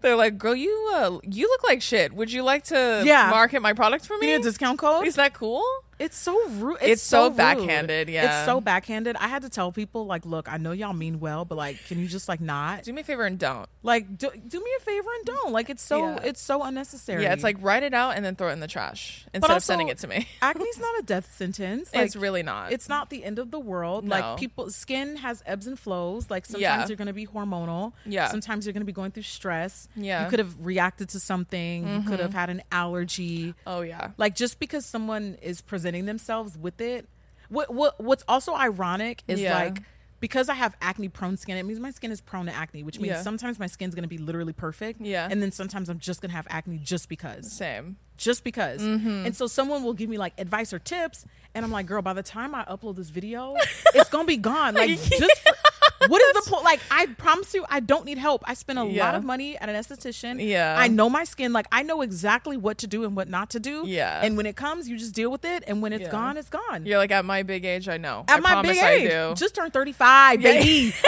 They're 0.06 0.14
like, 0.14 0.38
girl, 0.38 0.54
you 0.54 0.70
uh, 0.94 1.18
you 1.28 1.48
look 1.48 1.64
like 1.64 1.82
shit. 1.82 2.12
Would 2.12 2.30
you 2.30 2.44
like 2.44 2.62
to 2.66 3.02
Yeah. 3.04 3.28
market 3.28 3.60
my 3.60 3.72
product 3.72 4.06
for 4.06 4.16
me? 4.18 4.28
need 4.28 4.34
a 4.34 4.38
discount 4.42 4.78
code? 4.78 5.04
Is 5.04 5.16
that 5.16 5.34
cool? 5.34 5.64
It's 5.98 6.16
so 6.16 6.48
rude. 6.50 6.78
It's, 6.82 6.92
It's 6.92 7.02
so 7.02 7.28
rude. 7.28 7.36
backhanded, 7.36 8.08
yeah. 8.08 8.40
It's 8.40 8.46
so 8.46 8.60
backhanded. 8.60 9.16
I 9.16 9.28
had 9.28 9.42
to 9.42 9.48
tell 9.48 9.72
people 9.72 10.06
like, 10.06 10.26
look, 10.26 10.50
I 10.52 10.58
know 10.58 10.72
y'all 10.72 10.92
mean 10.92 11.20
well, 11.20 11.44
but 11.44 11.56
like, 11.56 11.84
can 11.86 11.98
you 11.98 12.06
just 12.06 12.28
like 12.28 12.40
not? 12.40 12.82
Do 12.82 12.92
me 12.92 13.00
a 13.00 13.04
favor 13.04 13.24
and 13.24 13.38
don't. 13.38 13.68
Like, 13.82 14.18
do, 14.18 14.30
do 14.46 14.58
me 14.60 14.70
a 14.78 14.80
favor 14.82 15.08
and 15.16 15.24
don't. 15.24 15.52
Like, 15.52 15.70
it's 15.70 15.82
so 15.82 15.98
Yeah. 16.16 16.18
it's 16.24 16.40
so 16.42 16.62
unnecessary. 16.62 17.22
Yeah, 17.22 17.32
it's 17.32 17.42
like 17.42 17.56
write 17.60 17.82
it 17.82 17.94
out 17.94 18.16
and 18.16 18.24
then 18.24 18.36
throw 18.36 18.48
it 18.48 18.52
in 18.52 18.60
the 18.60 18.66
trash 18.68 19.24
instead 19.32 19.56
of 19.56 19.62
sending 19.62 19.88
it 19.88 19.98
to 19.98 20.08
me. 20.08 20.28
acne's 20.42 20.78
not 20.78 20.98
a 20.98 21.02
death 21.02 21.34
sentence. 21.34 21.88
it's 21.94 22.14
really 22.16 22.42
not. 22.42 22.72
It's 22.72 22.88
not 22.90 23.08
the 23.08 23.24
end 23.24 23.38
of 23.38 23.50
the 23.50 23.58
world. 23.60 24.04
No. 24.04 24.10
Like 24.10 24.38
people, 24.38 24.70
skin 24.70 25.16
has 25.16 25.42
ebbs 25.46 25.66
and 25.66 25.78
flows. 25.78 26.30
Like 26.30 26.44
sometimes 26.44 26.60
Yeah. 26.62 26.86
you're 26.88 26.96
going 26.96 27.06
to 27.06 27.12
be 27.14 27.26
hormonal. 27.26 27.92
Yeah. 28.04 28.28
Sometimes 28.28 28.66
you're 28.66 28.72
going 28.74 28.82
to 28.82 28.86
be 28.86 28.92
going 28.92 29.12
through 29.12 29.22
stress. 29.22 29.88
Yeah. 29.96 30.16
Mm-hmm. 30.16 30.24
You 30.24 30.30
could 30.30 30.38
have 30.40 30.54
reacted 30.66 31.08
to 31.10 31.20
something. 31.20 31.86
You 31.88 32.02
could 32.02 32.20
have 32.20 32.34
had 32.34 32.50
an 32.50 32.62
allergy. 32.70 33.54
oh 33.66 33.80
yeah. 33.80 34.10
Like 34.18 34.34
just 34.36 34.58
because 34.58 34.84
someone 34.84 35.38
is 35.40 35.60
presenting 35.62 35.85
themselves 35.94 36.56
with 36.58 36.80
it, 36.80 37.08
what 37.48 37.72
what 37.72 38.00
what's 38.02 38.24
also 38.28 38.54
ironic 38.54 39.22
is 39.28 39.40
Yeah. 39.40 39.54
like 39.58 39.82
because 40.18 40.48
I 40.48 40.54
have 40.54 40.74
acne 40.80 41.08
prone 41.08 41.36
skin, 41.36 41.58
it 41.58 41.64
means 41.64 41.78
my 41.78 41.90
skin 41.90 42.10
is 42.10 42.20
prone 42.22 42.46
to 42.46 42.52
acne, 42.52 42.82
which 42.82 42.98
means 42.98 43.16
Yeah. 43.16 43.22
sometimes 43.22 43.58
my 43.58 43.66
skin's 43.66 43.94
gonna 43.94 44.08
be 44.08 44.16
literally 44.18 44.54
perfect. 44.54 45.00
Yeah. 45.00 45.28
And 45.30 45.42
then 45.42 45.52
sometimes 45.52 45.88
I'm 45.90 45.98
just 45.98 46.22
gonna 46.22 46.32
have 46.32 46.46
acne 46.48 46.78
just 46.78 47.08
because. 47.10 47.52
Same. 47.52 47.96
Just 48.16 48.42
because. 48.42 48.80
Mm-hmm. 48.80 49.26
And 49.26 49.36
so 49.36 49.46
someone 49.46 49.84
will 49.84 49.92
give 49.92 50.08
me 50.08 50.16
like 50.16 50.32
advice 50.38 50.72
or 50.72 50.78
tips, 50.78 51.26
and 51.54 51.64
I'm 51.66 51.70
like, 51.70 51.84
girl, 51.86 52.00
by 52.00 52.14
the 52.14 52.22
time 52.22 52.54
I 52.54 52.64
upload 52.64 52.96
this 52.96 53.10
video, 53.10 53.56
it's 53.94 54.08
gonna 54.08 54.24
be 54.24 54.38
gone. 54.38 54.74
Like 54.82 54.88
just 54.98 55.38
for, 55.42 55.52
what 56.08 56.22
is 56.22 56.44
the 56.44 56.50
point? 56.50 56.64
Like 56.64 56.80
I 56.90 57.06
promise 57.06 57.52
you, 57.54 57.64
I 57.68 57.80
don't 57.80 58.04
need 58.04 58.18
help. 58.18 58.42
I 58.46 58.54
spend 58.54 58.78
a 58.78 58.84
lot 58.84 59.14
of 59.14 59.24
money 59.24 59.56
at 59.58 59.68
an 59.68 59.74
esthetician. 59.76 60.44
Yeah. 60.46 60.74
I 60.78 60.88
know 60.88 61.08
my 61.10 61.24
skin. 61.24 61.52
Like 61.52 61.66
I 61.72 61.82
know 61.82 62.02
exactly 62.02 62.56
what 62.56 62.78
to 62.78 62.86
do 62.86 63.04
and 63.04 63.16
what 63.16 63.28
not 63.28 63.50
to 63.50 63.60
do. 63.60 63.84
Yeah. 63.86 64.20
And 64.22 64.36
when 64.36 64.46
it 64.46 64.56
comes, 64.56 64.88
you 64.88 64.96
just 64.98 65.14
deal 65.14 65.30
with 65.30 65.44
it. 65.44 65.64
And 65.66 65.82
when 65.82 65.92
it's 65.92 66.02
Yeah. 66.04 66.10
gone, 66.10 66.36
it's 66.36 66.48
gone. 66.50 66.86
You're 66.86 66.98
like 66.98 67.10
at 67.10 67.24
my 67.24 67.42
big 67.42 67.64
age, 67.64 67.88
I 67.88 67.96
know. 67.96 68.24
At 68.28 68.38
I 68.38 68.40
my 68.40 68.62
big 68.62 68.78
I 68.78 68.90
age, 68.92 69.10
do. 69.10 69.34
just 69.36 69.54
turned 69.54 69.72
35, 69.72 70.40
Yeah. 70.40 70.52
baby. 70.52 70.94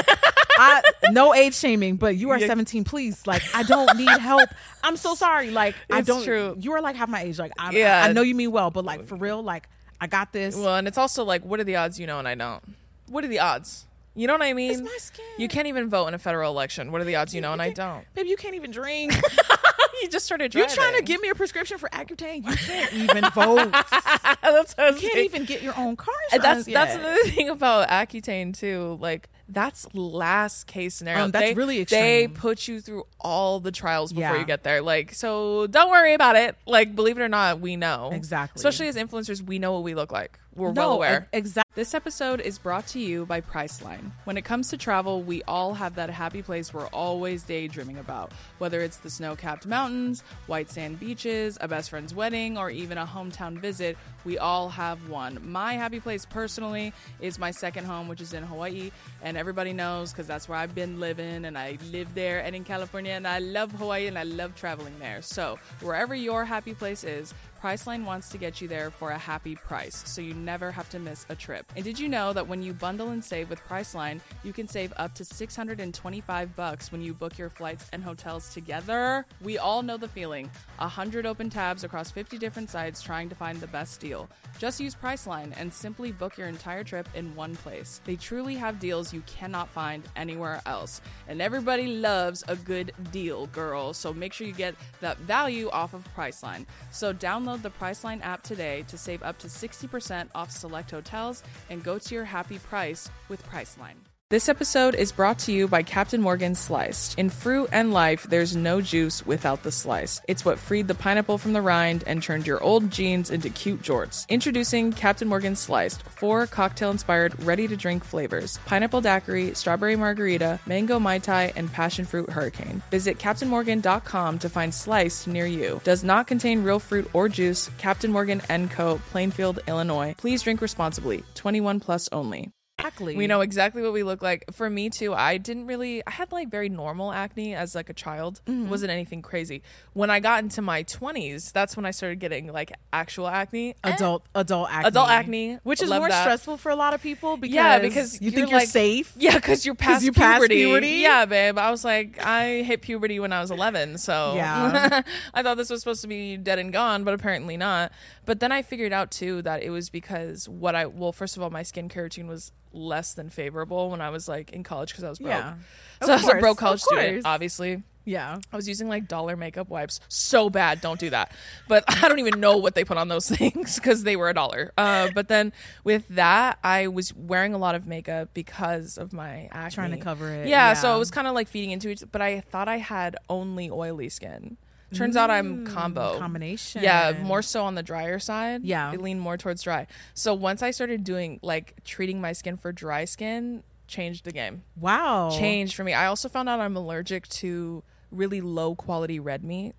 I, 0.60 0.82
no 1.12 1.34
age 1.34 1.54
shaming, 1.54 1.96
but 1.96 2.16
you 2.16 2.30
are 2.30 2.38
Yeah. 2.38 2.48
17. 2.48 2.82
Please, 2.82 3.26
like, 3.28 3.42
I 3.54 3.62
don't 3.62 3.96
need 3.96 4.08
help. 4.18 4.50
I'm 4.82 4.96
so 4.96 5.14
sorry. 5.14 5.50
Like, 5.50 5.76
I 5.90 6.00
don't. 6.00 6.24
true. 6.24 6.56
You 6.58 6.72
are 6.72 6.80
like 6.80 6.96
half 6.96 7.08
my 7.08 7.22
age. 7.22 7.38
Like, 7.38 7.52
I, 7.58 7.70
Yeah. 7.70 8.02
I 8.04 8.12
know 8.12 8.22
you 8.22 8.34
mean 8.34 8.50
well, 8.50 8.70
but 8.72 8.84
like 8.84 9.04
for 9.06 9.14
real, 9.16 9.40
like, 9.42 9.68
I 10.00 10.06
got 10.08 10.32
this. 10.32 10.56
well, 10.56 10.76
and 10.76 10.88
it's 10.88 10.98
also 10.98 11.24
like, 11.24 11.44
what 11.44 11.60
are 11.60 11.64
the 11.64 11.76
odds 11.76 11.98
you 12.00 12.06
know 12.06 12.18
and 12.18 12.26
I 12.26 12.34
don't? 12.34 12.62
What 13.08 13.24
are 13.24 13.28
the 13.28 13.38
odds? 13.40 13.84
You 14.18 14.26
know 14.26 14.32
what 14.32 14.42
I 14.42 14.52
mean? 14.52 14.72
It's 14.72 14.80
my 14.80 14.96
skin. 14.98 15.24
You 15.38 15.46
can't 15.46 15.68
even 15.68 15.88
vote 15.88 16.08
in 16.08 16.14
a 16.14 16.18
federal 16.18 16.50
election. 16.50 16.90
What 16.90 17.00
are 17.00 17.04
the 17.04 17.14
odds 17.14 17.32
you 17.32 17.40
know 17.40 17.52
and 17.52 17.62
I 17.62 17.70
don't? 17.70 18.04
Baby, 18.14 18.30
you 18.30 18.36
can't 18.36 18.56
even 18.56 18.72
drink. 18.72 19.14
you 20.02 20.08
just 20.08 20.26
started 20.26 20.50
drinking. 20.50 20.74
You're 20.76 20.84
trying 20.84 20.98
to 20.98 21.04
give 21.04 21.20
me 21.20 21.28
a 21.28 21.36
prescription 21.36 21.78
for 21.78 21.88
Accutane. 21.90 22.44
You 22.44 22.56
can't 22.56 22.92
even 22.94 23.30
vote. 23.30 23.70
that's 24.42 24.74
what 24.76 24.94
You 24.94 25.00
can't 25.00 25.12
saying. 25.12 25.24
even 25.24 25.44
get 25.44 25.62
your 25.62 25.78
own 25.78 25.94
car 25.94 26.14
that's 26.32 26.64
that's 26.64 26.68
yet. 26.68 26.98
another 26.98 27.22
thing 27.30 27.48
about 27.48 27.88
Accutane 27.88 28.58
too. 28.58 28.98
Like 29.00 29.28
that's 29.48 29.86
last 29.94 30.66
case 30.66 30.96
scenario. 30.96 31.24
Um, 31.24 31.30
that's 31.30 31.46
they, 31.50 31.54
really 31.54 31.84
They 31.84 32.26
put 32.28 32.66
you 32.66 32.80
through 32.80 33.04
all 33.20 33.60
the 33.60 33.70
trials 33.70 34.12
before 34.12 34.34
Yeah. 34.34 34.40
you 34.40 34.44
get 34.46 34.64
there. 34.64 34.82
Like 34.82 35.14
so, 35.14 35.68
don't 35.68 35.90
worry 35.90 36.14
about 36.14 36.34
it. 36.34 36.56
Like 36.66 36.96
believe 36.96 37.18
it 37.18 37.22
or 37.22 37.28
not, 37.28 37.60
we 37.60 37.76
know 37.76 38.10
Exactly. 38.12 38.58
Especially 38.58 38.88
as 38.88 38.96
influencers, 38.96 39.40
we 39.42 39.58
know 39.60 39.72
what 39.74 39.84
we 39.84 39.94
look 39.94 40.10
like. 40.10 40.38
We're 40.58 40.72
no, 40.72 40.80
well 40.88 40.92
aware. 40.94 41.28
Exactly. 41.32 41.68
This 41.76 41.94
episode 41.94 42.40
is 42.40 42.58
brought 42.58 42.88
to 42.88 42.98
you 42.98 43.24
by 43.24 43.40
Priceline. 43.40 44.10
When 44.24 44.36
it 44.36 44.44
comes 44.44 44.70
to 44.70 44.76
travel, 44.76 45.22
we 45.22 45.44
all 45.44 45.74
have 45.74 45.94
that 45.94 46.10
happy 46.10 46.42
place 46.42 46.74
we're 46.74 46.88
always 46.88 47.44
daydreaming 47.44 47.98
about. 47.98 48.32
Whether 48.58 48.80
it's 48.80 48.96
the 48.96 49.10
snow 49.10 49.36
capped 49.36 49.64
mountains, 49.64 50.24
white 50.48 50.68
sand 50.68 50.98
beaches, 50.98 51.56
a 51.60 51.68
best 51.68 51.90
friend's 51.90 52.12
wedding, 52.12 52.58
or 52.58 52.68
even 52.70 52.98
a 52.98 53.06
hometown 53.06 53.60
visit, 53.60 53.96
we 54.24 54.38
all 54.38 54.68
have 54.70 55.08
one. 55.08 55.38
My 55.44 55.74
happy 55.74 56.00
place 56.00 56.26
personally 56.26 56.92
is 57.20 57.38
my 57.38 57.52
second 57.52 57.84
home, 57.84 58.08
which 58.08 58.20
is 58.20 58.32
in 58.32 58.42
Hawaii. 58.42 58.90
And 59.22 59.36
everybody 59.36 59.72
knows 59.72 60.10
because 60.10 60.26
that's 60.26 60.48
where 60.48 60.58
I've 60.58 60.74
been 60.74 60.98
living 60.98 61.44
and 61.44 61.56
I 61.56 61.78
live 61.92 62.12
there 62.16 62.40
and 62.40 62.56
in 62.56 62.64
California. 62.64 63.12
And 63.12 63.28
I 63.28 63.38
love 63.38 63.70
Hawaii 63.70 64.08
and 64.08 64.18
I 64.18 64.24
love 64.24 64.56
traveling 64.56 64.98
there. 64.98 65.22
So, 65.22 65.60
wherever 65.80 66.16
your 66.16 66.44
happy 66.44 66.74
place 66.74 67.04
is, 67.04 67.32
Priceline 67.62 68.04
wants 68.04 68.28
to 68.28 68.38
get 68.38 68.60
you 68.60 68.68
there 68.68 68.88
for 68.88 69.10
a 69.10 69.18
happy 69.18 69.56
price, 69.56 70.04
so 70.06 70.20
you 70.20 70.32
never 70.32 70.70
have 70.70 70.88
to 70.90 71.00
miss 71.00 71.26
a 71.28 71.34
trip. 71.34 71.66
And 71.74 71.84
did 71.84 71.98
you 71.98 72.08
know 72.08 72.32
that 72.32 72.46
when 72.46 72.62
you 72.62 72.72
bundle 72.72 73.08
and 73.08 73.24
save 73.24 73.50
with 73.50 73.60
Priceline, 73.68 74.20
you 74.44 74.52
can 74.52 74.68
save 74.68 74.92
up 74.96 75.12
to 75.16 75.24
625 75.24 76.54
bucks 76.54 76.92
when 76.92 77.02
you 77.02 77.12
book 77.12 77.36
your 77.36 77.50
flights 77.50 77.86
and 77.92 78.04
hotels 78.04 78.54
together? 78.54 79.26
We 79.42 79.58
all 79.58 79.82
know 79.82 79.96
the 79.96 80.06
feeling. 80.06 80.48
100 80.78 81.26
open 81.26 81.50
tabs 81.50 81.82
across 81.82 82.12
50 82.12 82.38
different 82.38 82.70
sites 82.70 83.02
trying 83.02 83.28
to 83.28 83.34
find 83.34 83.58
the 83.60 83.66
best 83.66 83.98
deal. 83.98 84.28
Just 84.60 84.80
use 84.80 84.94
Priceline 84.94 85.52
and 85.58 85.72
simply 85.72 86.12
book 86.12 86.38
your 86.38 86.46
entire 86.46 86.84
trip 86.84 87.08
in 87.16 87.34
one 87.34 87.56
place. 87.56 88.00
They 88.04 88.14
truly 88.14 88.54
have 88.54 88.78
deals 88.78 89.12
you 89.12 89.22
cannot 89.26 89.68
find 89.68 90.04
anywhere 90.14 90.62
else. 90.64 91.00
And 91.26 91.42
everybody 91.42 91.88
loves 91.88 92.44
a 92.46 92.54
good 92.54 92.92
deal, 93.10 93.48
girl. 93.48 93.92
So 93.94 94.12
make 94.12 94.32
sure 94.32 94.46
you 94.46 94.52
get 94.52 94.76
that 95.00 95.18
value 95.18 95.68
off 95.70 95.92
of 95.92 96.06
Priceline. 96.16 96.64
So 96.92 97.12
download 97.12 97.47
the 97.56 97.70
Priceline 97.70 98.22
app 98.22 98.42
today 98.42 98.84
to 98.88 98.98
save 98.98 99.22
up 99.22 99.38
to 99.38 99.46
60% 99.46 100.28
off 100.34 100.50
select 100.50 100.90
hotels 100.90 101.42
and 101.70 101.82
go 101.82 101.98
to 101.98 102.14
your 102.14 102.24
happy 102.24 102.58
price 102.58 103.08
with 103.28 103.46
Priceline. 103.48 104.07
This 104.30 104.50
episode 104.50 104.94
is 104.94 105.10
brought 105.10 105.38
to 105.38 105.52
you 105.52 105.68
by 105.68 105.82
Captain 105.82 106.20
Morgan 106.20 106.54
Sliced. 106.54 107.18
In 107.18 107.30
fruit 107.30 107.70
and 107.72 107.94
life, 107.94 108.24
there's 108.24 108.54
no 108.54 108.82
juice 108.82 109.24
without 109.24 109.62
the 109.62 109.72
slice. 109.72 110.20
It's 110.28 110.44
what 110.44 110.58
freed 110.58 110.86
the 110.86 110.94
pineapple 110.94 111.38
from 111.38 111.54
the 111.54 111.62
rind 111.62 112.04
and 112.06 112.22
turned 112.22 112.46
your 112.46 112.62
old 112.62 112.90
jeans 112.90 113.30
into 113.30 113.48
cute 113.48 113.80
jorts. 113.80 114.28
Introducing 114.28 114.92
Captain 114.92 115.28
Morgan 115.28 115.56
Sliced, 115.56 116.02
four 116.02 116.46
cocktail 116.46 116.90
inspired, 116.90 117.42
ready 117.42 117.66
to 117.68 117.74
drink 117.74 118.04
flavors 118.04 118.58
pineapple 118.66 119.00
daiquiri, 119.00 119.54
strawberry 119.54 119.96
margarita, 119.96 120.60
mango 120.66 120.98
mai 120.98 121.18
tai, 121.18 121.50
and 121.56 121.72
passion 121.72 122.04
fruit 122.04 122.28
hurricane. 122.28 122.82
Visit 122.90 123.18
CaptainMorgan.com 123.18 124.38
to 124.40 124.48
find 124.50 124.74
Sliced 124.74 125.26
near 125.26 125.46
you. 125.46 125.80
Does 125.84 126.04
not 126.04 126.26
contain 126.26 126.62
real 126.62 126.80
fruit 126.80 127.08
or 127.14 127.30
juice. 127.30 127.70
Captain 127.78 128.12
Morgan 128.12 128.42
& 128.58 128.68
Co., 128.68 129.00
Plainfield, 129.10 129.60
Illinois. 129.66 130.14
Please 130.18 130.42
drink 130.42 130.60
responsibly. 130.60 131.24
21 131.34 131.80
plus 131.80 132.10
only. 132.12 132.52
Exactly. 132.78 133.16
We 133.16 133.26
know 133.26 133.40
exactly 133.40 133.82
what 133.82 133.92
we 133.92 134.02
look 134.02 134.22
like. 134.22 134.44
For 134.52 134.68
me 134.70 134.88
too, 134.90 135.12
I 135.14 135.36
didn't 135.38 135.66
really 135.66 136.02
I 136.06 136.10
had 136.12 136.30
like 136.32 136.48
very 136.48 136.68
normal 136.68 137.12
acne 137.12 137.54
as 137.54 137.74
like 137.74 137.90
a 137.90 137.92
child. 137.92 138.40
Mm-hmm. 138.46 138.66
It 138.66 138.70
wasn't 138.70 138.90
anything 138.92 139.20
crazy. 139.22 139.62
When 139.94 140.10
I 140.10 140.20
got 140.20 140.42
into 140.42 140.62
my 140.62 140.84
20s, 140.84 141.52
that's 141.52 141.76
when 141.76 141.84
I 141.86 141.90
started 141.90 142.20
getting 142.20 142.52
like 142.52 142.72
actual 142.92 143.26
acne. 143.28 143.74
And- 143.82 143.94
adult 143.94 144.24
adult 144.34 144.70
acne. 144.70 144.88
Adult 144.88 145.10
acne, 145.10 145.54
which 145.64 145.82
is 145.82 145.90
love 145.90 146.00
more 146.02 146.08
that. 146.08 146.22
stressful 146.22 146.56
for 146.58 146.70
a 146.70 146.76
lot 146.76 146.94
of 146.94 147.02
people 147.02 147.36
because 147.36 147.54
yeah, 147.54 147.78
because 147.80 148.20
you 148.22 148.30
think 148.30 148.50
you're 148.50 148.60
like- 148.60 148.68
safe. 148.68 149.12
Yeah, 149.16 149.34
because 149.34 149.66
you're 149.66 149.74
past 149.74 150.04
you 150.04 150.12
puberty. 150.12 150.56
puberty? 150.64 150.88
Yeah, 151.02 151.24
babe. 151.24 151.58
I 151.58 151.70
was 151.70 151.84
like, 151.84 152.24
I 152.24 152.62
hit 152.62 152.82
puberty 152.82 153.18
when 153.20 153.32
I 153.32 153.40
was 153.40 153.50
11, 153.50 153.98
so 153.98 154.34
Yeah. 154.36 155.02
I 155.34 155.42
thought 155.42 155.56
this 155.56 155.70
was 155.70 155.80
supposed 155.80 156.02
to 156.02 156.08
be 156.08 156.36
dead 156.36 156.58
and 156.58 156.72
gone, 156.72 157.04
but 157.04 157.12
apparently 157.14 157.56
not. 157.56 157.92
But 158.24 158.40
then 158.40 158.52
I 158.52 158.62
figured 158.62 158.92
out 158.92 159.10
too 159.10 159.42
that 159.42 159.62
it 159.62 159.70
was 159.70 159.90
because 159.90 160.48
what 160.48 160.74
I 160.74 160.86
well, 160.86 161.12
first 161.12 161.36
of 161.36 161.42
all, 161.42 161.50
my 161.50 161.62
skincare 161.62 162.02
routine 162.02 162.28
was 162.28 162.52
less 162.78 163.14
than 163.14 163.30
favorable 163.30 163.90
when 163.90 164.00
I 164.00 164.10
was 164.10 164.28
like 164.28 164.52
in 164.52 164.62
college 164.62 164.90
because 164.90 165.04
I 165.04 165.08
was 165.08 165.18
broke. 165.18 165.30
Yeah. 165.30 165.54
So 166.02 166.12
I 166.12 166.16
was 166.16 166.28
a 166.28 166.36
broke 166.36 166.58
college 166.58 166.80
student, 166.80 167.22
obviously. 167.26 167.82
Yeah. 168.04 168.38
I 168.50 168.56
was 168.56 168.66
using 168.66 168.88
like 168.88 169.06
dollar 169.06 169.36
makeup 169.36 169.68
wipes. 169.68 170.00
So 170.08 170.48
bad. 170.48 170.80
Don't 170.80 170.98
do 170.98 171.10
that. 171.10 171.30
But 171.68 171.84
I 171.88 172.08
don't 172.08 172.20
even 172.20 172.40
know 172.40 172.56
what 172.56 172.74
they 172.74 172.82
put 172.82 172.96
on 172.96 173.08
those 173.08 173.28
things 173.36 173.76
because 173.76 174.02
they 174.02 174.16
were 174.16 174.30
a 174.30 174.34
dollar. 174.34 174.72
Uh, 174.78 175.10
but 175.14 175.28
then 175.28 175.52
with 175.84 176.08
that, 176.08 176.58
I 176.64 176.86
was 176.86 177.14
wearing 177.14 177.52
a 177.52 177.58
lot 177.58 177.74
of 177.74 177.86
makeup 177.86 178.30
because 178.32 178.96
of 178.96 179.12
my 179.12 179.50
acne. 179.52 179.74
Trying 179.74 179.90
to 179.90 179.98
cover 179.98 180.30
it, 180.30 180.48
Yeah. 180.48 180.72
So 180.72 180.96
it 180.96 180.98
was 180.98 181.10
kind 181.10 181.26
of 181.26 181.34
like 181.34 181.48
feeding 181.48 181.70
into 181.70 181.90
it. 181.90 182.02
But 182.10 182.22
I 182.22 182.40
thought 182.40 182.66
I 182.66 182.78
had 182.78 183.16
only 183.28 183.68
oily 183.68 184.08
skin. 184.08 184.56
Turns 184.94 185.16
out 185.16 185.30
I'm 185.30 185.66
combo. 185.66 186.14
Mm, 186.14 186.18
Combination. 186.18 186.82
Yeah, 186.82 187.18
more 187.22 187.42
so 187.42 187.64
on 187.64 187.74
the 187.74 187.82
drier 187.82 188.18
side. 188.18 188.64
Yeah. 188.64 188.90
I 188.90 188.96
lean 188.96 189.18
more 189.18 189.36
towards 189.36 189.62
dry. 189.62 189.86
So 190.14 190.32
once 190.34 190.62
I 190.62 190.70
started 190.70 191.04
doing 191.04 191.38
like 191.42 191.82
treating 191.84 192.20
my 192.20 192.32
skin 192.32 192.56
for 192.56 192.72
dry 192.72 193.04
skin, 193.04 193.62
changed 193.86 194.24
the 194.24 194.32
game 194.32 194.62
Wow. 194.76 195.30
changed 195.30 195.74
for 195.74 195.84
me. 195.84 195.92
I 195.94 196.06
also 196.06 196.28
found 196.28 196.48
out 196.48 196.60
I'm 196.60 196.76
allergic 196.76 197.26
to 197.28 197.82
really 198.10 198.40
low 198.40 198.74
quality 198.74 199.18
red 199.20 199.44
meat. 199.44 199.74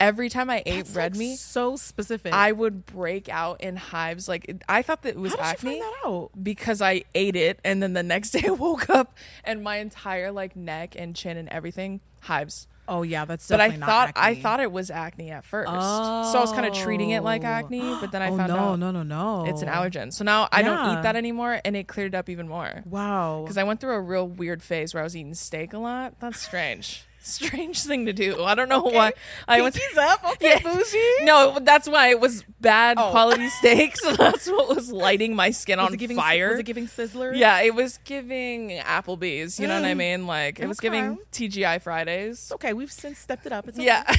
Every 0.00 0.28
time 0.28 0.48
I 0.48 0.62
ate 0.64 0.84
That's, 0.84 0.94
red 0.94 1.12
like, 1.14 1.18
meat, 1.18 1.38
So 1.38 1.74
specific. 1.76 2.32
I 2.32 2.52
would 2.52 2.86
break 2.86 3.28
out 3.28 3.60
in 3.60 3.74
hives. 3.76 4.28
Like 4.28 4.44
it- 4.48 4.62
I 4.68 4.80
thought 4.82 5.02
that 5.02 5.10
it 5.10 5.18
was 5.18 5.32
How 5.34 5.38
did 5.38 5.44
acne 5.46 5.76
you 5.78 5.82
find 5.82 5.92
that 6.04 6.08
out? 6.08 6.30
because 6.40 6.80
I 6.80 7.02
ate 7.16 7.34
it, 7.36 7.58
and 7.64 7.82
then 7.82 7.94
the 7.94 8.02
next 8.04 8.30
day 8.36 8.44
I 8.46 8.50
woke 8.52 8.88
up 8.88 9.16
and 9.44 9.62
my 9.62 9.78
entire 9.78 10.30
like 10.30 10.54
neck 10.54 10.94
and 10.96 11.16
chin 11.16 11.36
and 11.36 11.48
everything 11.48 12.00
hives. 12.20 12.68
Oh 12.88 13.02
yeah, 13.02 13.24
that's 13.26 13.46
But 13.48 13.60
I 13.60 13.68
definitely 13.68 13.86
thought 13.86 14.12
I 14.16 14.34
thought 14.34 14.60
it 14.60 14.72
was 14.72 14.90
acne 14.90 15.30
at 15.30 15.44
first, 15.44 15.68
so 15.70 15.74
I 15.76 16.40
was 16.40 16.52
kind 16.52 16.64
of 16.66 16.72
treating 16.72 17.10
it 17.10 17.22
like 17.22 17.42
Oh. 17.44 17.46
acne. 17.46 17.80
But 18.00 18.12
then 18.12 18.22
I 18.22 18.28
oh 18.30 18.36
found 18.36 18.52
no, 18.52 18.58
out 18.58 18.78
no, 18.78 18.90
no, 18.90 19.02
no. 19.02 19.44
it's 19.46 19.62
an 19.62 19.68
allergen. 19.68 20.12
So 20.12 20.24
now 20.24 20.48
I 20.50 20.62
don't 20.62 20.98
eat 20.98 21.02
that 21.02 21.14
anymore, 21.16 21.60
and 21.64 21.76
it 21.76 21.86
cleared 21.86 22.14
up 22.14 22.28
even 22.28 22.48
more 22.48 22.82
Wow. 22.86 23.42
because 23.44 23.58
I 23.58 23.64
went 23.64 23.80
through 23.80 23.92
a 23.94 24.00
real 24.00 24.26
weird 24.26 24.62
phase 24.62 24.94
where 24.94 25.02
I 25.02 25.04
was 25.04 25.16
eating 25.16 25.34
steak 25.34 25.72
a 25.74 25.78
lot. 25.78 26.14
That's 26.20 26.40
strange. 26.40 27.04
Strange 27.20 27.82
thing 27.82 28.06
to 28.06 28.12
do. 28.12 28.42
I 28.42 28.54
don't 28.54 28.68
know 28.68 28.80
why. 28.80 29.12
I 29.46 29.60
went 29.60 29.74
Pinkies 29.74 29.98
up. 29.98 30.24
Okay, 30.32 30.60
Yeah. 30.62 30.72
bougie. 30.74 31.12
no, 31.24 31.58
that's 31.60 31.88
why 31.88 32.08
it 32.08 32.20
was 32.20 32.42
bad 32.60 32.96
Oh. 32.98 33.10
quality 33.10 33.48
steak. 33.58 33.96
So 33.98 34.12
that's 34.16 34.46
what 34.48 34.68
was 34.74 34.90
lighting 34.90 35.36
my 35.36 35.50
skin 35.50 35.78
Was 35.78 35.88
on 35.88 35.94
it 35.94 35.98
giving 35.98 36.16
fire. 36.16 36.50
Was 36.50 36.60
it 36.60 36.62
giving 36.64 36.86
sizzler? 36.86 37.36
yeah, 37.36 37.60
it 37.60 37.74
was 37.74 37.98
giving 38.04 38.70
Applebee's. 38.80 39.60
You 39.60 39.66
know 39.66 39.74
what 39.80 39.84
I 39.84 39.92
Mm. 39.94 39.96
mean? 39.98 40.26
Like 40.26 40.58
it 40.60 40.66
was 40.68 40.80
giving 40.80 41.18
TGI 41.32 41.80
Fridays. 41.80 42.50
Okay. 42.54 42.72
We've 42.72 42.92
since 42.92 43.18
stepped 43.18 43.44
it 43.46 43.52
up. 43.52 43.68
It's 43.68 43.78
okay. 43.78 43.86
Yeah. 43.86 44.10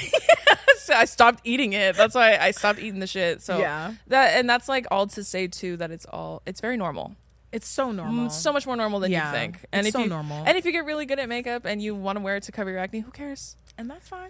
so 0.77 0.93
I 0.93 1.05
stopped 1.05 1.41
eating 1.43 1.73
it. 1.73 1.95
That's 1.95 2.13
why 2.15 2.37
I 2.37 2.51
stopped 2.51 2.79
eating 2.79 2.99
the 2.99 3.07
shit. 3.07 3.41
So 3.41 3.57
Yeah. 3.59 3.93
that 4.07 4.37
and 4.37 4.47
that's 4.49 4.69
like 4.69 4.85
all 4.91 5.07
to 5.07 5.23
say 5.23 5.47
too 5.47 5.77
that 5.77 5.89
it's 5.91 6.05
all 6.05 6.41
it's 6.45 6.61
very 6.61 6.77
normal. 6.77 7.15
It's 7.51 7.67
so 7.67 7.91
normal. 7.91 8.29
So 8.29 8.53
much 8.53 8.65
more 8.67 8.75
normal 8.75 8.99
than 8.99 9.11
Yeah, 9.11 9.31
you 9.31 9.37
think. 9.37 9.65
And 9.71 9.87
it's 9.87 9.89
if 9.89 9.93
so 9.99 10.03
you, 10.03 10.09
normal. 10.09 10.43
And 10.45 10.57
if 10.57 10.65
you 10.65 10.71
get 10.71 10.85
really 10.85 11.05
good 11.05 11.19
at 11.19 11.27
makeup 11.27 11.65
and 11.65 11.81
you 11.81 11.95
want 11.95 12.17
to 12.17 12.23
wear 12.23 12.35
it 12.35 12.43
to 12.43 12.51
cover 12.51 12.69
your 12.69 12.79
acne, 12.79 12.99
who 12.99 13.11
cares? 13.11 13.55
and 13.77 13.89
that's 13.89 14.07
fine. 14.09 14.29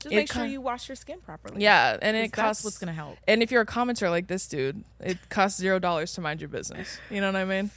Just 0.00 0.12
It 0.12 0.16
make 0.16 0.32
sure 0.32 0.44
you 0.44 0.60
wash 0.60 0.88
your 0.88 0.96
skin 0.96 1.18
properly. 1.20 1.62
Yeah, 1.62 1.96
and 2.02 2.16
it 2.16 2.32
costs 2.32 2.62
what's 2.64 2.78
gonna 2.78 2.92
help. 2.92 3.16
And 3.26 3.42
if 3.42 3.50
you're 3.50 3.62
a 3.62 3.66
commenter 3.66 4.10
like 4.10 4.26
this 4.26 4.46
dude, 4.46 4.84
it 5.00 5.18
costs 5.30 5.58
zero 5.58 5.78
dollars 5.78 6.12
to 6.14 6.20
mind 6.20 6.40
your 6.40 6.48
business. 6.48 6.98
You 7.10 7.20
know 7.22 7.28
what 7.28 7.36
I 7.36 7.44
mean? 7.44 7.70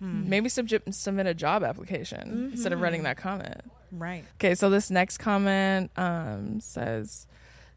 Hmm. 0.00 0.28
Maybe 0.28 0.48
subject, 0.48 0.92
submit 0.94 1.26
a 1.26 1.34
job 1.34 1.62
application 1.64 2.50
instead 2.52 2.72
of 2.72 2.76
Mm-hmm. 2.78 2.82
writing 2.84 3.02
that 3.04 3.16
comment. 3.16 3.60
Right. 3.92 4.24
Okay, 4.36 4.54
so 4.54 4.70
this 4.70 4.90
next 4.90 5.18
comment 5.18 5.90
um, 5.96 6.60
says, 6.60 7.26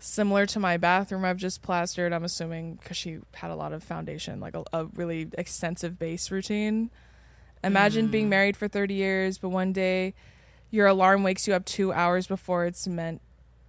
similar 0.01 0.45
to 0.47 0.59
my 0.59 0.75
bathroom 0.77 1.23
I've 1.23 1.37
just 1.37 1.61
plastered. 1.61 2.11
I'm 2.11 2.23
assuming 2.23 2.75
because 2.75 2.97
she 2.97 3.19
had 3.35 3.51
a 3.51 3.55
lot 3.55 3.71
of 3.71 3.83
foundation, 3.83 4.39
like 4.39 4.55
a, 4.55 4.63
a 4.73 4.85
really 4.85 5.29
extensive 5.37 5.97
base 5.99 6.29
routine. 6.31 6.89
Imagine 7.63 8.07
being 8.07 8.25
Mm. 8.25 8.29
married 8.29 8.57
for 8.57 8.67
30 8.67 8.95
years, 8.95 9.37
but 9.37 9.49
one 9.49 9.71
day 9.71 10.13
your 10.71 10.87
alarm 10.87 11.21
wakes 11.23 11.47
you 11.47 11.53
up 11.53 11.63
two 11.65 11.93
hours 11.93 12.25
before 12.27 12.65
it's 12.65 12.87
meant 12.87 13.21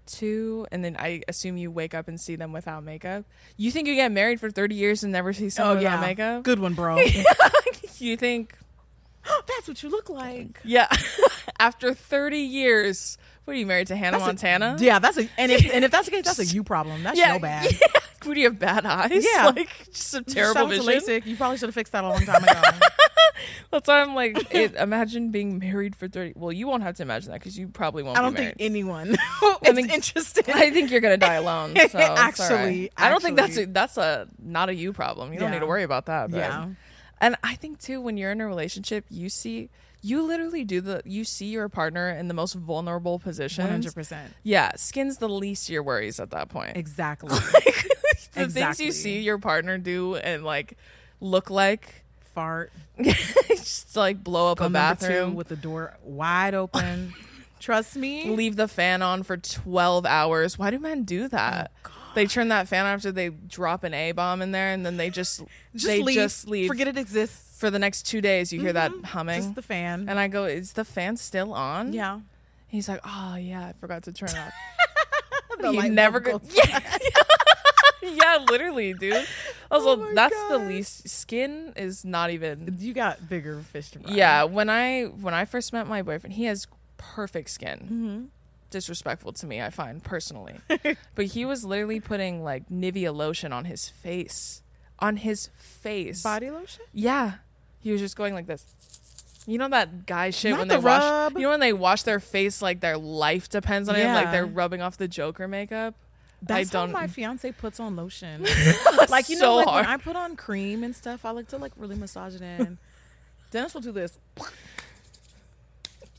to, 0.07 0.67
and 0.73 0.83
then 0.85 0.97
I 0.99 1.23
assume 1.29 1.57
you 1.59 1.71
wake 1.71 1.95
up 1.95 2.09
and 2.09 2.19
see 2.21 2.35
them 2.35 2.53
without 2.53 2.83
makeup. 2.83 3.25
You 3.57 3.71
think 3.71 3.87
you 3.87 3.95
get 3.95 4.11
married 4.11 4.41
for 4.41 4.51
30 4.51 4.75
years 4.75 5.03
and 5.03 5.13
never 5.13 5.33
see 5.33 5.51
someone 5.51 5.77
oh 5.77 5.81
yeah. 5.81 5.91
without 5.97 6.07
makeup? 6.07 6.43
Good 6.43 6.59
one, 6.59 6.75
bro. 6.75 6.99
You 7.99 8.17
think, 8.17 8.57
that's 9.47 9.69
what 9.69 9.81
you 9.83 9.89
look 9.91 10.09
like. 10.09 10.59
yeah, 10.65 10.89
after 11.61 11.95
30 11.95 12.39
years, 12.39 13.17
what 13.45 13.55
are 13.55 13.59
you 13.59 13.67
married 13.67 13.89
to 13.89 13.97
Hannah 13.97 14.19
That's 14.19 14.25
a- 14.25 14.27
Montana? 14.29 14.77
Yeah, 14.81 14.99
that's 14.99 15.19
a 15.19 15.29
and 15.39 15.51
if 15.53 15.73
and 15.73 15.85
if 15.85 15.91
that's 15.91 16.07
the 16.07 16.13
case, 16.13 16.25
that's 16.25 16.39
a 16.39 16.45
you 16.55 16.63
problem. 16.65 17.03
That's 17.03 17.19
Yeah, 17.19 17.33
no 17.35 17.39
bad. 17.41 17.71
Yeah. 17.73 17.79
Would 18.27 18.37
you 18.37 18.45
have 18.45 18.59
bad 18.59 18.87
eyes? 18.87 19.27
Yeah. 19.35 19.47
Like 19.57 19.69
just 19.93 20.15
a 20.15 20.23
terrible 20.23 20.69
to 20.69 20.83
vision. 20.83 20.85
LASIK. 20.87 21.27
You 21.27 21.37
probably 21.37 21.57
should 21.59 21.69
have 21.69 21.75
fixed 21.75 21.93
that 21.93 22.05
a 22.05 22.09
long 22.09 22.21
time 22.25 22.45
ago. 22.45 22.61
That's 23.73 23.89
why 23.89 24.01
I'm 24.01 24.15
like, 24.15 24.55
it, 24.55 24.75
imagine 24.77 25.31
being 25.31 25.59
married 25.59 25.97
for 25.97 26.07
30. 26.07 26.35
Well, 26.37 26.53
you 26.53 26.69
won't 26.69 26.83
have 26.85 26.95
to 26.97 27.03
imagine 27.03 27.33
that 27.33 27.41
because 27.41 27.59
you 27.59 27.67
probably 27.69 28.03
won't 28.05 28.19
I 28.19 28.23
don't 28.23 28.37
think 28.37 28.55
anyone 28.61 29.09
is 29.11 29.75
think- 29.75 29.93
interested. 29.93 30.49
I 30.51 30.71
think 30.71 30.91
you're 30.93 31.01
gonna 31.01 31.17
die 31.17 31.35
alone. 31.35 31.75
So 31.75 31.83
it's 31.83 31.95
all 31.95 32.01
right. 32.01 32.19
Actually- 32.19 32.91
I 32.97 33.09
don't 33.09 33.23
think 33.23 33.37
that's 33.37 33.57
a, 33.59 33.65
that's 33.67 33.97
a 33.97 34.29
not 34.39 34.69
a 34.69 34.75
you 34.75 34.93
problem. 34.93 35.33
You 35.33 35.41
don't 35.41 35.51
need 35.51 35.61
to 35.61 35.67
worry 35.67 35.83
about 35.83 36.07
that. 36.07 36.31
babe. 36.31 36.39
Yeah. 36.39 36.69
and 37.21 37.37
I 37.43 37.55
think 37.57 37.81
too 37.81 38.01
when 38.01 38.17
you're 38.17 38.31
in 38.31 38.41
a 38.41 38.47
relationship, 38.47 39.05
you 39.11 39.29
see 39.29 39.71
you 40.03 40.23
literally 40.23 40.65
do 40.65 40.81
the 40.81 41.01
you 41.05 41.25
see 41.25 41.47
your 41.47 41.69
partner 41.69 42.11
in 42.11 42.29
the 42.29 42.35
most 42.35 42.55
vulnerable 42.55 43.19
position. 43.19 43.65
One 43.65 43.71
hundred 43.73 43.95
percent. 43.95 44.35
Yeah, 44.43 44.73
skin's 44.77 45.19
the 45.19 45.29
least 45.29 45.71
your 45.71 45.83
worries 45.83 46.21
at 46.21 46.31
that 46.31 46.49
point. 46.49 46.77
Exactly. 46.77 47.31
the 48.35 48.49
things 48.49 48.81
you 48.81 48.93
see 48.93 49.21
your 49.21 49.39
partner 49.39 49.79
do 49.79 50.17
and 50.17 50.45
like 50.45 50.77
look 51.21 51.51
like 51.51 52.05
Fart. 52.35 52.73
just 53.03 53.97
like 53.97 54.23
blow 54.23 54.51
up 54.53 54.59
Go 54.59 54.67
a 54.67 54.71
bathroom 54.71 55.35
with 55.35 55.49
the 55.49 55.57
door 55.57 55.97
wide 56.03 56.55
open. 56.55 57.15
Trust 57.61 57.95
me. 57.95 58.29
leave 58.29 58.57
the 58.57 58.67
fan 58.67 59.03
on 59.03 59.23
for 59.23 59.37
12 59.37 60.05
hours 60.05 60.59
why 60.59 60.73
do 60.73 60.81
men 60.81 61.05
do 61.05 61.27
oh, 61.27 61.29
that 61.29 61.71
Oh, 61.87 61.91
they 62.17 62.27
turn 62.27 62.49
that 62.49 62.67
fan 62.67 62.85
on 62.87 62.95
after 62.95 63.13
they 63.13 63.29
drop 63.29 63.85
an 63.85 63.95
a 63.95 64.11
bomb 64.11 64.43
in 64.43 64.51
there 64.51 64.73
and 64.73 64.85
then 64.85 64.97
they 64.97 65.11
just, 65.11 65.43
Just 65.73 65.87
they 65.87 66.03
leave. 66.03 66.17
just 66.17 66.49
leave 66.49 66.67
Forget 66.67 66.89
it 66.89 66.99
exists. 66.99 67.52
For 67.63 67.71
the 67.71 67.79
next 67.79 68.03
two 68.03 68.21
days 68.21 68.53
you 68.53 68.61
hear 68.61 68.73
that 68.73 68.91
humming 69.05 69.41
Just 69.41 69.55
the 69.55 69.63
fan. 69.63 70.09
and 70.09 70.19
i 70.19 70.27
go 70.27 70.45
is 70.47 70.73
the 70.73 70.85
fan 70.85 71.17
still 71.17 71.55
on 71.55 71.93
yeah. 71.93 72.19
he's 72.67 72.89
like 72.89 73.01
oh 73.05 73.37
yeah 73.37 73.67
i 73.69 73.73
forgot 73.75 74.03
to 74.03 74.13
turn 74.13 74.31
it 74.31 74.37
off 74.37 74.53
The 75.61 75.71
he 75.71 75.77
light 75.79 75.93
never 75.93 76.19
bulb 76.19 76.43
go- 76.43 76.49
goes 76.49 76.57
yeah, 76.67 76.99
yeah 78.03 78.45
literally 78.51 78.95
dude 78.95 79.25
also 79.71 79.93
Oh 79.93 79.97
my 79.97 80.13
that's 80.15 80.35
the 80.49 80.59
God. 80.59 80.67
least 80.67 81.09
skin 81.09 81.73
is 81.77 82.05
not 82.05 82.31
even 82.31 82.77
You 82.81 82.93
got 82.95 83.29
bigger 83.29 83.61
fish 83.61 83.91
to 83.93 84.01
fry. 84.01 84.13
Yeah, 84.13 84.43
when 84.45 84.69
I 84.69 85.05
when 85.05 85.35
I 85.35 85.45
first 85.45 85.73
met 85.73 85.87
my 85.87 86.03
boyfriend, 86.03 86.35
he 86.35 86.45
has 86.47 86.67
perfect 86.99 87.51
skin. 87.51 87.79
Mm-hmm. 87.85 88.25
Disrespectful 88.71 89.33
to 89.35 89.47
me, 89.47 89.61
I 89.63 89.71
find 89.71 90.03
personally. 90.03 90.57
but 91.15 91.27
he 91.27 91.45
was 91.45 91.65
literally 91.65 92.01
putting 92.01 92.43
like 92.43 92.69
Nivea 92.71 93.15
lotion 93.15 93.53
on 93.53 93.67
his 93.67 93.89
face, 93.89 94.63
on 94.99 95.17
his 95.19 95.51
face. 95.57 96.23
Body 96.23 96.51
lotion? 96.51 96.85
Yeah, 96.93 97.35
he 97.83 97.93
was 97.93 98.01
just 98.01 98.17
going 98.17 98.35
like 98.35 98.47
this. 98.47 98.65
You 99.47 99.59
know 99.59 99.69
that 99.69 100.07
guy 100.07 100.31
shit 100.31 100.53
Not 100.53 100.61
when 100.61 100.69
the 100.69 100.75
they 100.79 100.85
wash. 100.85 101.03
rub. 101.03 101.33
You 101.35 101.41
know 101.43 101.51
when 101.51 101.61
they 101.61 101.73
wash 101.73 102.03
their 102.05 102.21
face 102.21 102.63
like 102.63 102.81
their 102.81 102.97
life 102.97 103.49
depends 103.49 103.89
on 103.89 103.97
it, 103.97 104.07
like 104.07 104.31
they're 104.31 104.47
rubbing 104.47 104.81
off 104.81 104.97
the 104.97 105.09
Joker 105.09 105.49
makeup. 105.49 105.95
That's 106.45 106.71
I 106.71 106.73
don't. 106.73 106.89
how 106.91 107.01
my 107.01 107.07
fiance 107.07 107.51
puts 107.53 107.79
on 107.81 107.95
lotion. 107.97 108.45
like 109.09 109.29
you 109.29 109.39
know, 109.39 109.57
like 109.57 109.67
hard. 109.69 109.87
when 109.87 109.95
I 109.95 109.97
put 109.97 110.17
on 110.17 110.35
cream 110.37 110.83
and 110.85 110.95
stuff, 110.95 111.25
I 111.25 111.31
like 111.31 111.49
to 111.49 111.57
like 111.57 111.73
really 111.77 111.95
massage 111.97 112.35
it 112.35 112.43
in. 112.43 112.79
Dennis 113.53 113.75
will 113.75 113.81
do 113.83 113.93
this, 113.93 114.19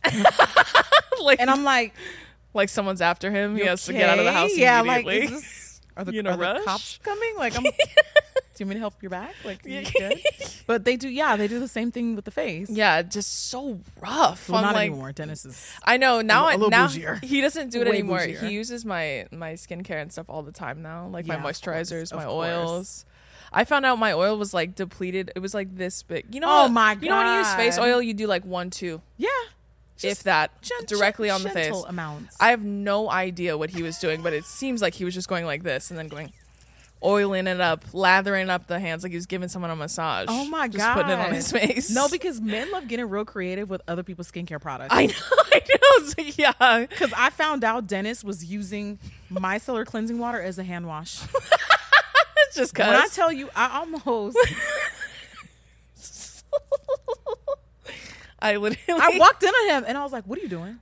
like, 1.22 1.40
and 1.40 1.50
I'm 1.50 1.64
like, 1.64 1.94
like 2.54 2.70
someone's 2.70 3.02
after 3.02 3.32
him. 3.32 3.56
He 3.56 3.64
"You 3.64 3.70
has 3.70 3.86
to 3.86 3.94
get 3.94 4.10
out 4.10 4.20
of 4.20 4.26
the 4.26 4.32
okay?" 4.32 4.40
house 4.40 4.58
Yeah, 4.58 4.82
like 4.82 5.04
immediately. 5.06 5.36
is 5.36 5.42
this, 5.42 5.82
are 5.98 6.04
the, 6.06 6.14
You 6.14 6.20
in 6.20 6.28
a 6.28 6.32
are 6.32 6.38
the 6.38 6.42
rush? 6.44 6.64
cops 6.66 7.00
coming? 7.04 7.34
Like, 7.38 7.56
I'm. 7.58 7.64
Do 8.56 8.64
you 8.64 8.66
want 8.66 8.70
me 8.70 8.76
to 8.76 8.80
help 8.80 9.02
your 9.02 9.10
back? 9.10 9.34
Like, 9.44 9.66
you 9.66 9.84
good? 9.84 10.20
But 10.68 10.86
they 10.86 10.96
do, 10.96 11.10
yeah, 11.10 11.36
they 11.36 11.48
do 11.48 11.60
the 11.60 11.68
same 11.68 11.92
thing 11.92 12.16
with 12.16 12.24
the 12.26 12.32
face. 12.32 12.70
yeah, 12.70 13.02
just 13.02 13.50
so 13.50 13.80
rough. 14.00 14.48
well, 14.48 14.60
I'm 14.60 14.64
not 14.66 14.76
like, 14.76 14.90
anymore. 14.92 15.12
Dennis 15.12 15.46
is 15.46 15.76
I 15.84 15.98
know 15.98 16.22
now. 16.22 16.48
A 16.48 16.52
little 16.52 16.70
now 16.70 16.88
bougier. 16.88 17.22
he 17.24 17.42
doesn't 17.42 17.70
do 17.72 17.82
it 17.82 17.88
Way 17.88 18.00
anymore. 18.00 18.20
bougier. 18.20 18.40
He 18.48 18.54
uses 18.54 18.86
my 18.86 19.28
my 19.32 19.54
skincare 19.54 20.02
and 20.02 20.12
stuff 20.12 20.30
all 20.30 20.44
the 20.44 20.52
time 20.54 20.82
now, 20.82 21.08
like 21.08 21.28
Yeah, 21.28 21.38
my 21.38 21.42
course, 21.44 21.60
moisturizers, 21.62 22.16
my 22.16 22.26
course. 22.26 22.48
oils. 22.50 23.06
I 23.52 23.66
found 23.66 23.86
out 23.86 24.00
my 24.00 24.14
oil 24.14 24.38
was 24.38 24.54
like 24.54 24.74
depleted. 24.76 25.32
It 25.36 25.40
was 25.40 25.54
like 25.54 25.76
this 25.76 26.02
big. 26.04 26.34
You 26.34 26.40
know? 26.40 26.48
Oh 26.50 26.62
what- 26.64 26.72
my 26.72 26.98
You 27.00 27.10
know 27.10 27.18
when 27.18 27.28
you 27.28 27.40
use 27.40 27.54
face 27.56 27.78
oil, 27.78 28.02
you 28.02 28.14
do 28.14 28.26
like 28.28 28.46
one, 28.46 28.70
two, 28.70 29.02
Yeah. 29.18 29.28
if 30.02 30.24
that, 30.24 30.60
gen- 30.62 30.86
directly 30.88 31.30
on 31.30 31.44
the 31.44 31.50
face. 31.50 31.76
amounts. 31.88 32.36
I 32.40 32.50
have 32.50 32.64
no 32.64 33.10
idea 33.12 33.58
what 33.58 33.70
he 33.70 33.84
was 33.84 33.98
doing, 34.00 34.22
but 34.22 34.34
it 34.34 34.46
seems 34.46 34.82
like 34.82 34.94
he 34.96 35.06
was 35.06 35.14
just 35.14 35.28
going 35.28 35.46
like 35.46 35.64
this 35.64 35.90
and 35.92 36.00
then 36.00 36.08
going 36.08 36.32
oiling 37.04 37.48
it 37.48 37.60
up, 37.62 37.84
lathering 37.94 38.50
up 38.50 38.68
the 38.68 38.80
hands 38.80 39.04
like 39.04 39.12
he 39.12 39.16
was 39.18 39.26
giving 39.26 39.50
someone 39.50 39.72
a 39.72 39.76
massage. 39.76 40.28
Oh 40.30 40.46
my 40.46 40.68
just 40.68 40.78
god! 40.78 40.94
putting 40.96 41.12
it 41.12 41.20
on 41.20 41.34
his 41.34 41.52
face. 41.52 41.90
No, 41.94 42.08
because 42.10 42.40
men 42.42 42.72
love 42.72 42.88
getting 42.88 43.10
real 43.10 43.26
creative 43.26 43.70
with 43.70 43.82
other 43.88 44.04
people's 44.04 44.32
skincare 44.32 44.62
products. 44.62 44.94
I 44.94 45.08
know, 45.08 45.14
I 45.54 45.60
know. 45.60 46.14
Like, 46.18 46.38
yeah, 46.38 46.86
Because 46.90 47.12
I 47.16 47.30
found 47.30 47.64
out 47.64 47.88
Dennis 47.88 48.24
was 48.24 48.46
using 48.46 49.00
micellar 49.32 49.86
cleansing 49.86 50.18
water 50.20 50.42
as 50.42 50.58
a 50.58 50.64
hand 50.64 50.88
wash. 50.88 51.22
it's 52.48 52.56
just 52.56 52.78
When 52.78 52.90
I 52.90 53.02
cause. 53.02 53.16
tell 53.16 53.32
you, 53.32 53.50
I 53.56 53.80
almost 53.80 54.38
I 58.40 58.58
literally. 58.58 59.02
I 59.02 59.18
walked 59.18 59.42
into 59.44 59.58
him 59.70 59.86
and 59.88 59.98
I 59.98 60.04
was 60.04 60.12
like, 60.12 60.26
"What 60.26 60.38
are 60.38 60.42
you 60.42 60.50
doing?" 60.50 60.78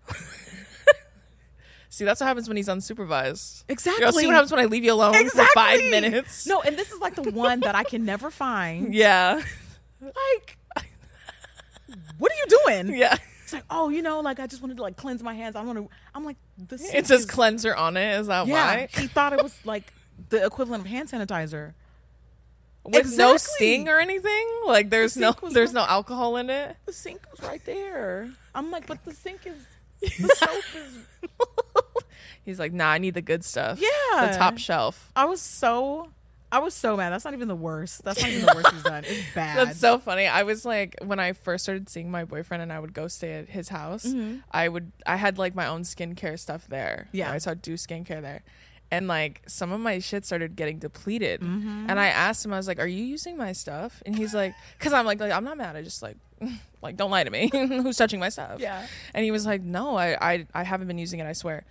See, 2.02 2.06
that's 2.06 2.20
what 2.20 2.26
happens 2.26 2.48
when 2.48 2.58
he's 2.58 2.68
unsupervised. 2.68 3.64
Exactly. 3.70 4.04
You'll 4.04 4.12
see 4.12 4.26
what 4.26 4.34
happens 4.34 4.52
when 4.52 4.60
I 4.60 4.66
leave 4.66 4.84
you 4.84 4.92
alone 4.92 5.30
for 5.30 5.46
five 5.54 5.80
minutes. 5.82 6.48
No, 6.48 6.60
and 6.62 6.76
this 6.76 6.92
is 6.92 7.00
like 7.00 7.14
the 7.14 7.30
one 7.30 7.60
that 7.60 7.76
I 7.76 7.84
can 7.84 8.06
never 8.06 8.32
find. 8.32 8.92
Yeah. 9.02 9.40
Like, 10.02 10.58
what 12.18 12.32
are 12.32 12.36
you 12.36 12.58
doing? 12.66 12.96
Yeah. 12.98 13.16
It's 13.44 13.54
like, 13.54 13.66
oh, 13.70 13.90
you 13.90 14.02
know, 14.02 14.20
like 14.22 14.40
I 14.40 14.48
just 14.48 14.64
wanted 14.64 14.78
to 14.78 14.82
like 14.82 14.98
cleanse 14.98 15.22
my 15.22 15.36
hands. 15.36 15.56
I 15.56 15.62
want 15.62 15.78
to. 15.78 15.90
I'm 16.16 16.26
like, 16.26 16.38
this. 16.58 16.92
It 16.92 17.06
says 17.06 17.28
cleanser 17.28 17.76
on 17.76 17.98
it. 17.98 18.20
Is 18.20 18.26
that 18.26 18.48
Yeah, 18.48 18.54
why? 18.78 18.88
he 18.92 19.06
thought 19.06 19.32
it 19.34 19.44
was 19.44 19.56
like 19.64 19.94
the 20.30 20.44
equivalent 20.44 20.86
of 20.86 20.90
hand 20.90 21.08
sanitizer. 21.12 21.74
With 22.84 23.16
no 23.16 23.34
Exactly. 23.34 23.38
sting 23.38 23.90
or 23.90 24.00
anything? 24.00 24.48
Like 24.66 24.90
there's 24.90 25.14
The 25.14 25.20
no 25.20 25.36
there's 25.52 25.68
right- 25.76 25.76
no 25.76 25.86
alcohol 25.88 26.38
in 26.38 26.50
it? 26.50 26.78
The 26.88 26.94
sink 26.94 27.22
was 27.30 27.48
right 27.48 27.64
there. 27.64 28.28
I'm 28.56 28.72
like, 28.72 28.88
but 28.88 29.06
the 29.06 29.14
sink 29.14 29.42
is 29.46 29.58
the 30.20 30.36
soap 30.36 30.64
is. 30.76 30.98
He's 32.44 32.60
like, 32.60 32.74
nah, 32.74 32.90
I 32.90 32.98
need 32.98 33.14
the 33.14 33.22
good 33.22 33.44
stuff. 33.44 33.80
Yeah. 33.80 34.32
The 34.32 34.38
top 34.38 34.58
shelf. 34.58 35.12
I 35.16 35.26
was 35.26 35.42
so, 35.42 36.10
I 36.52 36.60
was 36.60 36.74
so 36.74 36.98
mad. 36.98 37.12
That's 37.12 37.24
not 37.24 37.34
even 37.34 37.48
the 37.48 37.56
worst. 37.56 38.04
That's 38.04 38.22
not 38.22 38.30
even 38.32 38.46
the 38.46 38.54
worst 38.56 38.72
he's 38.74 38.84
done. 38.84 39.04
It's 39.06 39.22
bad. 39.36 39.68
That's 39.68 39.80
so 39.80 40.00
funny. 40.00 40.28
I 40.28 40.44
was 40.44 40.66
like, 40.66 40.96
when 41.04 41.20
I 41.20 41.34
first 41.34 41.64
started 41.64 41.88
seeing 41.88 42.10
my 42.10 42.26
boyfriend 42.26 42.64
and 42.64 42.74
I 42.74 42.80
would 42.80 42.94
go 42.94 43.08
stay 43.08 43.34
at 43.34 43.50
his 43.50 43.70
house, 43.70 44.12
I 44.52 44.68
would, 44.68 44.92
I 45.06 45.16
had 45.16 45.38
like 45.38 45.56
my 45.56 45.68
own 45.68 45.84
skincare 45.84 46.38
stuff 46.40 46.68
there. 46.68 47.06
Mm-hmm. 47.08 47.18
Yeah. 47.18 47.32
I 47.32 47.38
saw 47.38 47.54
do 47.54 47.76
skincare 47.76 48.22
there. 48.22 48.44
And 48.94 49.08
like 49.08 49.42
some 49.48 49.72
of 49.72 49.80
my 49.80 50.00
shit 50.00 50.26
started 50.26 50.58
getting 50.58 50.80
depleted. 50.80 51.40
Mm-hmm. 51.40 51.86
And 51.90 51.98
I 51.98 52.08
asked 52.08 52.44
him, 52.44 52.52
I 52.52 52.58
was 52.58 52.68
like, 52.68 52.80
are 52.80 52.88
you 52.88 53.04
using 53.04 53.38
my 53.38 53.54
stuff? 53.54 54.04
And 54.06 54.16
he's 54.16 54.34
like, 54.34 54.54
cause 54.80 54.92
I'm 54.92 55.06
like, 55.06 55.22
like 55.22 55.32
I'm 55.32 55.46
not 55.46 55.58
mad. 55.58 55.78
I 55.78 55.82
just 55.82 56.02
like, 56.02 56.18
like, 56.82 56.98
don't 56.98 57.12
lie 57.12 57.24
to 57.24 57.30
me. 57.30 57.50
Who's 57.54 57.96
touching 57.96 58.20
my 58.20 58.28
stuff? 58.30 58.60
Yeah. 58.60 58.86
And 59.14 59.24
he 59.24 59.32
was 59.32 59.46
like, 59.46 59.62
no, 59.62 59.96
I, 59.96 60.18
I, 60.20 60.48
I 60.54 60.64
haven't 60.64 60.88
been 60.88 60.98
using 60.98 61.20
it. 61.22 61.26
I 61.26 61.34
swear. 61.34 61.64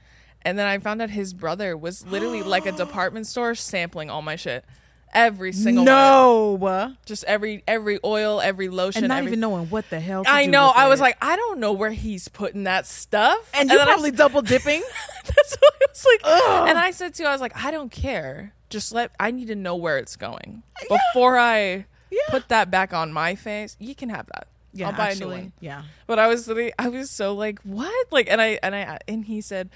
And 0.42 0.58
then 0.58 0.66
I 0.66 0.78
found 0.78 1.02
out 1.02 1.10
his 1.10 1.34
brother 1.34 1.76
was 1.76 2.06
literally 2.06 2.42
like 2.42 2.66
a 2.66 2.72
department 2.84 3.26
store 3.26 3.54
sampling 3.54 4.08
all 4.10 4.22
my 4.22 4.36
shit. 4.36 4.64
Every 5.12 5.52
single 5.52 5.84
one 5.84 5.92
no, 5.92 6.94
just 7.04 7.24
every 7.24 7.64
every 7.66 7.98
oil, 8.04 8.40
every 8.40 8.68
lotion, 8.68 9.02
and 9.02 9.08
not 9.08 9.18
every, 9.18 9.30
even 9.32 9.40
knowing 9.40 9.68
what 9.68 9.90
the 9.90 9.98
hell. 9.98 10.22
I 10.24 10.46
know. 10.46 10.68
I 10.72 10.86
was 10.86 11.00
it. 11.00 11.02
like, 11.02 11.16
I 11.20 11.34
don't 11.34 11.58
know 11.58 11.72
where 11.72 11.90
he's 11.90 12.28
putting 12.28 12.62
that 12.64 12.86
stuff. 12.86 13.50
and 13.52 13.68
you're 13.68 13.78
then 13.78 13.88
probably 13.88 14.10
s- 14.10 14.16
double 14.16 14.40
dipping. 14.40 14.80
that's 15.24 15.56
what 15.56 15.74
I 15.82 15.86
was 15.88 16.06
like. 16.06 16.68
And 16.68 16.78
I 16.78 16.92
said 16.92 17.14
to, 17.14 17.24
you, 17.24 17.28
I 17.28 17.32
was 17.32 17.40
like, 17.40 17.56
I 17.56 17.72
don't 17.72 17.90
care. 17.90 18.54
Just 18.68 18.94
let. 18.94 19.10
I 19.18 19.32
need 19.32 19.48
to 19.48 19.56
know 19.56 19.74
where 19.74 19.98
it's 19.98 20.14
going 20.14 20.62
before 20.88 21.36
I 21.36 21.86
Yeah. 22.12 22.18
put 22.28 22.48
that 22.50 22.70
back 22.70 22.94
on 22.94 23.12
my 23.12 23.34
face. 23.34 23.76
You 23.80 23.96
can 23.96 24.10
have 24.10 24.26
that. 24.26 24.46
Yeah, 24.72 24.90
I'll 24.90 24.96
buy 24.96 25.10
a 25.10 25.14
new 25.16 25.26
one. 25.26 25.52
Yeah. 25.58 25.82
But 26.06 26.20
I 26.20 26.28
was 26.28 26.48
I 26.78 26.86
was 26.88 27.10
so 27.10 27.34
like, 27.34 27.58
what? 27.62 28.12
Like, 28.12 28.30
and 28.30 28.40
I 28.40 28.60
and 28.62 28.76
I 28.76 29.00
and 29.08 29.24
he 29.24 29.40
said. 29.40 29.70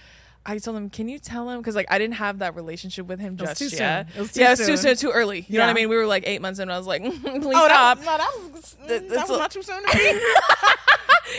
I 0.46 0.59
told 0.59 0.76
him, 0.76 0.90
"Can 0.90 1.09
you 1.09 1.18
tell 1.18 1.48
him?" 1.48 1.59
Because 1.61 1.74
like 1.74 1.87
I 1.90 1.98
didn't 1.98 2.14
have 2.14 2.40
that 2.40 2.54
relationship 2.54 3.07
with 3.07 3.18
him 3.20 3.37
was 3.37 3.48
just 3.50 3.59
too 3.59 3.68
soon. 3.70 3.78
yet. 3.78 4.09
It 4.14 4.20
was 4.20 4.33
too 4.33 4.40
yeah, 4.40 4.52
it's 4.52 4.66
too 4.66 4.76
soon. 4.76 4.96
too 4.96 5.11
early. 5.11 5.44
You 5.48 5.59
know 5.59 5.64
what 5.64 5.70
I 5.70 5.74
mean? 5.74 5.88
We 5.88 5.96
were 5.96 6.07
like 6.07 6.24
eight 6.26 6.42
months 6.42 6.59
in. 6.59 6.64
and 6.64 6.72
I 6.72 6.78
was 6.78 6.87
like, 6.87 7.02
"Please 7.22 7.22
Oh, 7.24 7.66
stop." 7.66 7.98
that, 8.00 8.04
no, 8.04 8.16
that 8.18 8.52
was 8.52 8.76
Th- 8.87 8.88
that 9.02 9.09
that's 9.09 9.30
was 9.30 9.38
a- 9.38 9.42
not 9.42 9.50
too 9.50 9.62
soon 9.62 9.83
to 9.83 9.96
me. 9.98 10.04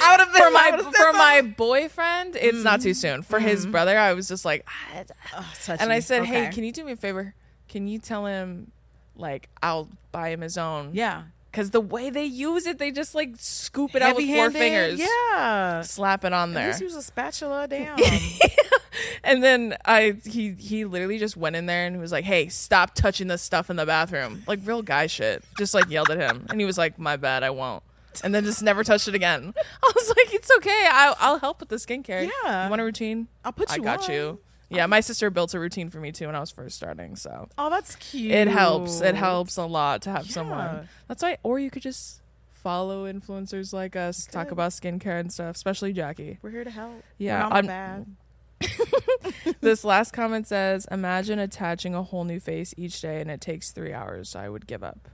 I 0.02 0.12
would 0.12 0.20
have 0.20 0.34
been 0.34 0.42
for 0.44 0.50
my 0.52 0.92
for 0.92 1.14
my 1.18 1.42
boyfriend, 1.42 2.36
it's 2.36 2.64
not 2.64 2.82
too 2.82 2.94
soon. 2.96 3.22
For 3.22 3.40
his 3.40 3.66
brother, 3.68 3.98
I 3.98 4.14
was 4.14 4.28
just 4.28 4.44
like, 4.44 4.68
"Ah, 4.68 5.04
Ugh, 5.38 5.46
touchy. 5.64 5.82
and 5.84 5.92
I 5.94 6.00
said, 6.00 6.26
"Hey, 6.26 6.50
can 6.52 6.64
you 6.64 6.72
do 6.72 6.84
me 6.84 6.94
a 6.94 6.96
favor? 6.96 7.36
Can 7.68 7.88
you 7.88 8.00
tell 8.00 8.26
him, 8.26 8.72
like, 9.16 9.50
I'll 9.62 9.88
buy 10.12 10.30
him 10.30 10.42
his 10.42 10.58
own? 10.58 10.90
yeah, 10.94 11.24
because 11.52 11.70
the 11.70 11.80
way 11.82 12.10
they 12.10 12.26
use 12.26 12.66
it, 12.66 12.80
they 12.80 12.92
just 12.92 13.14
like 13.14 13.36
scoop 13.38 13.94
it 13.96 14.02
out 14.02 14.16
with 14.16 14.26
four 14.28 14.50
fingers, 14.50 15.00
Yeah. 15.00 15.82
slap 15.84 16.26
it 16.26 16.34
on 16.34 16.50
At 16.50 16.54
there, 16.56 16.68
least 16.70 16.82
use 16.82 16.96
a 16.96 17.04
spatula. 17.04 17.68
Damn. 17.70 17.96
And 19.24 19.44
then 19.44 19.76
I 19.86 20.16
he 20.26 20.52
he 20.54 20.86
literally 20.86 21.18
just 21.20 21.36
went 21.38 21.56
in 21.56 21.66
there 21.66 21.86
and 21.86 22.00
was 22.00 22.12
like, 22.12 22.26
"Hey, 22.26 22.48
stop 22.50 22.96
touching 22.96 23.28
the 23.28 23.38
stuff 23.38 23.70
in 23.70 23.76
the 23.76 23.86
bathroom," 23.86 24.44
like 24.48 24.60
real 24.64 24.82
guy 24.82 25.08
shit. 25.08 25.44
Just 25.58 25.74
like 25.74 25.90
yelled 25.90 26.10
at 26.12 26.18
him, 26.18 26.46
and 26.50 26.60
he 26.60 26.66
was 26.66 26.78
like, 26.78 26.98
"My 27.00 27.18
bad, 27.18 27.44
I 27.44 27.50
won't." 27.50 27.84
And 28.24 28.34
then 28.34 28.46
just 28.46 28.64
never 28.64 28.84
touched 28.84 29.08
it 29.08 29.16
again. 29.16 29.54
I 29.84 29.92
was 29.96 30.10
like, 30.10 30.34
"It's 30.34 30.50
okay. 30.58 30.88
I'll, 30.92 31.16
I'll 31.20 31.40
help 31.40 31.60
with 31.60 31.70
the 31.70 31.76
skincare. 31.76 32.30
Yeah. 32.46 32.64
you 32.66 32.70
want 32.70 32.82
a 32.82 32.86
routine? 32.86 33.28
I'll 33.44 33.52
put 33.52 33.70
you. 33.76 33.82
I 33.82 33.86
got 33.86 34.08
on. 34.10 34.16
you. 34.16 34.40
Yeah, 34.70 34.88
my 34.88 35.00
sister 35.00 35.30
built 35.30 35.54
a 35.54 35.60
routine 35.60 35.90
for 35.90 36.00
me 36.00 36.12
too 36.12 36.26
when 36.26 36.36
I 36.36 36.40
was 36.40 36.50
first 36.50 36.76
starting, 36.76 37.16
so 37.16 37.48
oh, 37.58 37.70
that's 37.70 37.96
cute. 37.98 38.32
it 38.32 38.48
helps. 38.48 39.00
It 39.02 39.16
helps 39.16 39.58
a 39.58 39.66
lot 39.66 40.02
to 40.04 40.10
have 40.12 40.26
Yeah. 40.26 40.32
someone. 40.32 40.90
That's 41.08 41.22
why, 41.22 41.38
or 41.44 41.60
you 41.60 41.70
could 41.70 41.84
just 41.84 42.22
follow 42.54 43.06
influencers 43.12 43.74
like 43.74 43.96
us, 43.96 44.26
talk 44.26 44.50
about 44.50 44.72
skincare 44.72 45.20
and 45.20 45.32
stuff, 45.32 45.56
especially 45.56 45.94
Jackie. 45.94 46.40
We're 46.42 46.50
here 46.50 46.64
to 46.64 46.72
help. 46.72 47.04
Yeah, 47.20 47.36
We're 47.44 47.44
not 47.50 47.54
I'm- 47.54 47.68
bad. 47.68 48.06
this 49.62 49.84
last 49.84 50.12
comment 50.12 50.48
says, 50.48 50.88
"Imagine 50.92 51.40
attaching 51.40 51.94
a 51.94 52.04
whole 52.04 52.24
new 52.24 52.40
face 52.40 52.74
each 52.78 53.02
day, 53.02 53.22
and 53.22 53.30
it 53.30 53.42
takes 53.42 53.72
three 53.72 53.94
hours. 53.94 54.36
I 54.36 54.50
would 54.50 54.68
give 54.68 54.84
up." 54.84 55.10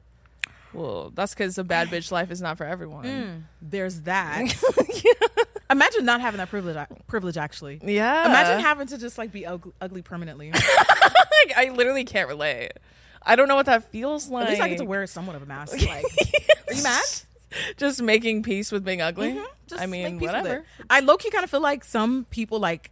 Well, 0.74 1.12
that's 1.14 1.34
because 1.34 1.58
a 1.58 1.64
bad 1.64 1.90
bitch 1.90 2.12
life 2.12 2.32
is 2.32 2.42
not 2.42 2.58
for 2.58 2.66
everyone. 2.66 3.04
Mm, 3.04 3.42
there's 3.62 4.02
that. 4.02 4.42
Imagine 5.70 6.06
not 6.06 6.22
having 6.22 6.38
that 6.38 6.50
privilege. 6.50 6.78
Privilege, 7.08 7.38
actually. 7.38 7.80
Yeah, 7.84 8.26
Imagine 8.26 8.60
having 8.60 8.88
to 8.88 8.98
just 8.98 9.18
like 9.18 9.32
be 9.32 9.46
ugly, 9.46 9.74
ugly 9.82 10.02
permanently. 10.02 10.52
like, 10.52 11.58
I 11.58 11.72
literally 11.74 12.04
can't 12.04 12.28
relate. 12.28 12.72
I 13.24 13.36
don't 13.36 13.48
know 13.48 13.56
what 13.56 13.68
that 13.68 13.92
feels 13.92 14.30
like. 14.30 14.46
At 14.46 14.50
least 14.50 14.62
I 14.62 14.70
get 14.70 14.80
to 14.80 14.86
wear 14.86 15.06
somewhat 15.08 15.36
of 15.36 15.44
a 15.44 15.46
mask. 15.46 15.74
Like, 15.86 16.06
are 16.68 16.74
you 16.74 16.84
mad? 16.84 17.04
Just 17.78 18.02
making 18.02 18.44
peace 18.44 18.72
with 18.72 18.84
being 18.84 19.02
ugly. 19.02 19.40
Just 19.68 19.82
I 19.82 19.86
mean, 19.86 20.20
whatever. 20.20 20.66
I 20.90 21.02
low 21.02 21.18
key 21.18 21.30
kind 21.30 21.44
of 21.44 21.50
feel 21.50 21.62
like 21.62 21.84
some 21.84 22.26
people 22.30 22.60
like 22.60 22.92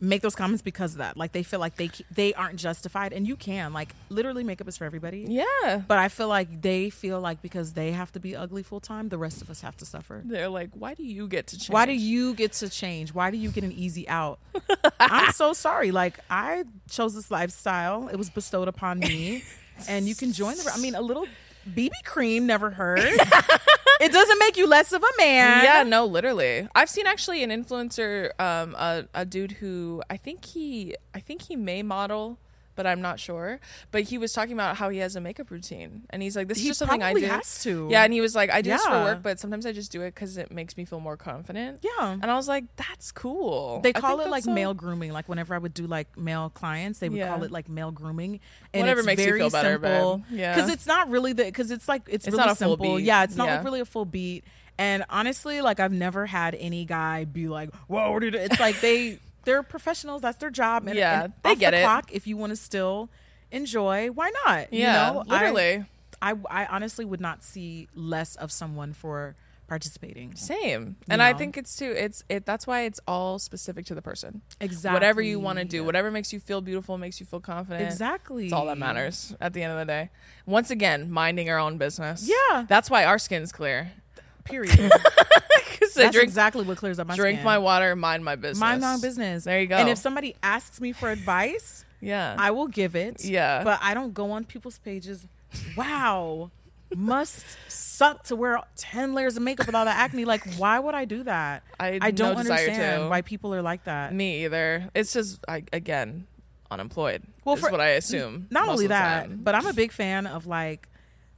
make 0.00 0.22
those 0.22 0.34
comments 0.34 0.62
because 0.62 0.92
of 0.92 0.98
that. 0.98 1.16
Like 1.16 1.32
they 1.32 1.42
feel 1.42 1.60
like 1.60 1.76
they 1.76 1.90
they 2.10 2.34
aren't 2.34 2.56
justified, 2.56 3.12
and 3.12 3.26
you 3.26 3.36
can 3.36 3.72
like 3.72 3.94
literally 4.08 4.44
makeup 4.44 4.68
is 4.68 4.76
for 4.76 4.84
everybody. 4.84 5.26
Yeah. 5.28 5.82
But 5.86 5.98
I 5.98 6.08
feel 6.08 6.28
like 6.28 6.62
they 6.62 6.90
feel 6.90 7.20
like 7.20 7.42
because 7.42 7.72
they 7.72 7.92
have 7.92 8.12
to 8.12 8.20
be 8.20 8.36
ugly 8.36 8.62
full 8.62 8.80
time, 8.80 9.08
the 9.08 9.18
rest 9.18 9.42
of 9.42 9.50
us 9.50 9.60
have 9.62 9.76
to 9.78 9.84
suffer. 9.84 10.22
They're 10.24 10.48
like, 10.48 10.70
why 10.74 10.94
do 10.94 11.02
you 11.02 11.28
get 11.28 11.48
to 11.48 11.58
change? 11.58 11.70
Why 11.70 11.86
do 11.86 11.92
you 11.92 12.34
get 12.34 12.52
to 12.54 12.68
change? 12.68 13.12
Why 13.12 13.30
do 13.30 13.36
you 13.36 13.50
get 13.50 13.64
an 13.64 13.72
easy 13.72 14.08
out? 14.08 14.38
I'm 15.00 15.32
so 15.32 15.52
sorry. 15.52 15.90
Like 15.90 16.18
I 16.30 16.64
chose 16.90 17.14
this 17.14 17.30
lifestyle. 17.30 18.08
It 18.08 18.16
was 18.16 18.30
bestowed 18.30 18.68
upon 18.68 19.00
me. 19.00 19.44
And 19.88 20.08
you 20.08 20.16
can 20.16 20.32
join 20.32 20.56
the 20.56 20.72
I 20.74 20.78
mean 20.78 20.96
a 20.96 21.00
little 21.00 21.24
BB 21.72 21.90
cream 22.04 22.46
never 22.46 22.68
hurt. 22.70 22.98
it 24.00 24.12
doesn't 24.12 24.38
make 24.38 24.56
you 24.56 24.66
less 24.66 24.92
of 24.92 25.02
a 25.02 25.12
man. 25.18 25.64
Yeah, 25.64 25.82
no, 25.82 26.04
literally. 26.04 26.68
I've 26.74 26.88
seen 26.88 27.06
actually 27.06 27.42
an 27.42 27.50
influencer, 27.50 28.30
um, 28.40 28.74
a, 28.74 29.06
a 29.14 29.24
dude 29.24 29.52
who 29.52 30.02
I 30.10 30.16
think 30.16 30.44
he, 30.44 30.94
I 31.14 31.20
think 31.20 31.42
he 31.42 31.56
may 31.56 31.82
model, 31.82 32.38
but 32.78 32.86
I'm 32.86 33.00
not 33.02 33.18
sure. 33.18 33.58
But 33.90 34.02
he 34.04 34.18
was 34.18 34.32
talking 34.32 34.52
about 34.52 34.76
how 34.76 34.88
he 34.88 34.98
has 34.98 35.16
a 35.16 35.20
makeup 35.20 35.50
routine, 35.50 36.04
and 36.10 36.22
he's 36.22 36.36
like, 36.36 36.46
"This 36.46 36.58
is 36.58 36.62
He 36.62 36.68
just 36.70 36.78
something 36.78 37.02
I 37.02 37.12
do." 37.12 37.26
has 37.26 37.60
to. 37.64 37.88
Yeah, 37.90 38.04
and 38.04 38.12
he 38.12 38.20
was 38.20 38.36
like, 38.36 38.50
"I 38.50 38.62
do 38.62 38.70
this 38.70 38.84
for 38.86 38.92
work, 39.02 39.20
but 39.22 39.40
sometimes 39.40 39.66
I 39.66 39.72
just 39.72 39.90
do 39.90 40.02
it 40.02 40.14
because 40.14 40.36
it 40.38 40.52
makes 40.52 40.76
me 40.76 40.84
feel 40.84 41.00
more 41.00 41.16
confident." 41.16 41.80
Yeah. 41.82 42.12
and 42.12 42.24
I 42.30 42.36
was 42.36 42.46
like, 42.46 42.64
"That's 42.76 43.10
cool." 43.10 43.80
They 43.82 43.92
call 43.92 44.20
it 44.20 44.28
like 44.30 44.46
a- 44.46 44.50
male 44.50 44.74
grooming. 44.74 45.12
Like 45.12 45.28
whenever 45.28 45.54
I 45.54 45.58
would 45.58 45.74
do 45.74 45.86
like 45.88 46.16
male 46.16 46.50
clients, 46.50 47.00
they 47.00 47.08
would 47.08 47.18
Yeah. 47.18 47.28
call 47.34 47.42
it 47.42 47.50
like 47.50 47.68
male 47.68 47.90
grooming. 47.90 48.38
And 48.72 48.82
Whatever 48.82 49.00
it's 49.00 49.06
makes 49.06 49.26
you 49.26 49.36
feel 49.36 49.50
better, 49.50 49.78
babe. 49.78 49.90
simple. 49.90 50.22
Yeah. 50.30 50.54
because 50.54 50.70
it's 50.70 50.86
not 50.86 51.10
really 51.10 51.32
the 51.32 51.44
because 51.44 51.72
it's 51.72 51.88
like 51.88 52.02
it's, 52.06 52.26
It's 52.26 52.32
really 52.32 52.46
not 52.46 52.52
a 52.52 52.54
full 52.54 52.76
simple. 52.76 52.96
beat. 52.98 53.04
Yeah, 53.04 53.24
it's 53.24 53.34
not 53.36 53.48
Yeah. 53.48 53.56
like 53.56 53.64
really 53.64 53.80
a 53.80 53.84
full 53.84 54.04
beat. 54.04 54.44
And 54.78 55.04
honestly, 55.10 55.60
like 55.60 55.80
I've 55.80 55.90
never 55.92 56.24
had 56.24 56.54
any 56.54 56.84
guy 56.84 57.24
be 57.24 57.48
like, 57.48 57.74
"Whoa, 57.88 58.12
what 58.12 58.20
did 58.20 58.36
it?" 58.36 58.52
It's 58.52 58.60
like 58.60 58.80
they 58.80 59.18
they're 59.48 59.62
professionals. 59.62 60.20
That's 60.22 60.36
their 60.38 60.50
job. 60.50 60.86
And, 60.86 60.94
Yeah, 60.96 61.24
and 61.24 61.32
they 61.42 61.50
off 61.52 61.58
get 61.58 61.70
the 61.70 61.78
it. 61.78 61.82
Clock, 61.82 62.12
if 62.12 62.26
you 62.26 62.36
want 62.36 62.50
to 62.50 62.56
still 62.56 63.08
enjoy, 63.50 64.08
why 64.08 64.30
not? 64.44 64.72
Yeah, 64.72 65.08
you 65.08 65.14
know? 65.14 65.24
Literally. 65.26 65.84
I, 66.20 66.34
I 66.50 66.66
honestly 66.66 67.06
would 67.06 67.20
not 67.20 67.42
see 67.42 67.88
less 67.94 68.36
of 68.36 68.52
someone 68.52 68.92
for 68.92 69.36
participating. 69.68 70.34
Same. 70.34 70.96
And 71.08 71.22
I 71.22 71.32
think 71.32 71.56
it's 71.56 71.76
too 71.76 71.92
it's 71.96 72.24
it 72.28 72.44
that's 72.46 72.66
why 72.66 72.82
it's 72.82 73.00
all 73.06 73.38
specific 73.38 73.86
to 73.86 73.94
the 73.94 74.02
person. 74.02 74.42
Exactly. 74.60 74.94
Whatever 74.94 75.22
you 75.22 75.38
want 75.38 75.58
to 75.58 75.64
do, 75.64 75.84
whatever 75.84 76.10
makes 76.10 76.32
you 76.32 76.40
feel 76.40 76.60
beautiful, 76.60 76.98
makes 76.98 77.20
you 77.20 77.26
feel 77.26 77.40
confident. 77.40 77.84
Exactly. 77.84 78.44
It's 78.44 78.52
all 78.52 78.66
that 78.66 78.78
matters 78.78 79.34
at 79.40 79.52
the 79.52 79.62
end 79.62 79.72
of 79.72 79.78
the 79.78 79.84
day. 79.84 80.10
Once 80.46 80.70
again, 80.70 81.10
minding 81.10 81.48
our 81.50 81.58
own 81.58 81.78
business. 81.78 82.28
Yeah. 82.28 82.64
That's 82.68 82.90
why 82.90 83.04
our 83.04 83.18
skin's 83.18 83.52
clear. 83.52 83.92
Period. 84.48 84.76
'Cause 85.78 85.96
I 85.96 86.02
That's 86.04 86.12
drink 86.14 86.24
exactly 86.28 86.64
what 86.64 86.76
clears 86.78 86.98
up 86.98 87.06
my 87.06 87.14
drink 87.16 87.38
skin. 87.38 87.44
my 87.44 87.58
water, 87.58 87.94
mind 87.94 88.24
my 88.24 88.34
business. 88.36 88.58
mind 88.58 88.80
my 88.80 88.94
own 88.94 89.00
business. 89.00 89.44
There 89.44 89.60
you 89.60 89.66
go. 89.68 89.76
And 89.76 89.88
if 89.88 89.98
somebody 89.98 90.34
asks 90.42 90.80
me 90.80 90.92
for 90.92 91.10
advice, 91.10 91.84
Yeah. 92.00 92.34
I 92.38 92.50
will 92.50 92.66
give 92.66 92.96
it. 92.96 93.24
Yeah. 93.24 93.62
But 93.64 93.78
I 93.82 93.94
don't 93.94 94.12
go 94.12 94.30
on 94.32 94.44
people's 94.44 94.78
pages. 94.78 95.26
Wow. 95.76 96.50
Must 96.94 97.44
suck 97.70 98.24
to 98.24 98.36
wear 98.36 98.58
10 98.76 99.14
layers 99.14 99.36
of 99.36 99.42
makeup 99.42 99.66
with 99.66 99.74
all 99.74 99.84
that 99.84 99.96
acne. 99.98 100.24
Like, 100.24 100.42
why 100.54 100.78
would 100.78 100.94
I 100.94 101.04
do 101.04 101.22
that? 101.24 101.62
I 101.78 101.98
I 102.00 102.10
don't 102.10 102.34
no 102.34 102.40
understand 102.40 103.02
to. 103.04 103.08
why 103.08 103.20
people 103.22 103.54
are 103.54 103.62
like 103.62 103.84
that. 103.84 104.14
Me 104.14 104.44
either. 104.46 104.88
It's 104.94 105.12
just 105.12 105.38
I 105.46 105.64
again, 105.72 106.26
unemployed. 106.70 107.22
Well, 107.44 107.54
Well, 107.54 107.54
is 107.56 107.60
for- 107.60 107.70
what 107.70 107.80
I 107.80 107.88
assume. 107.90 108.46
Not 108.50 108.68
only 108.68 108.86
that, 108.88 109.44
but 109.44 109.54
I'm 109.54 109.66
a 109.66 109.72
big 109.74 109.92
fan 109.92 110.26
of 110.26 110.46
like 110.46 110.88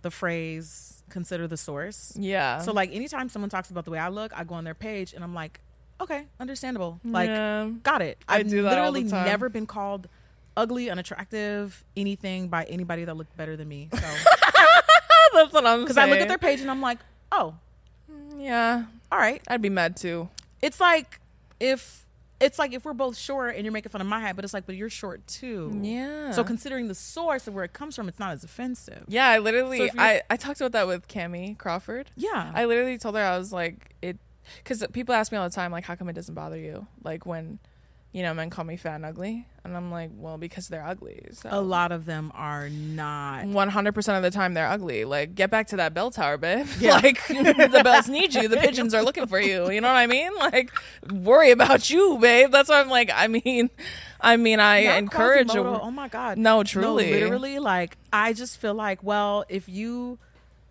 the 0.03 0.11
phrase 0.11 1.03
consider 1.11 1.47
the 1.49 1.57
source. 1.57 2.13
yeah. 2.17 2.59
So 2.59 2.73
like 2.73 2.95
anytime 2.95 3.29
someone 3.29 3.51
talks 3.51 3.71
about 3.71 3.85
the 3.85 3.91
way 3.91 3.99
I 3.99 4.09
look, 4.09 4.33
I 4.35 4.45
go 4.45 4.55
on 4.55 4.65
their 4.65 4.75
page 4.75 5.13
and 5.13 5.23
I'm 5.25 5.35
like, 5.35 5.61
okay, 6.01 6.27
understandable. 6.39 7.01
Like 7.05 7.29
Yeah. 7.29 7.69
got 7.83 8.01
it. 8.03 8.19
I 8.29 8.39
I've 8.39 8.49
do 8.49 8.63
that 8.63 8.79
all 8.79 8.93
the 8.93 9.01
literally 9.03 9.25
never 9.25 9.49
been 9.49 9.67
called 9.67 10.09
ugly, 10.57 10.89
unattractive, 10.91 11.85
anything 11.97 12.49
by 12.49 12.65
anybody 12.65 13.05
that 13.05 13.17
looked 13.17 13.37
better 13.37 13.57
than 13.57 13.69
me. 13.69 13.89
So 13.93 13.99
that's 15.35 15.53
what 15.53 15.67
I'm 15.67 15.81
because 15.83 15.99
I 15.99 16.07
look 16.07 16.19
at 16.21 16.29
their 16.29 16.39
page 16.39 16.61
and 16.61 16.71
I'm 16.71 16.81
like, 16.81 16.99
oh, 17.33 17.55
mm, 18.11 18.41
Yeah. 18.43 18.85
all 19.13 19.19
right. 19.19 19.43
I'd 19.49 19.63
be 19.63 19.69
mad 19.71 19.97
too. 19.97 20.29
It's 20.63 20.81
like 20.81 21.21
if 21.59 22.07
it's 22.41 22.59
like 22.59 22.73
if 22.73 22.85
we're 22.85 22.95
both 22.95 23.17
short 23.17 23.55
and 23.55 23.65
you're 23.65 23.73
making 23.73 23.91
fun 23.91 24.01
of 24.01 24.07
my 24.07 24.21
height, 24.21 24.35
but 24.35 24.45
it's 24.45 24.55
like, 24.55 24.67
but 24.67 24.75
you're 24.75 24.91
short 24.91 25.27
too. 25.27 25.79
Yeah. 25.83 26.33
So 26.33 26.43
considering 26.43 26.89
the 26.89 26.95
source 26.95 27.47
of 27.47 27.55
where 27.55 27.65
it 27.65 27.73
comes 27.73 27.95
from, 27.95 28.09
it's 28.09 28.19
not 28.19 28.33
as 28.33 28.43
offensive. 28.45 29.05
Yeah, 29.09 29.29
I 29.29 29.39
literally 29.39 29.89
So 29.89 29.95
I, 29.99 30.23
I 30.31 30.37
talked 30.37 30.61
about 30.61 30.73
that 30.73 30.87
with 30.87 31.07
Cami 31.07 31.57
Crawford. 31.59 32.11
Yeah. 32.17 32.51
I 32.55 32.65
literally 32.65 32.99
told 32.99 33.15
her 33.17 33.23
I 33.23 33.37
was 33.37 33.53
like 33.53 33.95
it 34.01 34.19
because 34.59 34.85
people 34.93 35.15
ask 35.15 35.31
me 35.31 35.39
all 35.39 35.49
the 35.49 35.55
time 35.55 35.71
like 35.71 35.85
how 35.85 35.95
come 35.95 36.09
it 36.09 36.15
doesn't 36.15 36.35
bother 36.35 36.57
you 36.57 36.87
like 37.05 37.27
when 37.27 37.59
you 38.13 38.23
know 38.23 38.35
men 38.35 38.51
call 38.51 38.65
me 38.65 38.77
fat 38.77 38.97
and 38.97 39.05
ugly 39.05 39.47
and 39.65 39.77
I'm 39.77 39.91
like 39.91 40.11
well 40.15 40.39
because 40.39 40.69
they're 40.69 40.85
ugly. 40.85 41.27
So. 41.33 41.49
a 41.53 41.61
lot 41.61 41.93
of 41.93 42.05
them 42.05 42.33
are 42.35 42.69
not. 42.69 43.47
One 43.47 43.69
hundred 43.69 43.93
percent 43.93 44.17
of 44.17 44.23
the 44.23 44.37
time 44.37 44.55
they're 44.55 44.69
ugly. 44.69 45.05
Like, 45.05 45.35
get 45.35 45.51
back 45.51 45.69
to 45.69 45.77
that 45.77 45.95
bell 45.95 46.11
tower, 46.11 46.37
babe. 46.37 46.67
Yeah. 46.81 46.95
Like, 46.95 47.27
the 47.29 47.81
bells 47.85 48.09
need 48.09 48.35
you. 48.35 48.49
The 48.49 48.57
pigeons 48.57 48.95
are 48.95 49.03
looking 49.03 49.27
for 49.27 49.39
you. 49.39 49.71
You 49.71 49.81
know 49.81 49.89
what 49.89 49.97
I 49.97 50.07
mean? 50.07 50.31
Like, 50.35 50.73
worry 51.11 51.51
about 51.51 51.91
you, 51.91 52.19
babe. 52.21 52.51
That's 52.51 52.69
why 52.69 52.81
I'm 52.81 52.89
like. 52.89 53.11
I 53.15 53.27
mean, 53.29 53.71
I 54.21 54.37
mean, 54.37 54.61
I 54.61 54.85
Not 54.85 54.99
encourage. 54.99 55.55
A, 55.55 55.59
oh 55.59 55.91
my 55.91 56.09
god. 56.09 56.39
No, 56.39 56.63
truly. 56.63 57.13
literally. 57.13 57.59
Like 57.59 57.99
I 58.13 58.33
just 58.33 58.59
feel 58.59 58.75
like, 58.75 59.03
well, 59.03 59.45
if 59.49 59.69
you 59.69 60.19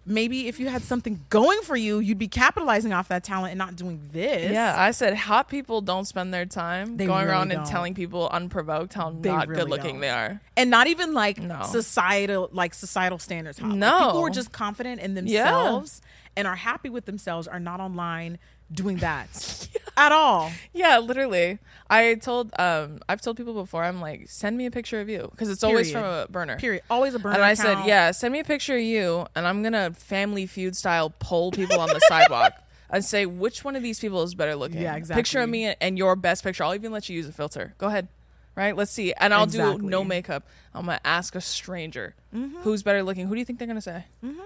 maybe 0.09 0.47
if 0.47 0.59
you 0.59 0.67
had 0.69 0.81
something 0.83 1.23
going 1.29 1.61
for 1.61 1.75
you, 1.75 1.99
you'd 1.99 2.17
be 2.17 2.27
capitalizing 2.27 2.91
off 2.93 3.07
that 3.09 3.23
talent 3.23 3.51
and 3.51 3.57
not 3.57 3.75
doing 3.75 4.01
this. 4.11 4.51
yeah, 4.51 4.75
I 4.77 4.91
said 4.91 5.15
hot 5.15 5.47
people 5.49 5.81
don't 5.81 6.05
spend 6.05 6.33
their 6.33 6.45
time 6.45 6.97
They 6.97 7.05
going 7.05 7.19
really 7.25 7.29
around 7.31 7.51
and 7.51 7.59
don't. 7.63 7.67
telling 7.71 7.93
people 7.93 8.27
unprovoked 8.29 8.93
how 8.93 9.11
They 9.11 9.29
not 9.29 9.47
really 9.47 9.61
good 9.61 9.69
looking 9.69 9.91
don't. 9.95 10.01
they 10.01 10.09
are. 10.09 10.41
and 10.57 10.69
not 10.69 10.87
even 10.87 11.13
like 11.13 11.39
No. 11.39 11.63
societal 11.63 12.49
like 12.51 12.73
societal 12.73 13.19
standards. 13.19 13.59
hot. 13.59 13.69
Like, 13.69 13.77
No. 13.77 13.97
people 13.99 14.19
who 14.19 14.25
are 14.25 14.29
just 14.29 14.51
confident 14.51 14.99
in 15.01 15.13
themselves 15.15 16.01
and 16.35 16.47
are 16.47 16.55
happy 16.55 16.89
with 16.89 17.05
themselves 17.05 17.47
are 17.47 17.59
not 17.59 17.79
online 17.79 18.39
doing 18.73 18.97
that 18.97 19.67
at 19.97 20.11
all. 20.11 20.51
Yeah, 20.73 20.99
literally. 20.99 21.59
I 21.89 22.15
told 22.15 22.51
um 22.59 22.99
I've 23.09 23.21
told 23.21 23.37
people 23.37 23.53
before. 23.53 23.83
I'm 23.83 23.99
like, 23.99 24.29
send 24.29 24.57
me 24.57 24.65
a 24.65 24.71
picture 24.71 25.01
of 25.01 25.09
you 25.09 25.27
because 25.31 25.49
it's 25.49 25.63
always 25.63 25.91
Period. 25.91 26.05
from 26.05 26.13
a 26.13 26.27
burner. 26.27 26.57
Period. 26.57 26.83
Always 26.89 27.15
a 27.15 27.19
burner. 27.19 27.35
And 27.35 27.43
I 27.43 27.55
said, 27.55 27.85
yeah, 27.85 28.11
send 28.11 28.31
me 28.31 28.39
a 28.39 28.43
picture 28.43 28.75
of 28.75 28.81
you, 28.81 29.25
and 29.35 29.47
I'm 29.47 29.63
gonna 29.63 29.91
Family 29.91 30.45
Feud 30.45 30.75
style 30.75 31.09
poll 31.19 31.51
people 31.51 31.79
on 31.79 31.89
the 31.89 31.99
sidewalk 32.07 32.53
and 32.89 33.03
say 33.03 33.25
which 33.25 33.63
one 33.63 33.75
of 33.75 33.83
these 33.83 33.99
people 33.99 34.21
is 34.23 34.35
better 34.35 34.55
looking. 34.55 34.81
Yeah, 34.81 34.95
exactly. 34.95 35.21
Picture 35.21 35.41
of 35.41 35.49
me 35.49 35.73
and 35.81 35.97
your 35.97 36.15
best 36.15 36.43
picture. 36.43 36.63
I'll 36.63 36.75
even 36.75 36.91
let 36.91 37.09
you 37.09 37.15
use 37.15 37.27
a 37.27 37.31
filter. 37.31 37.73
Go 37.79 37.87
ahead, 37.87 38.07
right? 38.55 38.75
Let's 38.75 38.91
see, 38.91 39.13
and 39.13 39.33
I'll 39.33 39.47
do 39.47 39.79
no 39.79 40.03
makeup. 40.03 40.47
I'm 40.75 40.85
gonna 40.85 41.01
ask 41.03 41.33
a 41.35 41.41
stranger 41.41 42.13
who's 42.61 42.83
better 42.83 43.01
looking. 43.01 43.27
Who 43.27 43.33
do 43.33 43.39
you 43.39 43.45
think 43.45 43.57
they're 43.57 43.67
gonna 43.67 43.81
say? 43.81 44.05
Mm-hmm. 44.23 44.41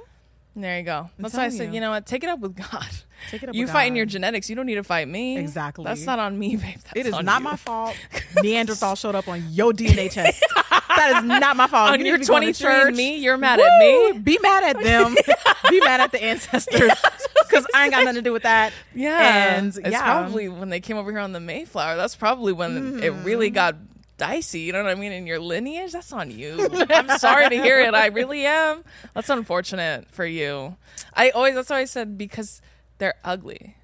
There 0.55 0.77
you 0.77 0.83
go. 0.83 1.09
That's 1.17 1.33
why 1.33 1.45
I 1.45 1.49
said, 1.49 1.69
you. 1.69 1.75
you 1.75 1.81
know 1.81 1.89
what? 1.89 2.05
Take 2.05 2.23
it 2.23 2.29
up 2.29 2.39
with 2.39 2.55
God. 2.55 2.85
Take 3.31 3.41
it 3.41 3.49
up 3.49 3.55
You 3.55 3.65
fighting 3.67 3.95
your 3.95 4.05
genetics. 4.05 4.49
You 4.49 4.55
don't 4.55 4.65
need 4.67 4.75
to 4.75 4.83
fight 4.83 5.07
me. 5.07 5.37
Exactly. 5.37 5.83
That's 5.85 6.05
not 6.05 6.19
on 6.19 6.37
me, 6.37 6.57
babe. 6.57 6.75
That's 6.83 6.95
It 6.95 7.05
is 7.07 7.19
not 7.23 7.39
you. 7.39 7.43
my 7.45 7.55
fault. 7.55 7.95
Neanderthal 8.43 8.95
showed 8.95 9.15
up 9.15 9.27
on 9.27 9.43
your 9.49 9.71
DNA 9.73 10.11
test. 10.11 10.43
that 10.89 11.13
is 11.17 11.23
not 11.23 11.57
my 11.57 11.65
fault. 11.65 11.91
On 11.93 11.99
You 11.99 12.05
your 12.05 12.17
to 12.17 12.21
be 12.21 12.27
going 12.27 12.53
to 12.53 12.59
23 12.61 12.87
and 12.89 12.95
me, 12.97 13.17
you're 13.17 13.37
mad 13.37 13.59
at 13.59 13.79
me. 13.79 14.19
Be 14.19 14.37
mad 14.43 14.63
at 14.75 14.83
them. 14.83 15.15
be 15.69 15.79
mad 15.79 16.01
at 16.01 16.11
the 16.11 16.21
ancestors 16.23 16.91
because 17.47 17.65
I 17.73 17.85
ain't 17.85 17.91
got 17.93 18.01
nothing 18.03 18.15
to 18.15 18.21
do 18.21 18.33
with 18.33 18.43
that. 18.43 18.73
Yeah, 18.93 19.55
and 19.57 19.67
it's 19.69 19.79
yeah, 19.89 20.03
probably 20.03 20.49
when 20.49 20.69
they 20.69 20.81
came 20.81 20.97
over 20.97 21.09
here 21.09 21.19
on 21.21 21.31
the 21.31 21.39
Mayflower. 21.39 21.95
That's 21.95 22.15
probably 22.15 22.53
when 22.53 23.01
it 23.01 23.09
really 23.09 23.49
Mm. 23.49 23.53
got 23.55 23.75
dicey. 24.17 24.61
You 24.61 24.73
know 24.73 24.83
what 24.83 24.91
I 24.91 24.95
mean? 24.95 25.11
In 25.11 25.27
your 25.27 25.39
lineage, 25.39 25.91
that's 25.93 26.11
on 26.13 26.31
you. 26.31 26.69
I'm 26.89 27.17
sorry 27.19 27.49
to 27.49 27.55
hear 27.55 27.79
it. 27.81 27.93
I 27.93 28.07
really 28.07 28.45
am. 28.45 28.83
That's 29.13 29.29
unfortunate 29.29 30.07
for 30.11 30.25
you. 30.25 30.75
I 31.13 31.29
always. 31.31 31.55
That's 31.55 31.69
why 31.69 31.79
I 31.79 31.85
said 31.85 32.17
because 32.17 32.61
they're 32.97 33.15
ugly. 33.23 33.77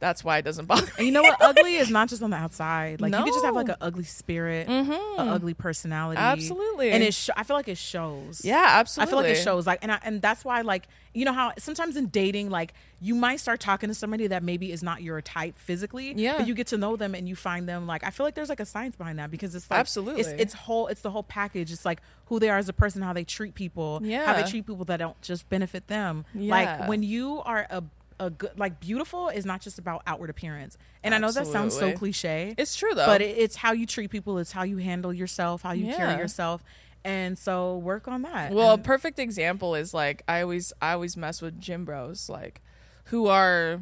That's 0.00 0.22
why 0.22 0.38
it 0.38 0.42
doesn't 0.42 0.66
bother. 0.66 0.90
And 0.96 1.06
you 1.06 1.12
know 1.12 1.22
what? 1.22 1.36
Ugly 1.40 1.74
is 1.74 1.90
not 1.90 2.08
just 2.08 2.22
on 2.22 2.30
the 2.30 2.36
outside. 2.36 3.00
Like 3.00 3.12
you 3.12 3.24
could 3.24 3.32
just 3.32 3.44
have 3.44 3.54
like 3.54 3.68
an 3.68 3.76
ugly 3.80 4.04
spirit, 4.04 4.68
an 4.68 4.86
mm-hmm. 4.86 5.28
ugly 5.28 5.54
personality. 5.54 6.20
Absolutely. 6.20 6.90
And 6.90 7.02
it. 7.02 7.14
Sh- 7.14 7.30
I 7.36 7.42
feel 7.42 7.56
like 7.56 7.68
it 7.68 7.78
shows. 7.78 8.42
Yeah, 8.44 8.64
absolutely. 8.64 9.08
I 9.08 9.10
feel 9.10 9.18
like 9.22 9.38
it 9.38 9.42
shows. 9.42 9.66
Like, 9.66 9.80
and 9.82 9.90
I, 9.90 9.98
and 10.02 10.22
that's 10.22 10.44
why, 10.44 10.60
like, 10.60 10.86
you 11.14 11.24
know 11.24 11.32
how 11.32 11.52
sometimes 11.58 11.96
in 11.96 12.06
dating, 12.06 12.50
like, 12.50 12.74
you 13.00 13.14
might 13.14 13.40
start 13.40 13.60
talking 13.60 13.88
to 13.88 13.94
somebody 13.94 14.28
that 14.28 14.42
maybe 14.42 14.70
is 14.70 14.82
not 14.82 15.02
your 15.02 15.20
type 15.20 15.58
physically. 15.58 16.12
Yeah. 16.16 16.38
But 16.38 16.46
you 16.46 16.54
get 16.54 16.68
to 16.68 16.78
know 16.78 16.96
them 16.96 17.14
and 17.14 17.28
you 17.28 17.34
find 17.34 17.68
them. 17.68 17.86
Like, 17.86 18.04
I 18.04 18.10
feel 18.10 18.24
like 18.24 18.34
there's 18.34 18.48
like 18.48 18.60
a 18.60 18.66
science 18.66 18.94
behind 18.94 19.18
that 19.18 19.30
because 19.30 19.54
it's 19.54 19.70
like 19.70 19.80
Absolutely. 19.80 20.20
it's 20.20 20.28
it's 20.28 20.54
whole. 20.54 20.86
It's 20.86 21.00
the 21.00 21.10
whole 21.10 21.24
package. 21.24 21.72
It's 21.72 21.84
like 21.84 22.00
who 22.26 22.38
they 22.38 22.50
are 22.50 22.58
as 22.58 22.68
a 22.68 22.72
person, 22.72 23.02
how 23.02 23.12
they 23.12 23.24
treat 23.24 23.54
people, 23.54 24.00
yeah. 24.02 24.26
how 24.26 24.34
they 24.34 24.48
treat 24.48 24.66
people 24.66 24.84
that 24.84 24.98
don't 24.98 25.20
just 25.22 25.48
benefit 25.48 25.88
them. 25.88 26.24
Yeah. 26.34 26.50
Like 26.52 26.88
when 26.88 27.02
you 27.02 27.42
are 27.44 27.66
a 27.68 27.82
a 28.20 28.30
good 28.30 28.58
like 28.58 28.80
beautiful 28.80 29.28
is 29.28 29.46
not 29.46 29.60
just 29.60 29.78
about 29.78 30.02
outward 30.06 30.30
appearance. 30.30 30.76
And 31.04 31.14
I 31.14 31.18
know 31.18 31.30
that 31.30 31.46
sounds 31.46 31.76
so 31.76 31.92
cliche. 31.92 32.54
It's 32.58 32.74
true 32.76 32.94
though. 32.94 33.06
But 33.06 33.22
it, 33.22 33.38
it's 33.38 33.56
how 33.56 33.72
you 33.72 33.86
treat 33.86 34.10
people. 34.10 34.38
It's 34.38 34.52
how 34.52 34.62
you 34.64 34.78
handle 34.78 35.12
yourself. 35.12 35.62
How 35.62 35.72
you 35.72 35.86
carry 35.94 36.18
yourself. 36.18 36.62
And 37.04 37.38
so 37.38 37.78
work 37.78 38.08
on 38.08 38.22
that. 38.22 38.52
Well, 38.52 38.72
a 38.72 38.78
perfect 38.78 39.18
example 39.18 39.74
is 39.74 39.94
like 39.94 40.22
I 40.28 40.42
always 40.42 40.72
I 40.82 40.92
always 40.92 41.16
mess 41.16 41.40
with 41.40 41.60
gym 41.60 41.84
bros 41.84 42.28
like 42.28 42.60
who 43.04 43.28
are 43.28 43.80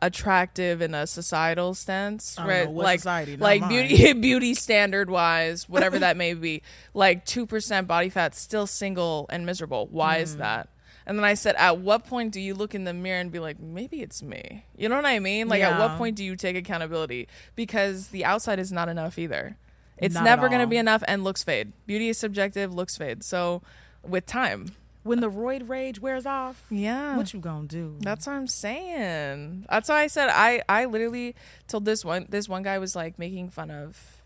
attractive 0.00 0.80
in 0.80 0.94
a 0.94 1.06
societal 1.06 1.74
sense, 1.74 2.36
right? 2.38 2.64
know, 2.64 2.70
like 2.72 3.00
society? 3.00 3.36
Like 3.36 3.60
mine. 3.60 3.68
beauty 3.88 4.12
beauty 4.14 4.54
standard 4.54 5.10
wise, 5.10 5.68
whatever 5.68 5.98
that 5.98 6.16
may 6.16 6.34
be. 6.34 6.62
Like 6.94 7.24
2% 7.26 7.86
body 7.86 8.08
fat 8.08 8.34
still 8.34 8.66
single 8.66 9.26
and 9.30 9.44
miserable. 9.46 9.88
Why 9.90 10.18
Hmm. 10.18 10.22
is 10.24 10.36
that? 10.38 10.68
And 11.06 11.18
then 11.18 11.24
I 11.24 11.34
said, 11.34 11.56
at 11.56 11.78
what 11.78 12.06
point 12.06 12.32
do 12.32 12.40
you 12.40 12.54
look 12.54 12.74
in 12.74 12.84
the 12.84 12.94
mirror 12.94 13.20
and 13.20 13.30
be 13.32 13.38
like, 13.38 13.58
maybe 13.58 14.02
it's 14.02 14.22
me? 14.22 14.64
You 14.76 14.88
know 14.88 14.96
what 14.96 15.04
I 15.06 15.18
mean? 15.18 15.48
Like, 15.48 15.62
at 15.62 15.78
what 15.78 15.98
point 15.98 16.16
do 16.16 16.24
you 16.24 16.36
take 16.36 16.56
accountability? 16.56 17.28
Because 17.56 18.08
the 18.08 18.24
outside 18.24 18.58
is 18.58 18.70
not 18.70 18.88
enough 18.88 19.18
either. 19.18 19.56
It's 19.98 20.14
Not 20.14 20.24
never 20.24 20.48
going 20.48 20.60
to 20.60 20.66
be 20.66 20.78
enough, 20.78 21.02
and 21.06 21.22
looks 21.22 21.44
fade. 21.44 21.72
Beauty 21.86 22.08
is 22.08 22.18
subjective, 22.18 22.72
looks 22.74 22.96
fade. 22.96 23.22
So, 23.22 23.62
with 24.02 24.26
time, 24.26 24.74
when 25.04 25.20
the 25.20 25.30
roid 25.30 25.68
rage 25.68 26.00
wears 26.00 26.26
off, 26.26 26.64
yeah, 26.70 27.16
what 27.16 27.32
you 27.32 27.40
gonna 27.40 27.66
do? 27.66 27.96
that's 28.00 28.26
what 28.26 28.34
I'm 28.34 28.46
saying. 28.46 29.66
That's 29.70 29.88
why 29.88 30.02
I 30.02 30.06
said 30.06 30.28
I 30.30 30.62
I 30.68 30.84
literally 30.86 31.34
told 31.68 31.84
this 31.84 32.04
one 32.04 32.26
this 32.30 32.48
one 32.48 32.62
guy 32.62 32.78
was 32.78 32.94
like 32.96 33.18
making 33.18 33.50
fun 33.50 33.70
of 33.70 34.22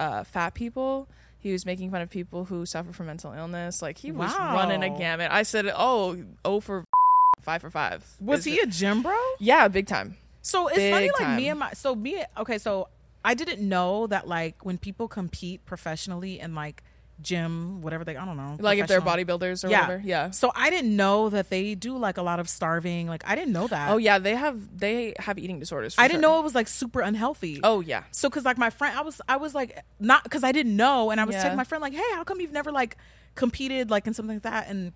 uh 0.00 0.24
fat 0.24 0.54
people. 0.54 1.08
He 1.40 1.52
was 1.52 1.64
making 1.64 1.90
fun 1.90 2.00
of 2.02 2.10
people 2.10 2.46
who 2.46 2.66
suffer 2.66 2.92
from 2.92 3.06
mental 3.06 3.32
illness. 3.32 3.80
Like 3.80 3.98
he 3.98 4.10
was 4.10 4.30
Wow. 4.32 4.54
running 4.56 4.82
a 4.82 4.96
gamut. 4.96 5.30
I 5.30 5.42
said, 5.44 5.70
"Oh, 5.74 6.16
oh 6.44 6.60
for 6.60 6.84
five 7.40 7.60
for 7.60 7.70
five." 7.70 8.04
was 8.20 8.40
Is 8.40 8.44
he 8.46 8.54
it- 8.54 8.64
a 8.68 8.70
gym 8.70 9.02
bro? 9.02 9.16
Yeah, 9.38 9.68
big 9.68 9.86
time. 9.86 10.16
So 10.42 10.66
it's 10.68 10.76
funny, 10.78 11.06
Big 11.08 11.20
like 11.20 11.36
me 11.36 11.48
and 11.48 11.58
my 11.58 11.72
so 11.72 11.94
me. 11.94 12.24
Okay, 12.38 12.58
so 12.58 12.88
I 13.24 13.34
didn't 13.34 13.66
know 13.66 14.06
that 14.06 14.26
like 14.28 14.64
when 14.64 14.78
people 14.78 15.06
compete 15.08 15.64
professionally 15.66 16.40
and 16.40 16.54
like 16.54 16.82
gym, 17.20 17.80
whatever 17.82 18.04
they 18.04 18.16
I 18.16 18.24
don't 18.24 18.36
know, 18.36 18.56
Like 18.60 18.78
if 18.78 18.86
they're 18.86 19.00
bodybuilders 19.00 19.64
or 19.64 19.68
yeah, 19.70 19.82
whatever. 19.88 20.02
Yeah. 20.06 20.30
So 20.30 20.52
I 20.54 20.70
didn't 20.70 20.94
know 20.94 21.28
that 21.30 21.50
they 21.50 21.74
do 21.74 21.96
like 21.98 22.16
a 22.16 22.22
lot 22.22 22.38
of 22.40 22.48
starving. 22.48 23.08
Like 23.08 23.22
I 23.26 23.34
didn't 23.34 23.52
know 23.52 23.66
that. 23.68 23.90
Oh 23.90 23.96
yeah, 23.96 24.18
they 24.18 24.34
have 24.36 24.78
they 24.78 25.14
have 25.18 25.38
eating 25.38 25.58
disorders. 25.58 25.94
for 25.94 26.00
I 26.00 26.08
didn't 26.08 26.22
sure. 26.22 26.30
know 26.30 26.40
it 26.40 26.42
was 26.44 26.54
like 26.54 26.68
super 26.68 27.00
unhealthy. 27.00 27.60
Oh 27.64 27.80
yeah. 27.80 28.04
So, 28.12 28.30
cause 28.30 28.44
like 28.44 28.58
my 28.58 28.70
friend, 28.70 28.96
I 28.96 29.02
was, 29.02 29.20
I 29.28 29.36
was 29.36 29.54
like, 29.54 29.78
not 29.98 30.22
because 30.24 30.44
I 30.44 30.52
didn't 30.52 30.76
know, 30.76 31.10
and 31.10 31.20
I 31.20 31.24
was 31.24 31.34
Yeah. 31.34 31.42
telling 31.42 31.56
my 31.56 31.64
friend 31.64 31.82
like, 31.82 31.92
hey, 31.94 32.02
how 32.14 32.24
come 32.24 32.40
you've 32.40 32.52
never 32.52 32.70
like 32.70 32.96
competed 33.34 33.90
like 33.90 34.06
in 34.06 34.14
something 34.14 34.36
like 34.36 34.42
that? 34.44 34.68
And 34.68 34.92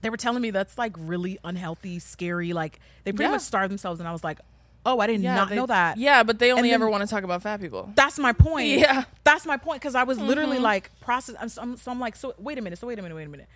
they 0.00 0.10
were 0.10 0.16
telling 0.16 0.42
me 0.42 0.50
that's 0.50 0.76
like 0.78 0.92
really 0.98 1.38
unhealthy, 1.44 1.98
scary. 1.98 2.52
Like 2.52 2.78
they 3.04 3.12
pretty 3.12 3.24
Yeah. 3.28 3.32
much 3.32 3.42
starve 3.42 3.68
themselves, 3.70 4.00
and 4.00 4.08
I 4.08 4.12
was 4.12 4.24
like, 4.24 4.38
oh, 4.86 4.98
I 5.00 5.06
did 5.06 5.20
not 5.22 5.48
they- 5.48 5.56
know 5.56 5.66
that. 5.66 5.96
Yeah, 5.98 6.22
but 6.22 6.38
they 6.38 6.52
only 6.52 6.68
then- 6.70 6.74
ever 6.74 6.88
want 6.90 7.02
to 7.02 7.06
talk 7.08 7.24
about 7.24 7.42
fat 7.42 7.60
people. 7.60 7.90
That's 7.94 8.18
my 8.18 8.32
point. 8.32 8.68
Yeah. 8.80 8.92
Mm-hmm. 9.02 9.10
That's 9.24 9.46
my 9.46 9.56
point 9.56 9.80
because 9.80 9.94
I 9.94 10.02
was 10.04 10.18
literally 10.18 10.58
like 10.58 10.90
process. 11.00 11.36
I'm, 11.40 11.48
so 11.48 11.62
I'm, 11.62 11.76
so 11.76 11.90
I'm 11.90 12.00
like, 12.00 12.16
so 12.16 12.34
wait 12.38 12.58
a 12.58 12.62
minute. 12.62 12.78
So 12.78 12.86
wait 12.86 12.98
a 12.98 13.02
minute. 13.02 13.14
Wait 13.14 13.24
a 13.26 13.28
minute. 13.30 13.48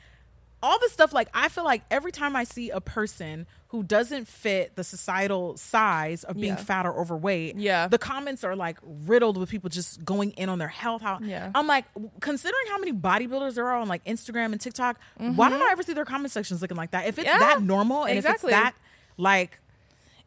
All 0.63 0.79
this 0.81 0.91
stuff, 0.93 1.13
like 1.13 1.29
I 1.35 1.49
feel 1.49 1.65
like 1.65 1.83
every 1.91 2.11
time 2.11 2.35
I 2.35 2.43
see 2.45 2.71
a 2.71 2.81
person 2.81 3.47
who 3.69 3.83
doesn't 3.83 4.27
fit 4.27 4.75
the 4.77 4.83
societal 4.83 5.57
size 5.59 6.25
of 6.25 6.35
being 6.37 6.55
Yeah. 6.55 6.57
fat 6.57 6.87
or 6.87 6.99
overweight, 6.99 7.57
Yeah. 7.59 7.87
the 7.87 7.99
comments 7.99 8.43
are 8.43 8.57
like 8.57 8.79
riddled 8.83 9.37
with 9.37 9.51
people 9.51 9.69
just 9.71 10.05
going 10.05 10.31
in 10.33 10.49
on 10.49 10.59
their 10.59 10.67
health. 10.69 11.03
How 11.03 11.19
Yeah. 11.23 11.51
I'm 11.55 11.67
like, 11.67 11.85
considering 12.21 12.65
how 12.71 12.79
many 12.79 12.93
bodybuilders 12.95 13.55
there 13.55 13.69
are 13.69 13.77
on 13.77 13.87
like 13.89 14.05
Instagram 14.07 14.53
and 14.53 14.61
TikTok, 14.61 14.99
Mm-hmm. 15.21 15.37
why 15.37 15.51
don't 15.51 15.61
I 15.63 15.69
ever 15.71 15.83
see 15.83 15.93
their 15.93 16.07
comment 16.07 16.33
sections 16.33 16.61
looking 16.63 16.79
like 16.79 16.91
that? 16.93 17.07
If 17.07 17.19
it's 17.19 17.27
Yeah, 17.27 17.39
that 17.39 17.63
normal 17.63 18.05
and 18.05 18.17
exactly. 18.17 18.51
if 18.53 18.57
it's 18.59 18.63
that 18.65 18.75
like 19.19 19.61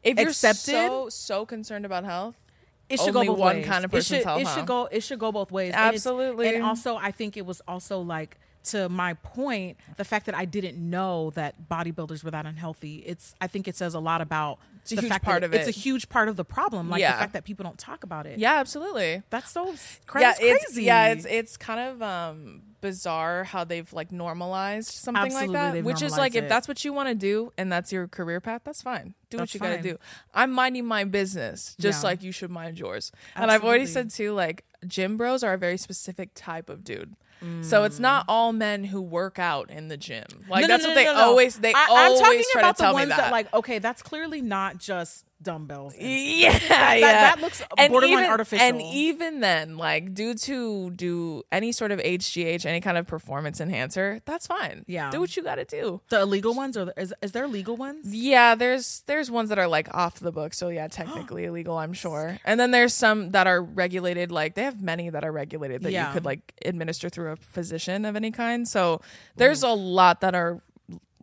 If 0.03 0.17
you're 0.17 0.29
accepted- 0.29 0.71
so 0.71 1.09
so 1.09 1.45
concerned 1.45 1.85
about 1.85 2.03
health, 2.03 2.35
it 2.89 2.99
should 2.99 3.15
only 3.15 3.27
go 3.27 3.33
both 3.33 3.39
one 3.39 3.55
ways. 3.57 3.65
kind 3.65 3.85
of 3.85 3.93
It 3.93 4.03
should, 4.05 4.23
health, 4.23 4.41
It 4.41 4.47
huh? 4.47 4.55
should 4.55 4.65
go. 4.65 4.85
It 4.91 5.01
should 5.01 5.19
go 5.19 5.31
both 5.31 5.51
ways. 5.51 5.73
And 5.73 5.95
Absolutely. 5.95 6.55
And, 6.55 6.63
also, 6.63 6.97
I 6.97 7.11
think 7.11 7.37
it 7.37 7.45
was 7.45 7.61
also 7.67 7.99
like 8.01 8.37
to 8.65 8.89
my 8.89 9.15
point, 9.15 9.77
the 9.97 10.05
fact 10.05 10.25
that 10.27 10.35
I 10.35 10.45
didn't 10.45 10.77
know 10.77 11.31
that 11.31 11.55
bodybuilders 11.69 12.23
were 12.23 12.31
that 12.31 12.45
unhealthy. 12.45 12.97
It's. 13.05 13.33
I 13.41 13.47
think 13.47 13.67
it 13.67 13.75
says 13.75 13.93
a 13.93 13.99
lot 13.99 14.21
about 14.21 14.59
a 14.85 14.95
the 14.95 15.01
huge 15.01 15.09
fact 15.11 15.25
part 15.25 15.41
that 15.41 15.47
of 15.47 15.53
it's 15.53 15.67
a 15.67 15.71
huge 15.71 16.09
part 16.09 16.27
of 16.29 16.35
the 16.35 16.45
problem. 16.45 16.89
Like 16.89 17.01
Yeah. 17.01 17.13
the 17.13 17.17
fact 17.19 17.33
that 17.33 17.43
people 17.43 17.63
don't 17.63 17.77
talk 17.77 18.03
about 18.03 18.25
it. 18.25 18.39
yeah, 18.39 18.55
absolutely. 18.59 19.21
that's 19.29 19.51
so 19.51 19.73
cra- 20.05 20.21
yeah, 20.21 20.33
crazy. 20.33 20.51
it's 20.53 20.77
yeah, 20.79 21.07
it's 21.07 21.25
it's 21.25 21.57
kind 21.57 21.79
of 21.79 22.01
um 22.01 22.61
bizarre 22.81 23.43
how 23.43 23.63
they've 23.63 23.91
like 23.93 24.11
normalized 24.11 24.89
something 24.89 25.23
Absolutely, 25.25 25.55
like 25.55 25.73
that. 25.75 25.83
Which 25.83 26.01
is 26.01 26.17
like 26.17 26.35
if 26.35 26.49
that's 26.49 26.67
what 26.67 26.83
you 26.83 26.93
want 26.93 27.09
to 27.09 27.15
do 27.15 27.51
and 27.57 27.71
that's 27.71 27.91
your 27.91 28.07
career 28.07 28.41
path, 28.41 28.61
that's 28.63 28.81
fine. 28.81 29.13
Do 29.29 29.37
That's 29.37 29.53
what 29.53 29.53
you 29.53 29.59
got 29.59 29.77
to 29.77 29.81
do. 29.89 29.97
I'm 30.33 30.51
minding 30.51 30.85
my 30.85 31.03
business 31.03 31.75
just 31.79 32.01
Yeah. 32.03 32.09
like 32.09 32.23
you 32.23 32.31
should 32.31 32.49
mind 32.51 32.79
yours. 32.79 33.11
And 33.35 33.49
I've 33.51 33.63
already 33.63 33.85
said 33.85 34.09
too 34.09 34.33
like 34.33 34.65
gym 34.87 35.15
bros 35.15 35.43
are 35.43 35.53
a 35.53 35.57
very 35.59 35.77
specific 35.77 36.31
type 36.33 36.69
of 36.69 36.83
dude. 36.83 37.15
So 37.61 37.83
it's 37.85 37.99
not 37.99 38.25
all 38.27 38.53
men 38.53 38.83
who 38.83 39.01
work 39.01 39.39
out 39.39 39.69
in 39.71 39.87
the 39.87 39.97
gym. 39.97 40.25
Like 40.47 40.61
No, 40.61 40.67
no, 40.67 40.73
that's 40.73 40.83
no, 40.83 40.89
what 40.89 40.95
they 40.95 41.05
no, 41.05 41.13
no. 41.13 41.19
always 41.21 41.55
they 41.57 41.73
I, 41.73 41.87
always 41.89 42.19
I'm 42.19 42.25
talking 42.25 42.43
try 42.51 42.61
about 42.61 42.77
to 42.77 42.83
tell 42.83 42.91
the 42.91 42.95
ones 42.95 43.09
me 43.09 43.15
that. 43.15 43.31
like 43.31 43.53
okay, 43.53 43.79
that's 43.79 44.01
clearly 44.01 44.41
not 44.41 44.77
just 44.77 45.25
dumbbells. 45.41 45.95
and 45.95 46.07
Yeah, 46.07 46.51
that- 46.51 46.97
yeah. 46.99 47.11
that 47.11 47.41
looks 47.41 47.61
borderline 47.89 48.09
even, 48.09 48.25
artificial. 48.25 48.65
And 48.65 48.81
even 48.81 49.39
then, 49.39 49.77
like 49.77 50.13
dudes 50.13 50.45
who 50.45 50.91
do 50.91 51.43
any 51.51 51.71
sort 51.71 51.91
of 51.91 51.99
HGH, 51.99 52.65
any 52.65 52.81
kind 52.81 52.97
of 52.97 53.07
performance 53.07 53.59
enhancer, 53.59 54.21
that's 54.25 54.47
fine. 54.47 54.85
Yeah. 54.87 55.11
do 55.11 55.19
what 55.19 55.35
you 55.35 55.43
got 55.43 55.55
to 55.55 55.65
do. 55.65 56.01
the 56.09 56.21
illegal 56.21 56.53
ones 56.53 56.77
or 56.77 56.93
is 56.97 57.13
is 57.21 57.31
there 57.31 57.47
legal 57.47 57.75
ones? 57.75 58.13
Yeah, 58.13 58.55
there's 58.55 59.03
there's 59.07 59.29
ones 59.31 59.49
that 59.49 59.59
are 59.59 59.67
like 59.67 59.93
off 59.93 60.19
the 60.19 60.31
book, 60.31 60.53
so 60.53 60.69
yeah, 60.69 60.87
technically 60.91 61.45
illegal, 61.45 61.77
I'm 61.77 61.93
sure. 61.93 62.37
And 62.45 62.59
then 62.59 62.71
there's 62.71 62.93
some 62.93 63.31
that 63.31 63.47
are 63.47 63.61
regulated, 63.61 64.31
like 64.31 64.55
they 64.55 64.63
have 64.63 64.81
many 64.81 65.09
that 65.09 65.23
are 65.23 65.31
regulated 65.31 65.83
that 65.83 65.91
Yeah. 65.91 66.07
you 66.07 66.13
could 66.13 66.25
like 66.25 66.53
administer 66.65 67.09
through 67.09 67.31
a 67.31 67.35
physician 67.35 68.05
of 68.05 68.15
any 68.15 68.31
kind. 68.31 68.67
So 68.67 69.01
there's 69.35 69.63
mm. 69.63 69.69
a 69.69 69.73
lot 69.73 70.21
that 70.21 70.35
are 70.35 70.61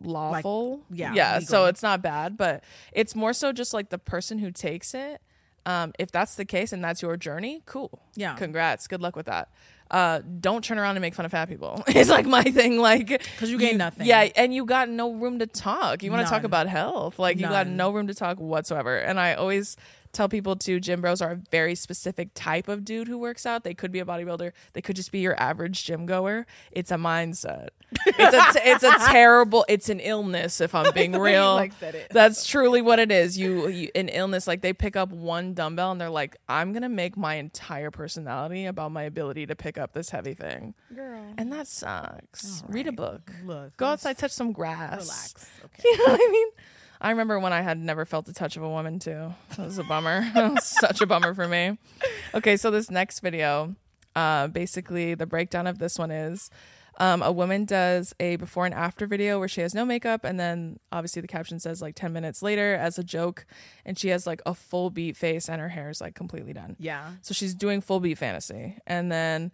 lawful. 0.01 0.81
yeah, 0.91 1.13
yeah. 1.13 1.39
So 1.39 1.65
it's 1.65 1.83
not 1.83 2.01
bad, 2.01 2.37
but 2.37 2.63
it's 2.91 3.15
more 3.15 3.33
so 3.33 3.51
just 3.51 3.73
like 3.73 3.89
the 3.89 3.97
person 3.97 4.39
who 4.39 4.51
takes 4.51 4.93
it. 4.93 5.21
Um, 5.65 5.93
if 5.99 6.11
that's 6.11 6.35
the 6.35 6.45
case 6.45 6.73
and 6.73 6.83
that's 6.83 7.01
your 7.01 7.17
journey, 7.17 7.61
cool. 7.65 7.99
Yeah. 8.15 8.33
Congrats. 8.35 8.87
Good 8.87 9.01
luck 9.01 9.15
with 9.15 9.27
that. 9.27 9.49
Uh, 9.91 10.21
don't 10.39 10.63
turn 10.63 10.77
around 10.77 10.95
and 10.95 11.01
make 11.01 11.15
fun 11.15 11.25
of 11.25 11.31
fat 11.31 11.49
people. 11.49 11.83
it's 11.87 12.09
like 12.09 12.25
my 12.25 12.43
thing. 12.43 12.77
Like, 12.77 13.07
because 13.07 13.49
you 13.51 13.57
gain 13.57 13.77
nothing. 13.77 14.05
Yeah, 14.05 14.29
and 14.35 14.53
you 14.53 14.65
got 14.65 14.87
no 14.89 15.13
room 15.13 15.39
to 15.39 15.47
talk. 15.47 16.03
You 16.03 16.11
want 16.11 16.25
to 16.25 16.29
talk 16.31 16.43
about 16.43 16.67
health. 16.67 17.19
Like, 17.19 17.37
you 17.37 17.47
got 17.47 17.67
no 17.67 17.91
room 17.91 18.07
to 18.07 18.13
talk 18.13 18.39
whatsoever. 18.39 18.97
And 18.97 19.19
I 19.19 19.33
always 19.33 19.77
tell 20.11 20.29
people 20.29 20.55
too, 20.55 20.79
gym 20.79 21.01
bros 21.01 21.21
are 21.21 21.31
a 21.31 21.39
very 21.51 21.75
specific 21.75 22.29
type 22.33 22.67
of 22.67 22.83
dude 22.85 23.07
who 23.07 23.17
works 23.17 23.45
out. 23.45 23.63
They 23.63 23.73
could 23.73 23.91
be 23.91 23.99
a 23.99 24.05
bodybuilder. 24.05 24.51
They 24.73 24.81
could 24.81 24.95
just 24.95 25.11
be 25.11 25.19
your 25.19 25.39
average 25.39 25.83
gym 25.85 26.05
goer. 26.05 26.45
It's 26.71 26.91
a 26.91 26.95
mindset. 26.95 27.69
It's 28.05 28.55
a 28.57 28.69
it's 28.69 28.83
a 28.83 28.91
terrible. 29.11 29.65
It's 29.67 29.89
an 29.89 29.99
illness. 29.99 30.61
If 30.61 30.75
I'm 30.75 30.93
being 30.93 31.11
The 31.11 31.19
way 31.19 31.31
you, 31.31 31.37
real, 31.37 31.55
like, 31.55 31.73
it. 31.81 32.07
that's 32.11 32.45
truly 32.45 32.81
what 32.81 32.99
it 32.99 33.11
is. 33.11 33.37
You, 33.37 33.67
you 33.67 33.89
an 33.95 34.09
illness. 34.09 34.45
Like 34.47 34.61
they 34.61 34.73
pick 34.73 34.95
up 34.95 35.09
one 35.11 35.53
dumbbell 35.53 35.91
and 35.91 35.99
they're 35.99 36.09
like, 36.09 36.37
I'm 36.47 36.71
gonna 36.73 36.89
make 36.89 37.17
my 37.17 37.35
entire 37.35 37.89
personality 37.91 38.65
about 38.65 38.91
my 38.91 39.03
ability 39.03 39.45
to 39.47 39.55
pick 39.55 39.77
up 39.77 39.93
this 39.93 40.09
heavy 40.11 40.33
thing, 40.35 40.75
Girl, 40.95 41.33
and 41.37 41.51
that 41.51 41.67
sucks. 41.67 42.63
Read 42.67 42.87
a 42.87 42.91
book. 42.91 43.31
look, 43.43 43.75
Go 43.77 43.87
outside, 43.87 44.17
touch 44.17 44.31
some 44.31 44.51
grass. 44.51 45.01
Relax. 45.01 45.49
Okay. 45.65 45.81
You 45.85 45.97
know 45.97 46.13
what 46.13 46.21
I 46.27 46.31
mean? 46.31 46.47
I 47.01 47.11
remember 47.11 47.39
when 47.39 47.53
I 47.53 47.61
had 47.61 47.77
never 47.79 48.05
felt 48.05 48.25
the 48.25 48.33
touch 48.33 48.57
of 48.57 48.63
a 48.63 48.69
woman 48.69 48.99
too. 48.99 49.33
That 49.55 49.65
was 49.65 49.77
a 49.77 49.83
bummer. 49.83 50.29
Was 50.35 50.65
Such 50.65 51.01
a 51.01 51.05
bummer 51.05 51.33
for 51.33 51.47
me. 51.47 51.77
Okay, 52.33 52.57
so 52.57 52.71
this 52.71 52.91
next 52.91 53.21
video, 53.21 53.75
uh, 54.15 54.47
basically 54.47 55.15
the 55.15 55.25
breakdown 55.25 55.65
of 55.65 55.79
this 55.79 55.97
one 55.97 56.11
is 56.11 56.49
um, 56.99 57.21
a 57.21 57.31
woman 57.31 57.63
does 57.63 58.13
a 58.19 58.35
before 58.35 58.65
and 58.65 58.75
after 58.75 59.07
video 59.07 59.39
where 59.39 59.47
she 59.47 59.61
has 59.61 59.73
no 59.73 59.85
makeup, 59.85 60.25
and 60.25 60.37
then 60.37 60.79
obviously 60.91 61.21
the 61.21 61.29
caption 61.29 61.57
says 61.57 61.81
like 61.81 61.95
10 61.95 62.11
minutes 62.11 62.41
later 62.41 62.73
as 62.73 62.99
a 62.99 63.03
joke, 63.03 63.45
and 63.85 63.97
she 63.97 64.09
has 64.09 64.27
like 64.27 64.41
a 64.45 64.53
full 64.53 64.89
beat 64.89 65.15
face 65.15 65.47
and 65.47 65.61
her 65.61 65.69
hair 65.69 65.89
is 65.89 66.01
like 66.01 66.15
completely 66.15 66.51
done. 66.51 66.75
Yeah. 66.77 67.11
So 67.21 67.33
she's 67.33 67.53
doing 67.53 67.79
full 67.79 68.01
beat 68.01 68.17
fantasy. 68.17 68.77
And 68.85 69.09
then 69.09 69.53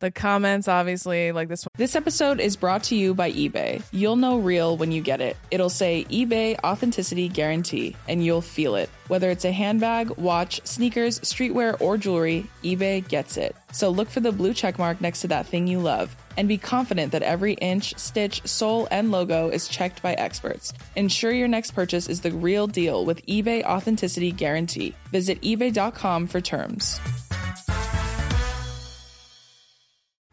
the 0.00 0.10
comments, 0.10 0.68
obviously, 0.68 1.32
like 1.32 1.48
this 1.48 1.64
one. 1.64 1.70
This 1.76 1.96
episode 1.96 2.40
is 2.40 2.56
brought 2.56 2.84
to 2.84 2.94
you 2.94 3.14
by 3.14 3.32
eBay. 3.32 3.82
You'll 3.90 4.16
know 4.16 4.38
real 4.38 4.76
when 4.76 4.92
you 4.92 5.02
get 5.02 5.20
it. 5.20 5.36
It'll 5.50 5.68
say 5.68 6.04
eBay 6.04 6.58
Authenticity 6.62 7.28
Guarantee, 7.28 7.96
and 8.08 8.24
you'll 8.24 8.40
feel 8.40 8.76
it. 8.76 8.90
Whether 9.08 9.30
it's 9.30 9.44
a 9.44 9.52
handbag, 9.52 10.10
watch, 10.10 10.60
sneakers, 10.64 11.18
streetwear, 11.20 11.80
or 11.80 11.96
jewelry, 11.96 12.46
eBay 12.62 13.06
gets 13.06 13.36
it. 13.36 13.56
So 13.72 13.90
look 13.90 14.08
for 14.08 14.20
the 14.20 14.32
blue 14.32 14.54
check 14.54 14.78
mark 14.78 15.00
next 15.00 15.22
to 15.22 15.28
that 15.28 15.46
thing 15.46 15.66
you 15.66 15.80
love. 15.80 16.14
And 16.36 16.46
be 16.46 16.58
confident 16.58 17.12
that 17.12 17.22
every 17.22 17.54
inch, 17.54 17.98
stitch, 17.98 18.46
sole, 18.46 18.86
and 18.90 19.10
logo 19.10 19.48
is 19.48 19.66
checked 19.66 20.02
by 20.02 20.14
experts. 20.14 20.72
Ensure 20.94 21.32
your 21.32 21.48
next 21.48 21.72
purchase 21.72 22.08
is 22.08 22.20
the 22.20 22.30
real 22.30 22.66
deal 22.66 23.04
with 23.04 23.24
eBay 23.26 23.64
Authenticity 23.64 24.30
Guarantee. 24.30 24.94
Visit 25.10 25.40
eBay.com 25.42 26.28
for 26.28 26.40
terms. 26.40 27.00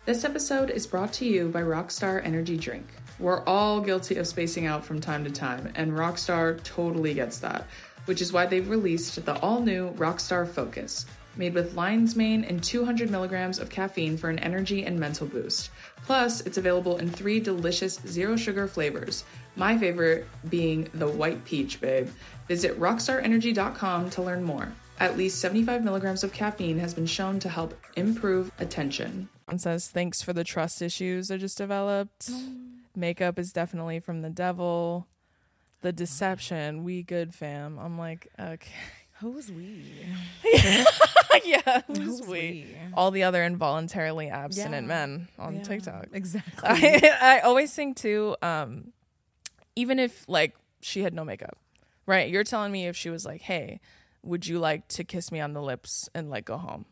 This 0.06 0.24
episode 0.24 0.70
is 0.70 0.86
brought 0.86 1.14
to 1.14 1.26
you 1.26 1.50
by 1.50 1.64
Rockstar 1.64 2.24
Energy 2.24 2.58
Drink. 2.58 2.86
We're 3.18 3.44
all 3.46 3.82
guilty 3.82 4.18
of 4.18 4.28
spacing 4.28 4.68
out 4.68 4.86
from 4.86 5.02
time 5.02 5.24
to 5.24 5.32
time, 5.32 5.74
and 5.74 5.94
Rockstar 5.94 6.62
totally 6.62 7.16
gets 7.16 7.40
that, 7.40 7.66
which 8.06 8.22
is 8.22 8.32
why 8.32 8.46
they've 8.46 8.70
released 8.70 9.26
the 9.26 9.36
all 9.40 9.62
new 9.62 9.90
Rockstar 9.94 10.48
Focus, 10.48 11.08
made 11.38 11.56
with 11.56 11.74
lion's 11.74 12.16
mane 12.16 12.44
and 12.44 12.64
200 12.64 13.10
milligrams 13.10 13.58
of 13.58 13.72
caffeine 13.72 14.16
for 14.16 14.30
an 14.30 14.38
energy 14.38 14.86
and 14.86 15.00
mental 15.00 15.26
boost. 15.26 15.72
Plus, 16.04 16.42
it's 16.42 16.60
available 16.60 16.98
in 16.98 17.10
three 17.10 17.40
delicious 17.40 18.00
zero 18.06 18.36
sugar 18.36 18.68
flavors. 18.68 19.24
My 19.56 19.76
favorite 19.76 20.28
being 20.50 20.88
the 20.94 21.08
white 21.08 21.44
peach, 21.46 21.82
babe. 21.82 22.10
Visit 22.48 22.80
rockstarenergy.com 22.80 24.12
to 24.12 24.22
learn 24.22 24.44
more. 24.44 24.72
At 25.00 25.18
least 25.18 25.42
75 25.42 25.84
milligrams 25.84 26.24
of 26.24 26.32
caffeine 26.32 26.78
has 26.78 26.94
been 26.94 27.08
shown 27.08 27.40
to 27.40 27.50
help 27.50 27.74
improve 27.96 28.52
attention. 28.60 29.30
It 29.52 29.62
says, 29.62 29.88
Thanks 29.90 30.22
for 30.22 30.34
the 30.34 30.44
trust 30.44 30.82
issues 30.82 31.30
I 31.32 31.38
just 31.38 31.58
developed. 31.58 32.30
Makeup 32.96 33.38
is 33.38 33.52
definitely 33.52 34.00
from 34.00 34.22
the 34.22 34.30
devil. 34.30 35.08
The 35.82 35.92
deception, 35.94 36.84
we 36.84 37.04
good 37.04 37.34
fam. 37.36 37.78
I'm 37.78 37.98
like, 37.98 38.28
okay. 38.40 38.72
Who's 39.22 39.50
we? 39.50 39.86
yeah, 41.46 41.82
who's 41.88 41.98
Who's 42.00 42.22
we? 42.24 42.28
we? 42.28 42.76
All 42.94 43.12
the 43.12 43.24
other 43.24 43.44
involuntarily 43.46 44.30
abstinent 44.30 44.88
Yeah. 44.88 44.94
men 45.06 45.28
on 45.40 45.56
Yeah, 45.56 45.64
TikTok. 45.64 46.08
Exactly. 46.12 46.68
I, 46.68 47.18
I 47.22 47.40
always 47.40 47.74
think 47.74 47.96
too, 47.96 48.36
um, 48.42 48.92
even 49.76 50.00
if 50.00 50.28
like 50.28 50.54
she 50.82 51.02
had 51.04 51.14
no 51.14 51.24
makeup, 51.24 51.58
right? 52.06 52.30
You're 52.30 52.44
telling 52.44 52.74
me 52.74 52.88
if 52.88 52.98
she 52.98 53.10
was 53.10 53.26
like, 53.26 53.42
"Hey, 53.44 53.80
would 54.22 54.48
you 54.48 54.60
like 54.60 54.86
to 54.90 55.06
kiss 55.06 55.32
me 55.32 55.40
on 55.40 55.54
the 55.54 55.62
lips 55.62 56.10
and 56.14 56.30
like 56.30 56.44
go 56.44 56.58
home?" 56.58 56.86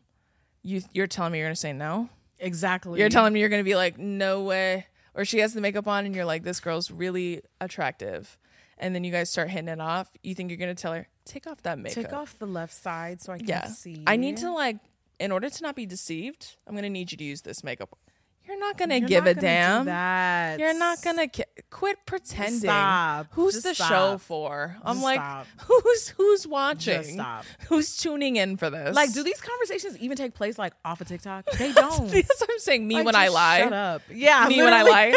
You 0.62 0.80
you're 0.94 1.06
telling 1.06 1.32
me 1.32 1.40
you're 1.40 1.48
gonna 1.48 1.56
say 1.56 1.74
no. 1.74 2.08
Exactly. 2.44 3.00
You're 3.00 3.08
telling 3.08 3.32
me 3.32 3.40
you're 3.40 3.48
gonna 3.48 3.64
be 3.64 3.74
like, 3.74 3.98
"No 3.98 4.42
way," 4.42 4.86
or 5.14 5.24
she 5.24 5.38
has 5.38 5.54
the 5.54 5.60
makeup 5.60 5.88
on 5.88 6.06
and 6.06 6.14
you're 6.14 6.24
like, 6.24 6.42
"This 6.42 6.60
girl's 6.60 6.90
really 6.90 7.42
attractive," 7.60 8.38
and 8.78 8.94
then 8.94 9.04
you 9.04 9.10
guys 9.10 9.30
start 9.30 9.50
hitting 9.50 9.68
it 9.68 9.80
off. 9.80 10.08
You 10.22 10.34
think 10.34 10.50
you're 10.50 10.58
gonna 10.58 10.74
tell 10.74 10.92
her, 10.92 11.08
"Take 11.24 11.46
off 11.46 11.62
that 11.62 11.78
makeup." 11.78 12.04
Take 12.04 12.12
off 12.12 12.38
the 12.38 12.46
left 12.46 12.74
side 12.74 13.20
so 13.20 13.32
I 13.32 13.38
can 13.38 13.48
yeah. 13.48 13.66
see. 13.66 14.04
I 14.06 14.16
need 14.16 14.36
to 14.38 14.50
like, 14.50 14.78
in 15.18 15.32
order 15.32 15.50
to 15.50 15.62
not 15.62 15.74
be 15.74 15.86
deceived, 15.86 16.56
I'm 16.66 16.74
gonna 16.74 16.90
need 16.90 17.12
you 17.12 17.18
to 17.18 17.24
use 17.24 17.42
this 17.42 17.64
makeup. 17.64 17.98
You're 18.46 18.58
not 18.60 18.76
gonna 18.76 18.96
You're 18.98 19.08
give 19.08 19.24
not 19.24 19.30
a 19.30 19.34
gonna 19.34 19.46
damn. 19.46 19.84
that. 19.86 20.58
You're 20.60 20.78
not 20.78 21.02
gonna 21.02 21.28
ki- 21.28 21.44
quit 21.70 21.96
pretending. 22.04 22.60
Stop. 22.60 23.28
Who's 23.30 23.54
Just 23.54 23.64
the 23.66 23.74
stop. 23.74 23.88
show 23.88 24.18
for? 24.18 24.76
I'm 24.84 24.96
Just 24.96 25.04
like, 25.04 25.16
stop. 25.18 25.46
who's 25.66 26.08
who's 26.10 26.46
watching? 26.46 26.94
Just 27.02 27.12
stop. 27.14 27.44
Who's 27.68 27.96
tuning 27.96 28.36
in 28.36 28.58
for 28.58 28.68
this? 28.68 28.94
Like, 28.94 29.14
do 29.14 29.22
these 29.22 29.40
conversations 29.40 29.96
even 29.98 30.18
take 30.18 30.34
place 30.34 30.58
like 30.58 30.74
off 30.84 31.00
of 31.00 31.08
TikTok? 31.08 31.46
They 31.52 31.72
don't. 31.74 32.10
That's 32.10 32.40
what 32.40 32.50
I'm 32.50 32.58
saying. 32.58 32.86
Me 32.86 32.96
Like, 32.96 33.06
when 33.06 33.16
I 33.16 33.28
lie. 33.28 33.60
Shut 33.60 33.72
up. 33.72 34.02
Yeah. 34.12 34.46
Me 34.48 34.62
when 34.62 34.74
I 34.74 34.82
lie. 34.82 35.12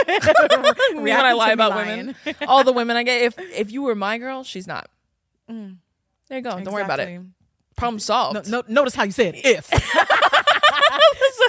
me 0.93 1.01
when 1.01 1.25
I 1.25 1.33
lie 1.33 1.51
about 1.51 1.71
lying. 1.71 2.15
women. 2.25 2.35
All 2.47 2.63
the 2.63 2.71
women 2.73 2.95
I 2.95 3.03
get. 3.03 3.21
If 3.23 3.39
if 3.39 3.71
you 3.73 3.81
were 3.81 3.95
my 3.95 4.17
girl, 4.19 4.43
she's 4.43 4.67
not. 4.67 4.89
Mm. 5.51 5.77
There 6.29 6.37
you 6.37 6.43
go. 6.43 6.51
Don't 6.61 6.73
worry 6.73 6.83
about 6.83 7.01
it. 7.01 7.21
Problem 7.75 7.99
solved. 7.99 8.49
No, 8.49 8.61
no, 8.61 8.73
notice 8.73 8.95
how 8.95 9.03
you 9.03 9.11
said 9.11 9.35
if. 9.37 9.69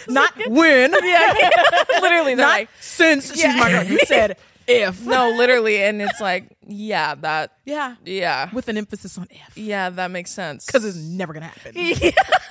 Not 0.14 0.32
when. 0.48 0.92
yeah, 1.04 1.50
literally. 2.00 2.34
Not 2.34 2.48
like, 2.48 2.68
since 2.80 3.32
she's 3.34 3.44
my 3.56 3.70
girl. 3.70 3.84
You 3.84 3.98
said 4.06 4.36
if. 4.66 5.04
no, 5.04 5.30
literally, 5.30 5.82
and 5.82 6.00
it's 6.02 6.20
like, 6.20 6.56
yeah, 6.66 7.14
that, 7.16 7.52
Yeah. 7.64 7.96
yeah, 8.04 8.50
With 8.52 8.68
an 8.68 8.76
emphasis 8.76 9.16
on 9.18 9.26
if. 9.30 9.56
yeah, 9.56 9.88
that 9.90 10.10
makes 10.10 10.30
sense. 10.30 10.66
Because 10.66 10.84
it's 10.84 10.96
never 10.96 11.32
going 11.32 11.42
to 11.42 11.48
happen. 11.48 11.72
yeah, 11.74 12.10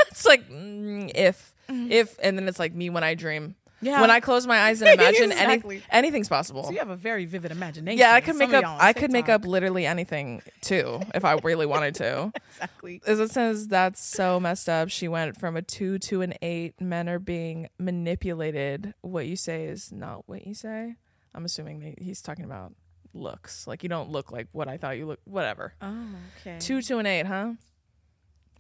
it's 0.10 0.26
like 0.26 0.50
mm, 0.50 1.12
if, 1.14 1.54
if, 1.70 2.18
and 2.22 2.38
then 2.38 2.48
it's 2.48 2.60
like 2.60 2.74
me 2.74 2.90
when 2.90 3.04
I 3.04 3.14
dream. 3.14 3.56
Yeah. 3.80 4.02
When 4.02 4.10
I 4.10 4.20
close 4.20 4.48
my 4.48 4.58
eyes 4.60 4.82
and 4.82 4.90
imagine 5.00 5.32
Exactly. 5.32 5.76
any, 5.92 6.08
anything's 6.08 6.28
possible. 6.30 6.64
So 6.64 6.72
you 6.72 6.80
have 6.80 6.90
a 6.90 6.96
very 6.96 7.26
vivid 7.26 7.52
imagination. 7.52 8.00
yeah, 8.00 8.14
I 8.14 8.22
could 8.22 8.34
Some 8.34 8.40
make 8.40 8.50
of 8.50 8.56
up. 8.56 8.64
y'all 8.64 8.74
on 8.76 8.82
I 8.82 8.94
could 8.94 9.12
make 9.12 9.26
TikTok. 9.26 9.42
up 9.42 9.48
literally 9.48 9.86
anything 9.86 10.42
too 10.62 11.00
if 11.14 11.24
I 11.24 11.34
really 11.44 11.66
wanted 11.68 11.96
to. 11.96 12.32
Exactly. 12.50 13.02
As 13.06 13.20
it 13.20 13.30
says, 13.30 13.68
that's 13.68 14.04
so 14.04 14.40
messed 14.40 14.68
up. 14.68 14.90
She 14.90 15.08
went 15.08 15.40
from 15.40 15.56
a 15.56 15.62
two 15.62 16.00
to 16.00 16.22
an 16.24 16.34
eight. 16.42 16.82
Men 16.82 17.08
are 17.08 17.20
being 17.20 17.70
manipulated. 17.78 18.96
What 19.02 19.28
you 19.28 19.36
say 19.36 19.66
is 19.66 19.92
not 19.92 20.28
what 20.28 20.48
you 20.48 20.56
say. 20.56 20.96
I'm 21.36 21.46
assuming 21.46 21.82
that 21.82 22.00
he's 22.00 22.22
talking 22.24 22.46
about 22.46 22.74
looks. 23.14 23.68
Like 23.68 23.84
you 23.84 23.90
don't 23.90 24.10
look 24.10 24.32
like 24.32 24.48
what 24.54 24.68
I 24.68 24.78
thought 24.78 24.98
you 24.98 25.06
look. 25.06 25.20
Whatever. 25.26 25.74
Oh, 25.84 26.06
okay. 26.42 26.58
Two 26.60 26.82
to 26.82 26.98
an 26.98 27.06
eight, 27.06 27.28
huh? 27.28 27.52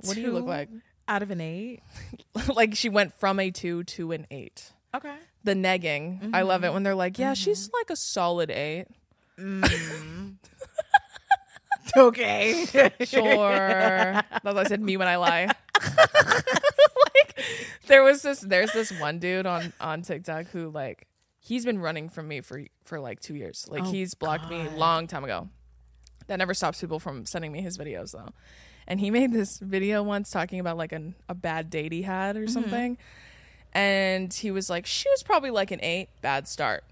What 0.01 0.13
do 0.15 0.21
you 0.21 0.31
look 0.31 0.43
Two 0.43 0.49
like? 0.49 0.69
Out 1.07 1.23
of 1.23 1.31
an 1.31 1.41
eight. 1.41 1.81
like 2.53 2.75
she 2.75 2.89
went 2.89 3.13
from 3.19 3.39
a 3.39 3.49
two 3.49 3.83
to 3.85 4.11
an 4.11 4.27
eight. 4.29 4.73
Okay. 4.97 5.15
The 5.43 5.53
negging. 5.53 6.31
I 6.33 6.41
love 6.41 6.63
it 6.63 6.67
mm-hmm. 6.67 6.73
when 6.73 6.83
they're 6.83 6.95
like, 6.95 7.17
yeah, 7.19 7.33
she's 7.33 7.67
mm-hmm. 7.67 7.77
like 7.77 7.89
a 7.89 7.95
solid 7.95 8.51
eight. 8.51 8.87
Mm-hmm. 9.39 10.29
Okay. 11.95 12.65
Sure. 13.05 14.13
That's 14.13 14.43
what 14.43 14.57
I 14.57 14.63
said 14.65 14.81
me 14.81 14.97
when 14.97 15.07
I 15.07 15.15
lie. 15.15 15.45
like 17.15 17.45
there 17.87 18.03
was 18.03 18.21
this 18.21 18.41
there's 18.41 18.73
this 18.73 18.91
one 18.99 19.19
dude 19.19 19.45
on 19.45 19.73
on 19.79 20.01
TikTok 20.01 20.47
who 20.47 20.69
like 20.69 21.07
he's 21.39 21.65
been 21.65 21.79
running 21.79 22.09
from 22.09 22.27
me 22.27 22.41
for 22.41 22.63
for 22.85 22.99
like 22.99 23.19
2 23.19 23.35
years. 23.35 23.67
Like 23.69 23.83
Oh, 23.83 23.91
he's 23.91 24.13
blocked 24.13 24.49
me 24.49 24.67
long 24.75 25.07
time 25.07 25.23
ago. 25.23 25.49
That 26.27 26.37
never 26.37 26.53
stops 26.53 26.81
people 26.81 26.99
from 26.99 27.25
sending 27.25 27.51
me 27.51 27.61
his 27.61 27.77
videos 27.77 28.11
though. 28.11 28.29
And 28.87 28.99
he 28.99 29.11
made 29.11 29.33
this 29.33 29.59
video 29.59 30.03
once 30.03 30.29
talking 30.29 30.59
about 30.59 30.77
like 30.77 30.91
an, 30.91 31.15
a 31.29 31.35
bad 31.35 31.69
date 31.69 31.91
he 31.91 32.01
had 32.03 32.35
Mm-hmm. 32.35 32.43
or 32.43 32.47
something. 32.47 32.97
And 33.77 34.33
he 34.33 34.49
was 34.51 34.69
like, 34.69 34.85
she 34.85 35.07
was 35.09 35.21
probably 35.23 35.51
like 35.51 35.69
an 35.71 35.79
eight. 35.83 36.09
Bad 36.21 36.47
start. 36.47 36.83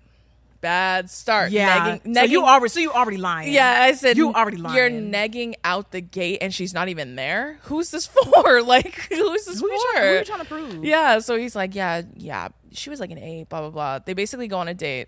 Bad 0.62 1.10
start. 1.12 1.52
yeah. 1.52 1.98
Negging, 1.98 2.16
so 2.16 2.24
you 2.24 2.44
already 2.44 2.70
so 2.70 2.80
you 2.80 2.92
already 2.92 3.18
lying. 3.18 3.52
yeah, 3.54 3.82
I 3.84 3.94
said 3.94 4.18
You 4.18 4.34
already 4.34 4.58
lying. 4.58 4.76
You're 4.76 4.90
negging 4.90 5.56
out 5.64 5.92
the 5.92 6.02
gate, 6.02 6.40
and 6.42 6.54
she's 6.54 6.74
not 6.74 6.88
even 6.90 7.16
there. 7.16 7.60
Who's 7.64 7.92
this 7.92 8.08
for? 8.08 8.62
Like, 8.64 8.94
who's 9.10 9.46
this 9.46 9.60
Who 9.60 9.70
you, 9.72 9.80
for? 9.94 10.00
trying, 10.00 10.08
who 10.14 10.18
you 10.20 10.24
trying 10.26 10.40
to 10.40 10.46
prove? 10.46 10.86
yeah. 10.86 11.20
So 11.20 11.38
he's 11.38 11.56
like, 11.56 11.76
yeah, 11.76 12.02
yeah. 12.16 12.48
She 12.72 12.90
was 12.90 13.00
like 13.00 13.12
an 13.12 13.20
eight. 13.20 13.50
Blah 13.50 13.62
blah 13.62 13.70
blah. 13.70 14.00
They 14.00 14.14
basically 14.14 14.48
go 14.48 14.58
on 14.58 14.68
a 14.68 14.74
date, 14.74 15.08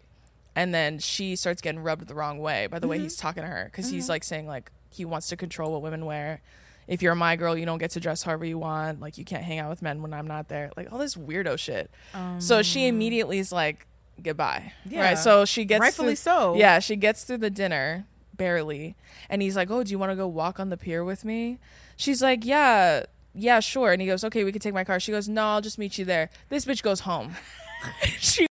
and 0.56 0.74
then 0.74 1.00
she 1.00 1.36
starts 1.36 1.62
getting 1.62 1.82
rubbed 1.82 2.08
the 2.08 2.14
wrong 2.16 2.38
way 2.40 2.68
by 2.68 2.78
the 2.80 2.86
Mm-hmm. 2.86 2.92
way 2.92 3.00
he's 3.00 3.16
talking 3.16 3.42
to 3.44 3.50
her 3.50 3.66
because 3.66 3.90
he's 3.90 4.10
like 4.10 4.24
saying 4.24 4.48
like 4.48 4.72
he 4.92 5.06
wants 5.06 5.28
to 5.30 5.38
control 5.38 5.72
what 5.74 5.82
women 5.82 6.06
wear. 6.06 6.42
If 6.88 7.02
you're 7.02 7.16
my 7.16 7.36
girl, 7.36 7.58
you 7.58 7.66
don't 7.66 7.80
get 7.80 7.92
to 7.92 8.00
dress 8.00 8.24
however 8.24 8.46
you 8.46 8.58
want. 8.58 9.02
Like 9.02 9.18
you 9.18 9.26
can't 9.26 9.44
hang 9.44 9.60
out 9.60 9.70
with 9.70 9.82
men 9.82 10.02
when 10.02 10.14
I'm 10.14 10.28
not 10.28 10.48
there. 10.48 10.72
Like 10.78 10.92
all 10.92 10.98
this 11.00 11.16
weirdo 11.16 11.58
shit. 11.60 11.92
so 12.40 12.62
she 12.62 12.88
immediately 12.88 13.40
is 13.40 13.52
like, 13.52 13.86
goodbye. 14.22 14.72
Um. 14.86 14.92
Yeah. 14.92 15.02
Right. 15.10 15.18
So 15.18 15.46
she 15.46 15.66
gets 15.66 15.82
Rightfully 15.82 16.10
through- 16.10 16.16
so. 16.16 16.56
Yeah, 16.56 16.80
she 16.80 16.96
gets 16.96 17.24
through 17.24 17.40
the 17.40 17.50
dinner 17.50 18.06
barely, 18.36 18.96
and 19.30 19.42
he's 19.42 19.56
like, 19.56 19.70
"Oh, 19.72 19.84
do 19.84 19.92
you 19.92 19.98
want 20.00 20.12
to 20.12 20.16
go 20.16 20.28
walk 20.28 20.60
on 20.60 20.70
the 20.70 20.78
pier 20.78 21.04
with 21.04 21.26
me?" 21.26 21.60
She's 21.96 22.22
like, 22.22 22.46
"Yeah, 22.46 23.04
yeah, 23.34 23.60
sure." 23.60 23.92
And 23.92 24.02
he 24.02 24.08
goes, 24.08 24.24
"Okay, 24.24 24.44
we 24.44 24.52
can 24.52 24.62
take 24.62 24.74
my 24.74 24.84
car." 24.84 25.00
She 25.00 25.12
goes, 25.12 25.28
"No, 25.28 25.44
I'll 25.44 25.62
just 25.62 25.78
meet 25.80 25.98
you 25.98 26.06
there." 26.06 26.30
This 26.50 26.64
bitch 26.66 26.84
goes 26.84 27.02
home. 27.02 27.36
she 28.20 28.48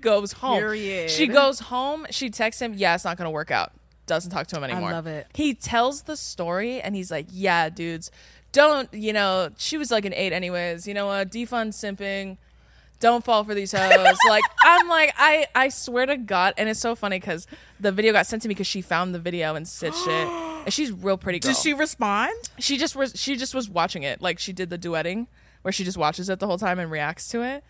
goes 0.00 0.32
home. 0.32 0.58
Period. 0.58 1.10
She 1.10 1.26
goes 1.26 1.58
home. 1.60 2.06
She 2.10 2.30
texts 2.30 2.60
him, 2.62 2.74
"Yeah, 2.74 2.94
it's 2.94 3.04
not 3.04 3.16
gonna 3.16 3.30
work 3.30 3.50
out." 3.50 3.72
Doesn't 4.10 4.32
talk 4.32 4.48
to 4.48 4.56
him 4.56 4.64
anymore. 4.64 4.90
I 4.90 4.92
love 4.94 5.06
it. 5.06 5.28
He 5.34 5.54
tells 5.54 6.02
the 6.02 6.16
story, 6.16 6.80
and 6.80 6.96
he's 6.96 7.12
like, 7.12 7.26
"Yeah, 7.30 7.68
dudes, 7.68 8.10
don't 8.50 8.92
you 8.92 9.12
know?" 9.12 9.50
She 9.56 9.78
was 9.78 9.92
like 9.92 10.04
an 10.04 10.12
eight, 10.14 10.32
anyways. 10.32 10.88
You 10.88 10.94
know 10.94 11.06
what? 11.06 11.30
Defund 11.30 11.68
simping 11.68 12.36
don't 12.98 13.24
fall 13.24 13.44
for 13.44 13.54
these 13.54 13.70
hoes. 13.70 14.18
like 14.28 14.42
I'm 14.64 14.88
like 14.88 15.14
I 15.16 15.46
I 15.54 15.68
swear 15.68 16.06
to 16.06 16.16
God, 16.16 16.54
and 16.56 16.68
it's 16.68 16.80
so 16.80 16.96
funny 16.96 17.20
because 17.20 17.46
the 17.78 17.92
video 17.92 18.12
got 18.12 18.26
sent 18.26 18.42
to 18.42 18.48
me 18.48 18.54
because 18.54 18.66
she 18.66 18.82
found 18.82 19.14
the 19.14 19.20
video 19.20 19.54
and 19.54 19.68
stitched 19.68 20.08
it. 20.08 20.28
And 20.62 20.74
she's 20.74 20.92
real 20.92 21.16
pretty 21.16 21.38
girl. 21.38 21.54
Did 21.54 21.58
she 21.58 21.72
respond? 21.72 22.34
She 22.58 22.76
just 22.76 22.94
was 22.94 23.14
she 23.16 23.36
just 23.36 23.54
was 23.54 23.70
watching 23.70 24.02
it 24.02 24.20
like 24.20 24.38
she 24.38 24.52
did 24.52 24.68
the 24.68 24.76
duetting 24.76 25.26
where 25.62 25.72
she 25.72 25.84
just 25.84 25.96
watches 25.96 26.28
it 26.28 26.38
the 26.38 26.46
whole 26.46 26.58
time 26.58 26.78
and 26.78 26.90
reacts 26.90 27.28
to 27.28 27.42
it. 27.42 27.64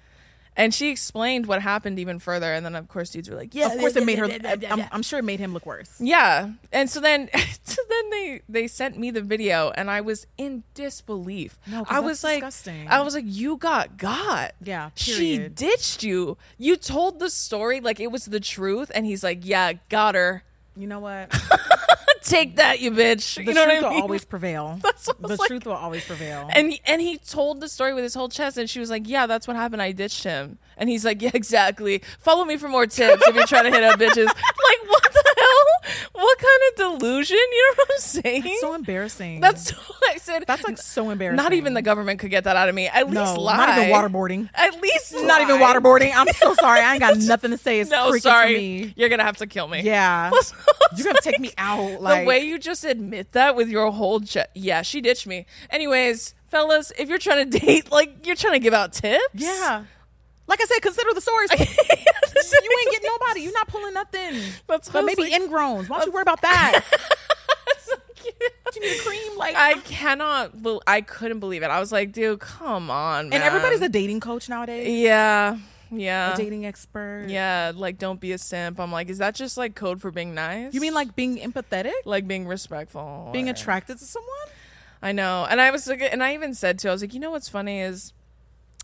And 0.56 0.74
she 0.74 0.90
explained 0.90 1.46
what 1.46 1.62
happened 1.62 1.98
even 1.98 2.18
further, 2.18 2.52
and 2.52 2.66
then 2.66 2.74
of 2.74 2.88
course 2.88 3.10
dudes 3.10 3.30
were 3.30 3.36
like, 3.36 3.54
"Yeah, 3.54 3.72
Of 3.72 3.78
course, 3.78 3.96
it 3.96 4.04
made 4.04 4.18
her. 4.18 4.28
I'm, 4.68 4.84
I'm 4.92 5.02
sure 5.02 5.18
it 5.20 5.24
made 5.24 5.38
him 5.40 5.54
look 5.54 5.64
worse. 5.64 5.96
yeah, 6.00 6.50
and 6.72 6.90
so 6.90 7.00
then, 7.00 7.30
so 7.62 7.80
then 7.88 8.10
they 8.10 8.42
they 8.48 8.66
sent 8.66 8.98
me 8.98 9.10
the 9.10 9.22
video, 9.22 9.70
and 9.76 9.90
I 9.90 10.00
was 10.00 10.26
in 10.36 10.64
disbelief. 10.74 11.58
No, 11.66 11.84
I 11.88 12.00
was 12.00 12.22
like, 12.24 12.40
disgusting. 12.40 12.88
I 12.88 13.00
was 13.00 13.14
like, 13.14 13.24
you 13.26 13.56
got 13.56 13.96
got. 13.96 14.52
Yeah, 14.62 14.90
she 14.96 15.48
ditched 15.48 16.02
you. 16.02 16.36
You 16.58 16.76
told 16.76 17.20
the 17.20 17.30
story 17.30 17.80
like 17.80 18.00
it 18.00 18.10
was 18.10 18.26
the 18.26 18.40
truth, 18.40 18.90
and 18.94 19.06
he's 19.06 19.22
like, 19.24 19.46
yeah, 19.46 19.74
got 19.88 20.14
her. 20.14 20.42
You 20.76 20.88
know 20.88 21.00
what? 21.00 21.32
Take 22.22 22.56
that, 22.56 22.80
you 22.80 22.90
bitch. 22.90 23.36
The 23.36 23.44
you 23.44 23.54
know 23.54 23.64
truth 23.64 23.82
what 23.82 23.92
I 23.92 23.94
will 23.94 24.02
always 24.02 24.24
prevail. 24.26 24.78
The 24.82 25.36
like. 25.36 25.48
truth 25.48 25.64
will 25.66 25.72
always 25.72 26.04
prevail. 26.04 26.48
And 26.52 26.72
he, 26.72 26.80
and 26.84 27.00
he 27.00 27.16
told 27.18 27.60
the 27.60 27.68
story 27.68 27.94
with 27.94 28.04
his 28.04 28.14
whole 28.14 28.28
chest, 28.28 28.58
and 28.58 28.68
she 28.68 28.78
was 28.78 28.90
like, 28.90 29.08
"Yeah, 29.08 29.26
that's 29.26 29.46
what 29.48 29.56
happened. 29.56 29.80
I 29.82 29.92
ditched 29.92 30.24
him." 30.24 30.58
And 30.76 30.88
he's 30.90 31.04
like, 31.04 31.22
"Yeah, 31.22 31.30
exactly. 31.34 32.02
Follow 32.18 32.44
me 32.44 32.56
for 32.56 32.68
more 32.68 32.86
tips 32.86 33.26
if 33.26 33.34
you're 33.34 33.46
trying 33.46 33.64
to 33.64 33.70
hit 33.70 33.82
up 33.84 33.98
bitches." 33.98 34.26
Like, 34.60 34.88
what? 34.88 34.99
What 36.12 36.38
kind 36.38 36.60
of 36.92 37.00
delusion? 37.00 37.36
You 37.36 37.62
know 37.70 37.74
what 37.76 37.90
I'm 37.92 37.98
saying? 38.00 38.42
That's 38.42 38.60
so 38.60 38.74
embarrassing. 38.74 39.40
That's 39.40 39.70
what 39.70 40.10
I 40.14 40.16
said. 40.18 40.44
That's 40.46 40.64
like 40.64 40.78
so 40.78 41.10
embarrassing. 41.10 41.36
Not 41.36 41.52
even 41.52 41.74
the 41.74 41.82
government 41.82 42.20
could 42.20 42.30
get 42.30 42.44
that 42.44 42.56
out 42.56 42.68
of 42.68 42.74
me. 42.74 42.88
At 42.88 43.06
least 43.10 43.34
no, 43.36 43.40
lie. 43.40 43.56
not 43.56 43.78
even 43.78 43.90
waterboarding. 43.90 44.48
At 44.54 44.80
least 44.80 45.14
Not 45.14 45.40
even 45.42 45.56
waterboarding. 45.56 46.12
I'm 46.14 46.28
so 46.34 46.54
sorry. 46.60 46.80
I 46.80 46.92
ain't 46.94 47.00
got 47.00 47.16
nothing 47.18 47.50
to 47.50 47.58
say. 47.58 47.80
It's 47.80 47.90
No, 47.90 48.16
sorry. 48.18 48.92
You're 48.96 49.08
gonna 49.08 49.24
have 49.24 49.38
to 49.38 49.46
kill 49.46 49.68
me. 49.68 49.80
Yeah, 49.82 50.30
you're 50.96 51.04
gonna 51.06 51.20
take 51.22 51.40
me 51.40 51.52
out. 51.58 52.00
Like 52.00 52.22
the 52.22 52.26
way 52.26 52.40
you 52.40 52.58
just 52.58 52.84
admit 52.84 53.32
that 53.32 53.56
with 53.56 53.68
your 53.68 53.90
whole 53.90 54.20
ch- 54.20 54.38
yeah, 54.54 54.82
she 54.82 55.00
ditched 55.00 55.26
me. 55.26 55.46
Anyways, 55.70 56.34
fellas, 56.48 56.92
if 56.98 57.08
you're 57.08 57.18
trying 57.18 57.50
to 57.50 57.58
date, 57.58 57.90
like 57.90 58.26
you're 58.26 58.36
trying 58.36 58.54
to 58.54 58.58
give 58.60 58.74
out 58.74 58.92
tips, 58.92 59.22
yeah. 59.34 59.84
Like 60.50 60.60
I 60.60 60.64
said, 60.66 60.80
consider 60.82 61.14
the 61.14 61.20
source. 61.20 61.50
you 61.58 61.58
ain't 61.60 62.90
getting 62.90 63.08
nobody. 63.18 63.40
You're 63.42 63.52
not 63.54 63.68
pulling 63.68 63.94
nothing. 63.94 64.34
That's 64.66 64.88
but 64.90 65.04
was 65.04 65.06
maybe 65.16 65.30
like- 65.30 65.40
ingrowns. 65.40 65.88
Why 65.88 65.98
don't 65.98 66.06
you 66.08 66.12
worry 66.12 66.22
about 66.22 66.40
that? 66.42 66.82
you 68.74 68.80
need 68.82 69.00
a 69.00 69.02
cream, 69.02 69.38
like 69.38 69.54
I 69.56 69.74
cannot. 69.80 70.52
I 70.86 71.00
couldn't 71.00 71.40
believe 71.40 71.62
it. 71.62 71.70
I 71.70 71.80
was 71.80 71.90
like, 71.92 72.12
dude, 72.12 72.40
come 72.40 72.90
on, 72.90 73.28
man. 73.28 73.34
and 73.34 73.42
everybody's 73.42 73.80
a 73.80 73.88
dating 73.88 74.20
coach 74.20 74.48
nowadays. 74.48 74.88
yeah, 74.88 75.56
yeah, 75.90 76.34
A 76.34 76.36
dating 76.36 76.66
expert. 76.66 77.26
yeah. 77.28 77.72
Like, 77.74 77.98
don't 77.98 78.20
be 78.20 78.32
a 78.32 78.38
simp. 78.38 78.78
I'm 78.78 78.92
like, 78.92 79.08
is 79.08 79.18
that 79.18 79.34
just 79.34 79.56
like 79.56 79.74
code 79.74 80.00
for 80.00 80.10
being 80.12 80.34
nice? 80.34 80.72
You 80.74 80.80
mean 80.80 80.94
like 80.94 81.16
being 81.16 81.38
empathetic, 81.38 81.92
like 82.04 82.28
being 82.28 82.46
respectful, 82.46 83.30
being 83.32 83.48
or- 83.48 83.52
attracted 83.52 83.98
to 83.98 84.04
someone? 84.04 84.30
I 85.02 85.12
know. 85.12 85.46
And 85.48 85.60
I 85.60 85.70
was 85.70 85.86
like, 85.88 86.00
and 86.02 86.22
I 86.22 86.34
even 86.34 86.54
said 86.54 86.78
to, 86.80 86.90
I 86.90 86.92
was 86.92 87.00
like, 87.02 87.14
you 87.14 87.20
know 87.20 87.30
what's 87.30 87.48
funny 87.48 87.80
is, 87.80 88.12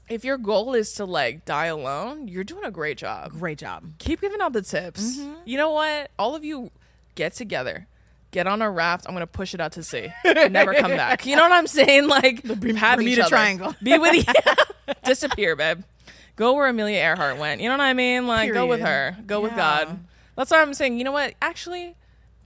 if 0.09 0.25
your 0.25 0.39
goal 0.39 0.75
is 0.75 0.93
to 0.95 1.05
like 1.05 1.45
die 1.45 1.67
alone, 1.67 2.29
you're 2.29 2.45
doing 2.45 2.65
a 2.65 2.71
great 2.71 2.99
job. 2.99 3.33
Great 3.33 3.59
job. 3.59 3.85
keep 3.99 4.21
giving 4.21 4.41
out 4.41 4.53
the 4.53 4.63
tips. 4.63 5.19
Mm-hmm. 5.19 5.33
You 5.45 5.57
know 5.57 5.71
what? 5.71 6.11
All 6.19 6.35
of 6.35 6.45
you 6.45 6.71
get 7.15 7.33
together. 7.35 7.87
Get 8.31 8.47
on 8.47 8.61
a 8.61 8.71
raft. 8.71 9.07
I'm 9.09 9.15
gonna 9.15 9.27
push 9.27 9.55
it 9.55 9.61
out 9.61 9.73
to 9.73 9.83
sea. 9.83 10.09
Never 10.25 10.75
come 10.75 10.91
back. 10.91 11.25
You 11.27 11.37
know 11.37 11.43
what 11.43 11.53
I'm 11.53 11.67
saying? 11.67 12.09
Like 12.09 12.45
have 12.45 13.01
each 13.01 13.17
Bermuda. 13.17 13.29
Triangle. 13.29 13.75
Be 13.83 13.99
with 13.99 14.15
you. 14.29 14.95
Disappear, 15.05 15.57
babe. 15.57 15.83
Go 16.37 16.53
where 16.55 16.67
Amelia 16.67 16.99
Earhart 16.99 17.39
went. 17.39 17.61
You 17.61 17.69
know 17.69 17.75
what 17.75 17.85
I 17.85 17.95
mean? 17.95 18.27
Like 18.27 18.53
go 18.53 18.67
with 18.67 18.81
her. 18.81 19.17
Go 19.27 19.41
with 19.41 19.57
God. 19.57 19.99
That's 20.37 20.51
what 20.51 20.61
I'm 20.61 20.75
saying. 20.75 20.99
You 20.99 21.05
know 21.05 21.13
what? 21.13 21.35
Actually, 21.41 21.97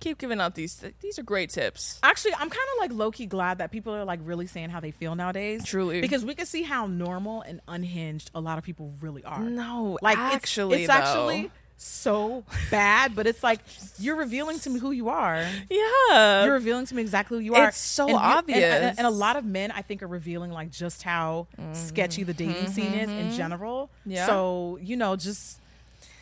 keep 0.00 0.18
giving 0.18 0.40
out 0.40 0.54
these. 0.54 0.82
These 1.00 1.18
are 1.18 1.22
great 1.22 1.50
tips. 1.50 1.98
Actually, 2.02 2.34
I'm 2.34 2.50
kind 2.50 2.68
of 2.74 2.80
like 2.80 2.92
low 2.92 3.10
key 3.10 3.26
glad 3.26 3.58
that 3.58 3.70
people 3.70 3.94
are 3.94 4.04
like 4.04 4.20
really 4.24 4.46
saying 4.46 4.70
how 4.70 4.80
they 4.80 4.90
feel 4.90 5.14
nowadays. 5.14 5.64
Truly. 5.64 6.00
because 6.00 6.24
we 6.24 6.34
can 6.34 6.46
see 6.46 6.62
how 6.62 6.86
normal 6.86 7.42
and 7.42 7.60
unhinged 7.68 8.30
a 8.34 8.40
lot 8.40 8.58
of 8.58 8.64
people 8.64 8.92
really 9.00 9.22
are. 9.24 9.40
No, 9.40 9.98
like 10.02 10.18
actually, 10.18 10.82
it's, 10.84 10.90
it's 10.90 10.98
actually 10.98 11.50
so 11.76 12.44
bad. 12.70 13.14
But 13.14 13.26
it's 13.26 13.42
like 13.42 13.60
you're 13.98 14.16
revealing 14.16 14.58
to 14.60 14.70
me 14.70 14.80
who 14.80 14.90
you 14.90 15.08
are. 15.08 15.46
Yeah, 15.70 16.44
You're 16.44 16.54
revealing 16.54 16.86
to 16.86 16.94
me 16.94 17.00
exactly 17.02 17.38
who 17.38 17.44
you 17.44 17.54
are. 17.54 17.68
It's 17.68 17.78
so 17.78 18.04
And 18.04 18.10
you- 18.12 18.16
and- 18.18 18.24
obvious. 18.38 18.62
and, 18.64 18.98
and 18.98 19.06
a 19.06 19.10
lot 19.10 19.36
of 19.36 19.44
men, 19.44 19.70
I 19.70 19.82
think, 19.82 20.02
are 20.02 20.06
revealing 20.08 20.50
like 20.50 20.70
just 20.70 21.02
how 21.02 21.46
sketchy 21.72 22.22
the 22.22 22.34
dating 22.34 22.68
scene 22.68 22.92
is 22.94 23.10
in 23.10 23.32
general. 23.36 23.90
Mm-hmm. 24.02 24.10
Yeah. 24.12 24.26
So 24.26 24.78
you 24.82 24.96
know, 24.96 25.16
just 25.16 25.60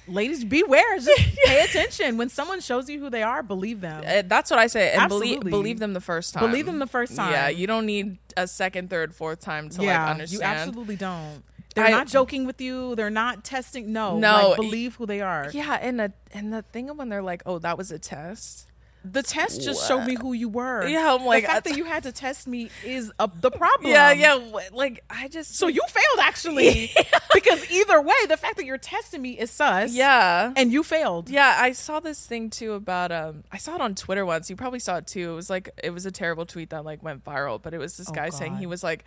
ladies, 0.09 0.45
beware. 0.45 0.97
Just 0.99 1.37
pay 1.45 1.63
attention 1.65 2.17
when 2.17 2.29
someone 2.29 2.61
shows 2.61 2.89
you 2.89 2.99
who 3.01 3.11
they 3.11 3.23
are. 3.23 3.43
Believe 3.43 3.81
them. 3.81 4.05
Uh, 4.07 4.23
that's 4.27 4.51
what 4.51 4.59
I 4.59 4.67
say. 4.67 4.93
And 4.93 5.09
believe 5.09 5.37
Absolutely. 5.39 5.51
believe 5.51 5.79
them 5.79 5.93
the 5.95 6.01
first 6.01 6.35
time. 6.35 6.49
Believe 6.49 6.67
them 6.67 6.79
the 6.79 6.87
first 6.87 7.15
time. 7.17 7.33
Yeah, 7.33 7.49
you 7.49 7.67
don't 7.67 7.87
need 7.87 8.19
a 8.37 8.47
second, 8.47 8.91
third, 8.91 9.15
fourth 9.15 9.41
time 9.41 9.69
to 9.71 9.83
yeah, 9.83 10.03
like 10.03 10.11
understand. 10.13 10.41
you 10.41 10.47
absolutely 10.47 10.97
don't. 10.97 11.43
They're 11.75 11.87
I- 11.87 11.91
not 11.91 12.09
joking 12.09 12.47
with 12.47 12.61
you. 12.61 12.95
They're 12.97 13.11
not 13.11 13.45
testing. 13.45 13.93
No, 13.93 14.19
No, 14.19 14.49
like, 14.51 14.57
believe 14.57 14.97
who 14.97 15.07
they 15.07 15.21
are. 15.21 15.51
Yeah, 15.53 15.79
and 15.81 16.01
the 16.01 16.13
and 16.33 16.53
the 16.53 16.63
thing 16.63 16.91
of 16.91 16.97
when 16.97 17.09
they're 17.09 17.23
like, 17.23 17.43
"Oh, 17.47 17.59
that 17.61 17.77
was 17.79 17.91
a 17.93 17.99
test." 17.99 18.68
The 19.05 19.23
test 19.23 19.63
just 19.63 19.87
showed 19.89 20.05
me 20.05 20.17
who 20.21 20.33
you 20.33 20.49
were. 20.49 20.87
Yeah, 20.87 21.15
I'm 21.15 21.25
like, 21.25 21.45
the 21.45 21.49
fact 21.49 21.67
I- 21.67 21.71
that 21.71 21.79
you 21.79 21.85
had 21.85 22.03
to 22.03 22.13
test 22.13 22.47
me 22.47 22.69
is 22.85 23.11
uh, 23.19 23.29
the 23.41 23.51
problem. 23.63 23.91
Yeah, 23.91 24.13
yeah. 24.13 24.39
Like 24.73 25.03
I 25.09 25.29
just 25.29 25.57
So 25.57 25.67
you 25.69 25.81
failed 25.89 26.21
actually, 26.27 26.91
because 27.35 27.71
either 27.71 28.01
way, 28.03 28.15
the 28.29 28.37
fact 28.37 28.57
that 28.57 28.65
you're 28.67 28.77
testing 28.77 29.23
me 29.23 29.39
is 29.39 29.51
sus. 29.51 29.95
yeah. 29.95 30.53
and 30.57 30.73
you 30.73 30.83
failed. 30.83 31.31
Yeah, 31.31 31.57
I 31.59 31.73
saw 31.73 32.01
this 32.01 32.27
thing 32.27 32.51
too 32.51 32.73
about 32.75 33.13
um 33.13 33.45
I 33.53 33.57
saw 33.59 33.77
it 33.77 33.81
on 33.81 33.95
Twitter 33.95 34.27
once. 34.27 34.51
You 34.51 34.57
probably 34.57 34.81
saw 34.81 34.97
it 34.97 35.07
too. 35.07 35.33
It 35.33 35.35
was 35.35 35.49
like 35.49 35.71
it 35.83 35.91
was 35.91 36.05
a 36.05 36.11
terrible 36.13 36.45
tweet 36.45 36.71
that 36.71 36.85
like 36.85 37.03
went 37.03 37.25
viral, 37.25 37.63
but 37.63 37.73
it 37.75 37.79
was 37.79 37.97
this 37.97 38.09
Oh, 38.11 38.13
guy 38.13 38.29
saying 38.31 38.57
he 38.57 38.67
was 38.67 38.83
like 38.83 39.05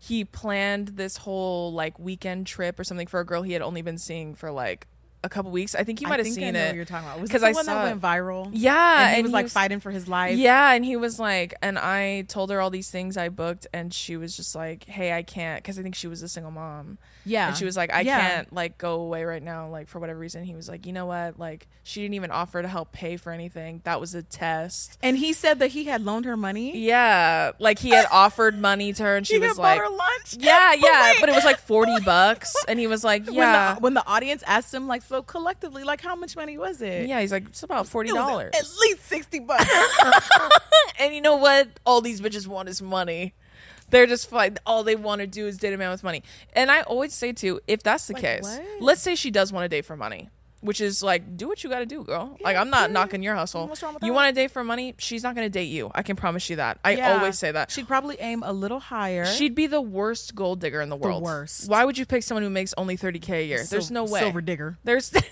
he 0.00 0.24
planned 0.24 0.88
this 0.88 1.16
whole 1.16 1.72
like 1.72 1.98
weekend 1.98 2.46
trip 2.46 2.78
or 2.78 2.84
something 2.84 3.06
for 3.06 3.20
a 3.20 3.24
girl 3.24 3.42
he 3.42 3.52
had 3.52 3.62
only 3.62 3.82
been 3.82 3.98
seeing 3.98 4.34
for 4.34 4.50
like 4.50 4.86
a 5.24 5.28
couple 5.28 5.50
weeks. 5.50 5.74
I 5.74 5.82
think 5.84 6.00
you 6.00 6.06
might 6.08 6.20
have 6.20 6.28
seen 6.28 6.54
it. 6.54 6.74
you're 6.74 6.84
talking 6.84 7.06
about. 7.08 7.20
Was 7.20 7.30
'Cause 7.30 7.40
this 7.40 7.42
the 7.42 7.48
I 7.48 7.52
one 7.52 7.64
saw 7.64 7.74
that 7.84 7.84
went 7.84 8.00
viral? 8.00 8.50
Yeah, 8.52 9.08
and 9.08 9.16
he 9.16 9.22
was 9.22 9.32
like 9.32 9.48
fighting 9.48 9.80
for 9.80 9.90
his 9.90 10.08
life. 10.08 10.36
Yeah, 10.38 10.72
and 10.72 10.84
he 10.84 10.96
was 10.96 11.18
like, 11.18 11.54
and 11.62 11.78
I 11.78 12.22
told 12.22 12.50
her 12.50 12.60
all 12.60 12.70
these 12.70 12.90
things 12.90 13.16
I 13.16 13.28
booked, 13.28 13.66
and 13.72 13.92
she 13.92 14.16
was 14.16 14.36
just 14.36 14.54
like, 14.54 14.84
"Hey, 14.84 15.12
I 15.12 15.22
can't," 15.22 15.62
because 15.62 15.78
I 15.78 15.82
think 15.82 15.94
she 15.94 16.06
was 16.06 16.22
a 16.22 16.28
single 16.28 16.52
mom. 16.52 16.98
Yeah. 17.24 17.48
and 17.48 17.56
she 17.58 17.66
was 17.66 17.76
like, 17.76 17.92
"I 17.92 18.00
Yeah. 18.02 18.20
can't 18.20 18.52
like 18.54 18.78
go 18.78 19.00
away 19.02 19.22
right 19.24 19.42
now, 19.42 19.68
like 19.68 19.86
for 19.88 19.98
whatever 19.98 20.18
reason." 20.18 20.44
He 20.44 20.54
was 20.54 20.66
like, 20.66 20.86
"You 20.86 20.94
know 20.94 21.04
what? 21.04 21.38
Like, 21.38 21.66
she 21.82 22.00
didn't 22.00 22.14
even 22.14 22.30
offer 22.30 22.62
to 22.62 22.68
help 22.68 22.90
pay 22.92 23.18
for 23.18 23.32
anything. 23.32 23.82
That 23.84 24.00
was 24.00 24.14
a 24.14 24.22
test." 24.22 24.96
And 25.02 25.18
he 25.18 25.34
said 25.34 25.58
that 25.58 25.68
he 25.72 25.84
had 25.84 26.02
loaned 26.02 26.24
her 26.24 26.38
money. 26.38 26.78
Yeah, 26.78 27.50
like 27.58 27.80
he 27.80 27.90
had 27.90 28.06
offered 28.12 28.58
money 28.58 28.94
to 28.94 29.02
her, 29.02 29.16
and 29.16 29.26
she 29.26 29.34
He 29.34 29.40
was 29.40 29.50
had 29.50 29.58
like, 29.58 29.78
her 29.80 29.88
lunch. 29.90 30.36
"Yeah, 30.38 30.70
But 30.70 30.78
oh 30.84 30.86
yeah," 30.90 31.02
wait. 31.10 31.20
but 31.20 31.28
it 31.28 31.34
was 31.34 31.44
like 31.44 31.58
forty 31.58 32.00
bucks, 32.02 32.54
and 32.66 32.78
he 32.78 32.86
was 32.86 33.04
like, 33.04 33.26
When 33.26 33.34
"Yeah." 33.34 33.74
the, 33.74 33.80
when 33.80 33.92
the 33.94 34.06
audience 34.06 34.42
asked 34.46 34.72
him, 34.72 34.86
like, 34.86 35.02
so 35.08 35.22
collectively, 35.22 35.84
like, 35.84 36.00
how 36.00 36.14
much 36.14 36.36
money 36.36 36.58
was 36.58 36.80
it? 36.82 37.08
yeah, 37.08 37.20
he's 37.20 37.32
like, 37.32 37.46
it's 37.46 37.62
about 37.62 37.86
forty 37.88 38.10
dollars. 38.10 38.52
At 38.56 38.66
least 38.82 39.06
sixty 39.06 39.40
bucks. 39.40 39.64
And 41.00 41.14
you 41.14 41.20
know 41.20 41.36
what? 41.36 41.68
All 41.86 42.00
these 42.00 42.20
bitches 42.20 42.46
want 42.48 42.68
is 42.68 42.82
money. 42.82 43.34
They're 43.90 44.06
just 44.06 44.28
fine. 44.28 44.58
All 44.66 44.82
they 44.82 44.96
want 44.96 45.20
to 45.20 45.26
do 45.28 45.46
is 45.46 45.56
date 45.56 45.72
a 45.72 45.76
man 45.78 45.90
with 45.90 46.02
money. 46.02 46.22
And 46.54 46.70
I 46.70 46.82
always 46.82 47.14
say 47.14 47.32
too, 47.32 47.60
if 47.68 47.82
that's 47.84 48.08
the 48.08 48.14
Like, 48.14 48.22
case, 48.22 48.42
what? 48.42 48.64
let's 48.80 49.00
say 49.00 49.14
she 49.14 49.30
does 49.30 49.52
want 49.52 49.64
to 49.64 49.68
date 49.68 49.84
for 49.84 49.96
money, 49.96 50.28
which 50.60 50.80
is 50.80 51.02
like, 51.02 51.36
do 51.36 51.48
what 51.48 51.62
you 51.62 51.70
got 51.70 51.78
to 51.80 51.86
do, 51.86 52.02
girl. 52.04 52.36
like 52.40 52.56
I'm 52.56 52.70
not 52.70 52.90
yeah. 52.90 52.94
knocking 52.94 53.22
your 53.22 53.34
hustle. 53.34 53.66
What's 53.68 53.82
wrong 53.82 53.94
with 53.94 54.02
you 54.02 54.12
want 54.12 54.34
to 54.34 54.40
date 54.40 54.50
for 54.50 54.64
money? 54.64 54.94
She's 54.98 55.22
not 55.22 55.34
going 55.34 55.44
to 55.46 55.50
date 55.50 55.64
you. 55.70 55.90
I 55.94 56.02
can 56.02 56.16
promise 56.16 56.48
you 56.50 56.56
that. 56.56 56.78
I 56.84 56.92
Yeah. 56.92 57.16
always 57.18 57.38
say 57.38 57.52
that. 57.52 57.70
She'd 57.70 57.86
probably 57.86 58.16
aim 58.20 58.42
a 58.44 58.52
little 58.52 58.80
higher. 58.80 59.24
She'd 59.26 59.54
be 59.54 59.66
the 59.66 59.80
worst 59.80 60.34
gold 60.34 60.60
digger 60.60 60.80
in 60.80 60.88
the 60.88 60.96
world. 60.96 61.22
worst. 61.22 61.68
Why 61.68 61.84
would 61.84 61.96
you 61.98 62.06
pick 62.06 62.22
someone 62.22 62.42
who 62.42 62.50
makes 62.50 62.74
only 62.76 62.96
30k 62.96 63.30
a 63.40 63.44
year? 63.44 63.64
There's 63.64 63.90
no 63.90 64.04
way. 64.04 64.20
Silver 64.20 64.40
digger. 64.40 64.78
There's 64.84 65.12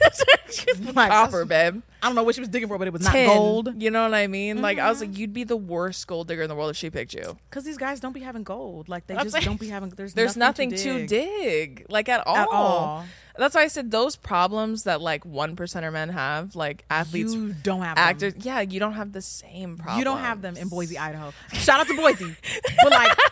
Like, 0.94 1.10
copper, 1.10 1.44
babe. 1.44 1.82
I 2.02 2.06
don't 2.06 2.14
know 2.14 2.22
what 2.22 2.34
she 2.34 2.40
was 2.40 2.48
digging 2.48 2.68
for, 2.68 2.78
but 2.78 2.86
it 2.86 2.92
was 2.92 3.02
not 3.02 3.12
gold. 3.12 3.82
You 3.82 3.90
know 3.90 4.02
what 4.04 4.14
I 4.14 4.26
mean? 4.28 4.62
Like 4.62 4.78
I 4.78 4.88
was 4.88 4.96
Mm-hmm. 5.00 5.10
like, 5.10 5.18
you'd 5.18 5.32
be 5.32 5.44
the 5.44 5.56
worst 5.56 6.06
gold 6.06 6.28
digger 6.28 6.42
in 6.42 6.48
the 6.48 6.54
world 6.54 6.70
if 6.70 6.76
she 6.76 6.88
picked 6.88 7.14
you. 7.14 7.36
Because 7.50 7.64
these 7.64 7.76
guys 7.76 8.00
don't 8.00 8.12
be 8.12 8.20
having 8.20 8.44
gold. 8.44 8.88
Like 8.88 9.06
they 9.06 9.14
That's 9.14 9.24
just 9.24 9.34
like- 9.34 9.44
don't 9.44 9.58
be 9.60 9.68
having. 9.68 9.90
There's 9.90 10.14
there's 10.14 10.36
nothing, 10.36 10.70
nothing, 10.70 10.84
to, 10.84 11.06
dig. 11.06 11.86
like 11.88 12.08
at 12.08 12.26
all. 12.26 12.36
At 12.36 12.48
all. 12.48 13.04
That's 13.38 13.54
why 13.54 13.62
I 13.62 13.68
said 13.68 13.90
those 13.90 14.16
problems 14.16 14.84
that 14.84 15.00
like 15.00 15.24
one 15.26 15.56
percenter 15.56 15.92
men 15.92 16.08
have, 16.10 16.54
like 16.56 16.84
athletes, 16.90 17.34
You 17.34 17.52
don't 17.62 17.82
have 17.82 17.96
them. 17.96 18.04
actors. 18.04 18.34
Yeah, 18.40 18.60
you 18.60 18.80
don't 18.80 18.94
have 18.94 19.12
the 19.12 19.22
same 19.22 19.76
problem. 19.76 19.98
You 19.98 20.04
don't 20.04 20.18
have 20.20 20.40
them 20.42 20.56
in 20.56 20.68
Boise, 20.68 20.98
Idaho. 20.98 21.32
Shout 21.52 21.80
out 21.80 21.86
to 21.88 21.96
Boise, 21.96 22.34
but 22.82 22.90
like, 22.92 23.16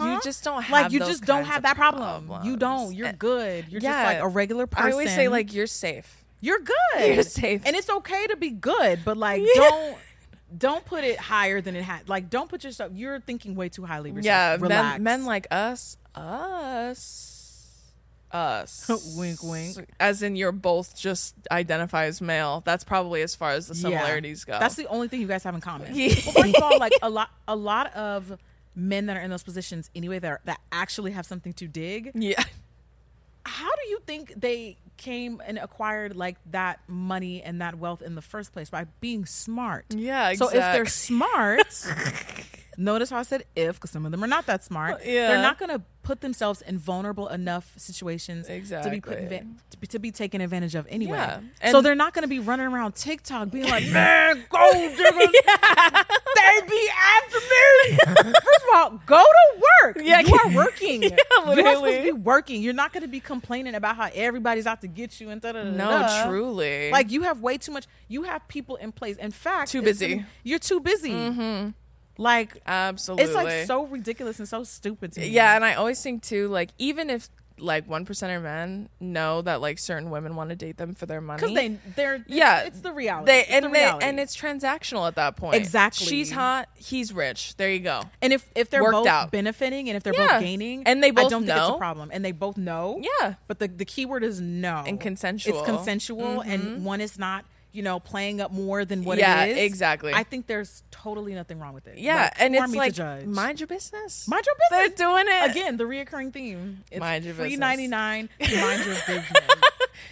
You 0.00 0.20
just 0.22 0.44
don't 0.44 0.62
have 0.62 0.70
like 0.70 0.92
you 0.92 1.00
just 1.00 1.24
don't 1.24 1.44
have 1.44 1.62
that 1.62 1.74
problem. 1.76 2.30
You 2.44 2.56
don't. 2.56 2.94
You're 2.94 3.08
And- 3.08 3.18
good. 3.18 3.66
You're 3.68 3.80
yeah. 3.80 3.90
just 4.04 4.04
like 4.14 4.22
a 4.22 4.28
regular 4.28 4.66
person. 4.68 4.86
I 4.88 4.92
always 4.92 5.12
say 5.12 5.26
like 5.28 5.52
you're 5.52 5.66
safe. 5.66 6.24
you're 6.40 6.60
good. 6.94 7.14
You're 7.14 7.22
safe. 7.24 7.62
and 7.66 7.74
it's 7.74 7.90
okay 7.90 8.26
to 8.28 8.36
be 8.36 8.50
good, 8.50 9.00
but 9.04 9.16
like 9.16 9.42
Yeah. 9.54 9.62
don't. 9.70 9.98
Don't 10.56 10.82
put 10.86 11.04
it 11.04 11.18
higher 11.18 11.60
than 11.60 11.76
it 11.76 11.82
had. 11.82 12.08
Like, 12.08 12.30
don't 12.30 12.48
put 12.48 12.64
yourself. 12.64 12.92
You're 12.94 13.20
thinking 13.20 13.54
way 13.54 13.68
too 13.68 13.84
highly. 13.84 14.14
Yeah, 14.18 14.52
Relax. 14.58 14.94
men, 14.94 15.02
men 15.02 15.24
like 15.26 15.46
us, 15.50 15.98
us, 16.14 17.27
us. 18.32 18.90
Wink, 19.16 19.42
wink. 19.42 19.76
As 20.00 20.22
in, 20.22 20.36
you're 20.36 20.52
both 20.52 20.96
just 20.96 21.34
identify 21.50 22.04
as 22.04 22.20
male. 22.20 22.62
That's 22.64 22.84
probably 22.84 23.22
as 23.22 23.34
far 23.34 23.52
as 23.52 23.68
the 23.68 23.74
Yeah. 23.74 23.80
similarities 23.98 24.44
go. 24.44 24.58
That's 24.58 24.74
the 24.76 24.86
only 24.88 25.08
thing 25.08 25.20
you 25.20 25.26
guys 25.26 25.44
have 25.44 25.54
in 25.54 25.60
common. 25.60 25.94
Well, 25.94 26.10
first 26.10 26.56
of 26.56 26.62
all, 26.62 26.78
like 26.78 26.92
a 27.02 27.10
lot, 27.10 27.30
a 27.46 27.56
lot 27.56 27.94
of 27.94 28.38
men 28.74 29.06
that 29.06 29.16
are 29.16 29.20
in 29.20 29.30
those 29.30 29.42
positions 29.42 29.90
anyway 29.94 30.18
that 30.18 30.28
are, 30.28 30.40
that 30.44 30.60
actually 30.70 31.12
have 31.12 31.26
something 31.26 31.52
to 31.54 31.66
dig. 31.66 32.12
yeah. 32.14 32.42
How 33.44 33.70
do 33.82 33.88
you 33.88 33.98
think 34.06 34.34
they 34.38 34.76
came 34.98 35.40
and 35.46 35.56
acquired 35.58 36.14
like 36.14 36.36
that 36.50 36.80
money 36.86 37.42
and 37.42 37.62
that 37.62 37.78
wealth 37.78 38.02
in 38.02 38.14
the 38.14 38.20
first 38.20 38.52
place 38.52 38.68
by 38.68 38.84
being 39.00 39.24
smart? 39.24 39.86
Yeah, 39.88 40.34
So 40.34 40.48
if 40.48 40.52
they're 40.54 40.84
smart, 40.84 41.62
notice 42.78 43.10
how 43.10 43.18
I 43.18 43.22
said 43.22 43.44
if 43.54 43.74
because 43.74 43.90
some 43.90 44.06
of 44.06 44.12
them 44.12 44.24
are 44.24 44.28
not 44.28 44.46
that 44.46 44.64
smart. 44.64 45.04
Yeah. 45.04 45.28
They're 45.28 45.42
not 45.42 45.58
going 45.58 45.68
to 45.70 45.82
put 46.02 46.22
themselves 46.22 46.62
in 46.62 46.78
vulnerable 46.78 47.28
enough 47.28 47.74
situations 47.76 48.46
to 48.46 48.52
be 48.52 48.56
Exactly. 48.56 49.00
put 49.00 49.18
to, 49.70 49.76
be, 49.78 49.86
to 49.88 49.98
be 49.98 50.10
taken 50.10 50.40
advantage 50.40 50.74
of 50.74 50.86
anyway. 50.88 51.18
Yeah. 51.18 51.40
So 51.70 51.82
they're 51.82 51.94
not 51.94 52.14
going 52.14 52.22
to 52.22 52.28
be 52.28 52.38
running 52.38 52.66
around 52.66 52.94
TikTok 52.94 53.50
being 53.50 53.68
like, 53.68 53.86
"Man, 53.90 54.42
gold 54.48 54.72
diggers, 54.96 55.12
they 56.36 56.60
be 56.66 56.88
after 57.18 57.38
me." 57.38 57.98
First 58.06 58.64
of 58.72 58.76
all, 58.76 59.02
go 59.06 59.22
to 59.22 59.62
work. 59.84 59.98
Yeah. 60.00 60.20
you 60.20 60.34
are 60.34 60.54
working. 60.54 61.02
you 61.02 61.10
are 61.10 61.56
supposed 61.56 61.96
to 61.96 62.02
be 62.04 62.12
working. 62.12 62.62
You're 62.62 62.72
not 62.74 62.92
going 62.92 63.02
to 63.02 63.08
be 63.08 63.20
complaining 63.20 63.74
about 63.74 63.96
how 63.96 64.08
everybody's 64.14 64.66
out 64.66 64.80
to 64.82 64.88
get 64.88 65.20
you 65.20 65.28
and 65.30 65.40
da 65.40 65.52
da 65.52 65.64
da. 65.64 65.70
No, 65.70 66.24
truly. 66.28 66.90
Like 66.90 67.10
you 67.10 67.22
have 67.22 67.40
way 67.40 67.58
too 67.58 67.72
much. 67.72 67.86
You 68.08 68.22
have 68.22 68.46
people 68.48 68.76
in 68.76 68.92
place. 68.92 69.16
In 69.16 69.30
fact, 69.30 69.70
Too 69.70 69.82
busy. 69.82 70.14
gonna- 70.16 70.26
you're 70.42 70.58
too 70.58 70.80
busy. 70.80 71.10
Mm-hmm. 71.12 71.70
Like 72.18 72.60
absolutely. 72.66 73.24
it's 73.24 73.34
like 73.34 73.66
so 73.66 73.86
ridiculous 73.86 74.38
and 74.40 74.48
so 74.48 74.64
stupid 74.64 75.12
to 75.12 75.20
me. 75.20 75.28
Yeah, 75.28 75.54
and 75.54 75.64
I 75.64 75.74
always 75.74 76.02
think 76.02 76.22
too, 76.22 76.48
like 76.48 76.70
even 76.76 77.10
if 77.10 77.30
like 77.60 77.88
one 77.88 78.04
percenter 78.04 78.42
men 78.42 78.88
know 79.00 79.42
that 79.42 79.60
like 79.60 79.78
certain 79.78 80.10
women 80.10 80.36
want 80.36 80.50
to 80.50 80.56
date 80.56 80.76
them 80.76 80.94
for 80.94 81.06
their 81.06 81.20
money, 81.20 81.40
because 81.40 81.54
they 81.54 81.78
they're 81.96 82.24
yeah, 82.26 82.62
it's 82.62 82.80
the 82.80 82.92
reality. 82.92 83.26
They 83.26 83.40
It's 83.40 83.50
and 83.50 83.64
the 83.66 83.68
they 83.70 83.84
and 83.84 84.20
it's 84.20 84.36
transactional 84.36 85.06
at 85.06 85.14
that 85.16 85.36
point. 85.36 85.56
Exactly. 85.56 86.06
She's 86.06 86.30
hot, 86.30 86.68
he's 86.74 87.12
rich. 87.12 87.56
There 87.56 87.70
you 87.70 87.80
go. 87.80 88.02
and 88.20 88.32
if 88.32 88.48
if 88.54 88.70
they're 88.70 88.82
worked 88.82 88.94
both 88.94 89.06
out. 89.06 89.30
benefiting 89.30 89.88
and 89.88 89.96
if 89.96 90.02
they're 90.02 90.14
Yeah. 90.14 90.34
both 90.34 90.40
gaining 90.42 90.84
And 90.86 91.02
they 91.02 91.08
I 91.08 91.12
both 91.12 91.30
don't 91.30 91.46
think 91.46 91.56
it's 91.56 91.68
a 91.68 91.78
problem 91.78 92.10
and 92.12 92.24
they 92.24 92.32
both 92.32 92.56
know. 92.56 93.00
Yeah. 93.20 93.34
But 93.46 93.58
the 93.58 93.68
the 93.68 93.84
key 93.84 94.06
word 94.06 94.24
is 94.24 94.40
no 94.40 94.84
And 94.86 95.00
consensual. 95.00 95.58
It's 95.58 95.68
consensual 95.68 96.40
mm-hmm. 96.40 96.50
and 96.50 96.84
one 96.84 97.00
is 97.00 97.18
not 97.18 97.44
you 97.72 97.82
know 97.82 98.00
playing 98.00 98.40
up 98.40 98.50
more 98.50 98.84
than 98.84 99.04
what 99.04 99.18
Yeah, 99.18 99.44
it 99.44 99.56
is. 99.58 99.64
exactly. 99.64 100.12
I 100.14 100.22
think 100.22 100.46
there's 100.46 100.82
totally 100.90 101.34
nothing 101.34 101.58
wrong 101.60 101.74
with 101.74 101.86
it. 101.86 101.98
Yeah, 101.98 102.22
Like, 102.22 102.32
and 102.38 102.56
it's 102.56 102.74
like 102.74 102.94
judge? 102.94 103.26
mind 103.26 103.60
your 103.60 103.66
business. 103.66 104.26
Mind 104.26 104.44
your 104.46 104.54
business. 104.70 104.98
They're 104.98 105.06
doing 105.08 105.24
it 105.28 105.50
Again, 105.50 105.76
the 105.76 105.84
reoccurring 105.84 106.32
theme. 106.32 106.82
It's 106.90 107.00
Mind 107.00 107.24
your 107.24 107.34
free 107.34 107.44
business. 107.50 107.60
ninety 107.60 107.86
nine. 107.86 108.28
Mind 108.40 108.84
your 108.84 108.94
business. 109.06 109.26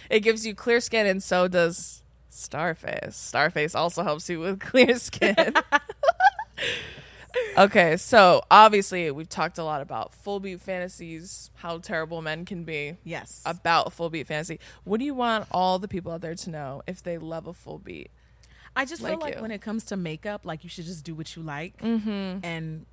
It 0.09 0.19
gives 0.21 0.45
you 0.45 0.53
clear 0.55 0.79
skin, 0.79 1.05
and 1.05 1.21
so 1.23 1.47
does 1.47 2.03
Starface. 2.31 3.13
Starface 3.15 3.75
also 3.75 4.03
helps 4.03 4.29
you 4.29 4.39
with 4.39 4.59
clear 4.59 4.97
skin. 4.99 5.35
okay, 7.57 7.97
so 7.97 8.43
obviously 8.49 9.09
we've 9.11 9.29
talked 9.29 9.57
a 9.57 9.63
lot 9.63 9.81
about 9.81 10.13
full 10.13 10.39
beat 10.39 10.61
fantasies, 10.61 11.49
how 11.55 11.77
terrible 11.79 12.21
men 12.21 12.45
can 12.45 12.63
be. 12.63 12.97
Yes. 13.03 13.41
About 13.45 13.93
full 13.93 14.09
beat 14.09 14.27
fantasy. 14.27 14.59
What 14.83 14.99
do 14.99 15.05
you 15.05 15.13
want 15.13 15.47
all 15.51 15.79
the 15.79 15.87
people 15.87 16.11
out 16.11 16.21
there 16.21 16.35
to 16.35 16.49
know 16.49 16.83
if 16.87 17.01
they 17.03 17.17
love 17.17 17.47
a 17.47 17.53
full 17.53 17.79
beat? 17.79 18.11
I 18.75 18.85
just 18.85 19.01
feel 19.01 19.11
like 19.11 19.21
like 19.21 19.35
you. 19.35 19.41
when 19.41 19.51
it 19.51 19.61
comes 19.61 19.85
to 19.85 19.97
makeup, 19.97 20.45
like 20.45 20.63
you 20.63 20.69
should 20.69 20.85
just 20.85 21.03
do 21.03 21.15
what 21.15 21.35
you 21.35 21.41
like, 21.41 21.81
mm-hmm. 21.81 22.39
and 22.43 22.85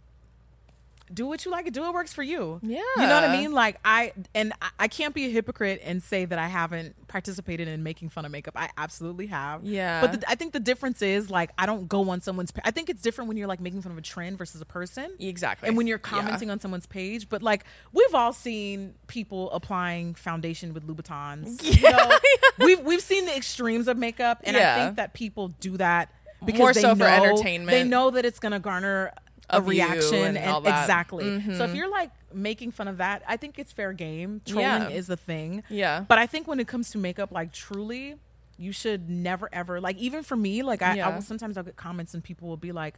do 1.15 1.27
what 1.27 1.45
you 1.45 1.51
like 1.51 1.67
and 1.67 1.75
do 1.75 1.81
what 1.83 1.95
works 1.95 2.13
for 2.13 2.23
you. 2.23 2.59
Yeah. 2.63 2.79
You 2.97 3.03
know 3.07 3.15
what 3.15 3.25
I 3.25 3.37
mean? 3.37 3.53
Like 3.53 3.79
I 3.85 4.13
and 4.35 4.53
I, 4.79 4.89
can't 4.89 5.15
be 5.15 5.27
a 5.27 5.29
hypocrite 5.31 5.81
and 5.85 6.03
say 6.03 6.25
that 6.25 6.39
I 6.39 6.49
haven't 6.49 6.95
participated 7.09 7.69
in 7.69 7.83
making 7.83 8.09
fun 8.09 8.25
of 8.25 8.33
makeup. 8.33 8.55
I 8.57 8.71
absolutely 8.77 9.27
have. 9.29 9.65
Yeah. 9.65 10.01
But 10.01 10.21
the, 10.21 10.31
I 10.31 10.35
think 10.35 10.53
the 10.53 10.61
difference 10.61 11.03
is 11.03 11.31
like 11.31 11.51
I 11.59 11.67
don't 11.67 11.89
go 11.89 12.09
on 12.11 12.21
someone's. 12.21 12.53
I 12.65 12.71
think 12.71 12.89
it's 12.91 13.03
different 13.03 13.29
when 13.29 13.37
you're 13.37 13.47
like 13.47 13.61
making 13.61 13.83
fun 13.83 13.93
of 13.93 13.99
a 13.99 14.03
trend 14.03 14.39
versus 14.39 14.61
a 14.61 14.65
person. 14.67 15.13
Exactly. 15.19 15.69
And 15.69 15.77
when 15.77 15.87
you're 15.87 15.99
Yeah. 16.05 16.11
commenting 16.21 16.51
on 16.51 16.61
someone's 16.61 16.87
page, 16.87 17.29
but 17.29 17.43
like 17.43 17.65
we've 17.93 18.15
all 18.15 18.33
seen 18.33 18.95
people 19.07 19.51
applying 19.53 20.15
foundation 20.15 20.75
with 20.75 20.87
Louboutins. 20.87 21.63
You 21.85 21.91
know? 21.91 22.19
we've 22.59 22.81
we've 22.81 23.01
seen 23.03 23.27
the 23.27 23.37
extremes 23.37 23.89
of 23.89 23.97
makeup, 23.99 24.41
and 24.45 24.57
I 24.57 24.85
think 24.85 24.97
that 24.97 25.13
people 25.13 25.49
do 25.49 25.77
that 25.77 26.09
because 26.45 26.59
More 26.59 26.73
they 26.73 26.81
so 26.81 26.95
for 26.95 27.01
know- 27.01 27.07
entertainment. 27.25 27.71
They 27.71 27.85
know 27.85 28.11
that 28.11 28.25
it's 28.25 28.39
going 28.39 28.53
to 28.53 28.59
garner 28.59 29.13
a, 29.51 29.61
reaction, 29.61 30.37
and 30.37 30.51
all 30.51 30.61
that. 30.63 30.71
Mm-hmm. 30.75 30.83
exactly. 30.83 31.55
So 31.57 31.65
if 31.65 31.75
you're 31.75 31.91
like 31.91 32.11
making 32.33 32.71
fun 32.73 32.89
of 32.89 32.99
that, 32.99 33.23
I 33.29 33.37
think 33.37 33.59
it's 33.59 33.73
fair 33.73 33.93
game. 33.93 34.41
Trolling 34.47 34.63
Yeah. 34.65 34.89
is 34.89 35.07
the 35.07 35.17
thing. 35.17 35.63
Yeah. 35.69 36.05
But 36.09 36.19
I 36.19 36.27
think 36.27 36.47
when 36.49 36.61
it 36.61 36.67
comes 36.69 36.91
to 36.91 36.99
makeup, 36.99 37.31
like 37.33 37.53
truly, 37.53 38.17
you 38.57 38.73
should 38.73 39.09
never 39.11 39.49
ever 39.53 39.81
like 39.81 39.97
even 39.99 40.23
for 40.23 40.37
me, 40.37 40.63
like 40.63 40.81
I, 40.83 41.01
I 41.01 41.09
will 41.15 41.23
sometimes 41.23 41.57
I'll 41.57 41.65
get 41.65 41.77
comments 41.77 42.15
and 42.15 42.23
people 42.25 42.49
will 42.49 42.57
be 42.57 42.73
like. 42.73 42.95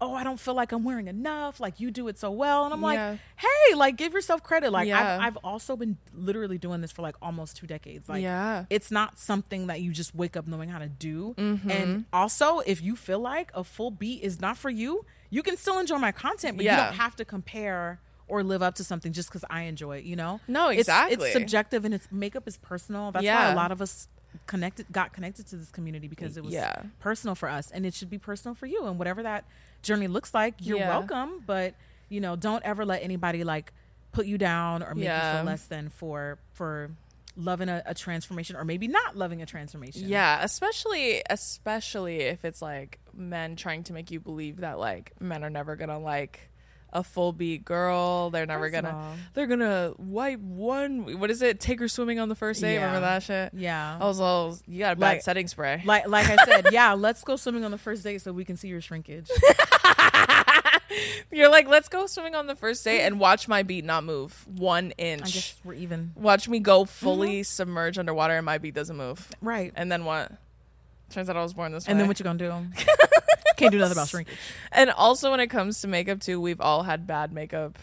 Oh, 0.00 0.14
I 0.14 0.22
don't 0.22 0.38
feel 0.38 0.54
like 0.54 0.70
I'm 0.70 0.84
wearing 0.84 1.08
enough. 1.08 1.58
Like 1.58 1.80
you 1.80 1.90
do 1.90 2.06
it 2.06 2.20
so 2.20 2.30
well, 2.30 2.64
and 2.64 2.72
I'm 2.72 2.80
Yeah. 2.82 2.86
like, 2.86 3.18
hey, 3.34 3.74
like 3.74 3.96
give 3.96 4.12
yourself 4.12 4.44
credit. 4.44 4.70
Like 4.70 4.86
Yeah. 4.86 5.16
I've, 5.16 5.20
I've 5.22 5.36
also 5.38 5.74
been 5.74 5.96
literally 6.14 6.56
doing 6.56 6.80
this 6.82 6.92
for 6.92 7.02
like 7.02 7.16
almost 7.20 7.56
two 7.56 7.66
decades. 7.66 8.08
Like 8.08 8.22
Yeah. 8.22 8.66
it's 8.70 8.92
not 8.92 9.18
something 9.18 9.66
that 9.66 9.80
you 9.80 9.90
just 9.90 10.14
wake 10.14 10.36
up 10.36 10.46
knowing 10.46 10.68
how 10.68 10.78
to 10.78 10.86
do. 10.88 11.34
Mm-hmm. 11.36 11.68
And 11.72 12.04
also, 12.12 12.60
if 12.60 12.80
you 12.80 12.94
feel 12.94 13.18
like 13.18 13.50
a 13.54 13.64
full 13.64 13.90
beat 13.90 14.22
is 14.22 14.40
not 14.40 14.56
for 14.56 14.70
you, 14.70 15.04
you 15.30 15.42
can 15.42 15.56
still 15.56 15.78
enjoy 15.78 15.98
my 15.98 16.12
content, 16.12 16.56
but 16.56 16.64
you 16.64 16.70
don't 16.70 16.94
have 16.94 17.16
to 17.16 17.24
compare 17.24 18.00
or 18.26 18.42
live 18.42 18.62
up 18.62 18.74
to 18.74 18.84
something 18.84 19.12
just 19.12 19.28
because 19.30 19.44
I 19.48 19.62
enjoy 19.62 19.98
it. 19.98 20.04
You 20.04 20.16
know? 20.16 20.40
No, 20.48 20.64
It's- 20.70 20.80
exactly. 20.80 21.28
It's, 21.28 21.32
subjective, 21.32 21.84
and 21.84 21.94
it's 21.94 22.08
makeup 22.12 22.46
is 22.46 22.56
personal. 22.58 23.10
That's 23.12 23.24
why 23.24 23.50
a 23.52 23.56
lot 23.56 23.72
of 23.72 23.80
us 23.80 24.08
connected 24.46 24.84
got 24.92 25.12
connected 25.14 25.46
to 25.48 25.56
this 25.56 25.70
community 25.70 26.06
because 26.08 26.36
it 26.36 26.44
was 26.44 26.52
Yeah. 26.52 26.82
personal 27.00 27.34
for 27.34 27.48
us, 27.48 27.70
and 27.70 27.86
it 27.86 27.94
should 27.94 28.10
be 28.10 28.18
personal 28.18 28.54
for 28.54 28.66
you. 28.66 28.84
And 28.86 28.98
whatever 28.98 29.22
that 29.22 29.44
journey 29.82 30.06
looks 30.08 30.34
like, 30.34 30.54
you're 30.60 30.78
Yeah. 30.78 30.88
welcome. 30.90 31.42
But 31.46 31.74
you 32.10 32.20
know, 32.20 32.36
don't 32.36 32.62
ever 32.64 32.84
let 32.86 33.02
anybody 33.02 33.44
like 33.44 33.72
put 34.12 34.26
you 34.26 34.38
down 34.38 34.82
or 34.82 34.94
make 34.94 35.04
you 35.04 35.32
feel 35.32 35.44
less 35.44 35.64
than 35.66 35.88
for 35.90 36.38
for 36.52 36.90
loving 37.38 37.68
a, 37.68 37.82
a 37.86 37.94
transformation 37.94 38.56
or 38.56 38.64
maybe 38.64 38.88
not 38.88 39.16
loving 39.16 39.40
a 39.42 39.46
transformation. 39.46 40.08
Yeah, 40.08 40.40
especially 40.42 41.22
especially 41.30 42.16
if 42.22 42.44
it's 42.44 42.60
like 42.60 42.98
men 43.14 43.56
trying 43.56 43.84
to 43.84 43.92
make 43.92 44.10
you 44.10 44.20
believe 44.20 44.58
that 44.58 44.78
like 44.78 45.12
men 45.20 45.44
are 45.44 45.50
never 45.50 45.76
gonna 45.76 45.98
like 45.98 46.50
a 46.92 47.04
full 47.04 47.32
beat 47.32 47.64
girl. 47.66 48.30
They're 48.30 48.46
never 48.46 48.66
of 48.66 48.72
gonna 48.72 48.90
all- 48.96 49.14
they're 49.34 49.46
gonna 49.46 49.92
wipe 49.98 50.40
one 50.40 51.20
what 51.20 51.30
is 51.30 51.42
it? 51.42 51.60
Take 51.60 51.80
her 51.80 51.88
swimming 51.88 52.18
on 52.18 52.28
the 52.28 52.34
first 52.34 52.60
day. 52.60 52.74
Yeah. 52.74 52.86
Remember 52.86 53.00
that 53.06 53.22
shit? 53.22 53.52
Yeah. 53.54 53.98
I 54.00 54.04
was 54.04 54.20
all 54.20 54.58
you 54.66 54.78
got 54.80 54.94
a 54.94 54.96
bad 54.96 55.06
Like- 55.14 55.22
setting 55.22 55.46
spray. 55.48 55.82
Like 55.84 56.08
like 56.08 56.26
I 56.28 56.36
said, 56.44 56.68
yeah, 56.72 56.94
let's 56.94 57.22
go 57.24 57.36
swimming 57.36 57.64
on 57.64 57.70
the 57.70 57.78
first 57.78 58.02
date 58.04 58.22
so 58.22 58.32
we 58.32 58.44
can 58.44 58.56
see 58.56 58.68
your 58.68 58.80
shrinkage. 58.80 59.30
You're 61.30 61.50
like, 61.50 61.68
let's 61.68 61.88
go 61.88 62.06
swimming 62.06 62.34
on 62.34 62.46
the 62.46 62.56
first 62.56 62.84
day 62.84 63.02
and 63.02 63.20
watch 63.20 63.48
my 63.48 63.62
beat 63.62 63.84
not 63.84 64.04
move 64.04 64.46
one 64.46 64.92
inch. 64.92 65.22
I 65.22 65.24
guess 65.24 65.60
we're 65.64 65.74
even. 65.74 66.12
Watch 66.16 66.48
me 66.48 66.58
go 66.58 66.82
mm-hmm. 66.82 66.88
fully 66.88 67.42
submerge 67.42 67.98
underwater 67.98 68.36
and 68.36 68.46
my 68.46 68.58
beat 68.58 68.74
doesn't 68.74 68.96
move. 68.96 69.28
Right. 69.40 69.72
And 69.76 69.90
then 69.90 70.04
what? 70.04 70.32
Turns 71.10 71.30
out 71.30 71.36
I 71.36 71.42
was 71.42 71.54
born 71.54 71.72
this 71.72 71.86
way. 71.86 71.92
And 71.92 72.00
then 72.00 72.08
what 72.08 72.18
you 72.18 72.24
gonna 72.24 72.38
do? 72.38 72.50
Can't 73.56 73.72
do 73.72 73.78
nothing 73.78 73.92
about 73.92 74.08
shrinkage. 74.08 74.36
And 74.72 74.90
also 74.90 75.30
when 75.30 75.40
it 75.40 75.48
comes 75.48 75.80
to 75.80 75.88
makeup 75.88 76.20
too, 76.20 76.40
we've 76.40 76.60
all 76.60 76.82
had 76.82 77.06
bad 77.06 77.32
makeup 77.32 77.78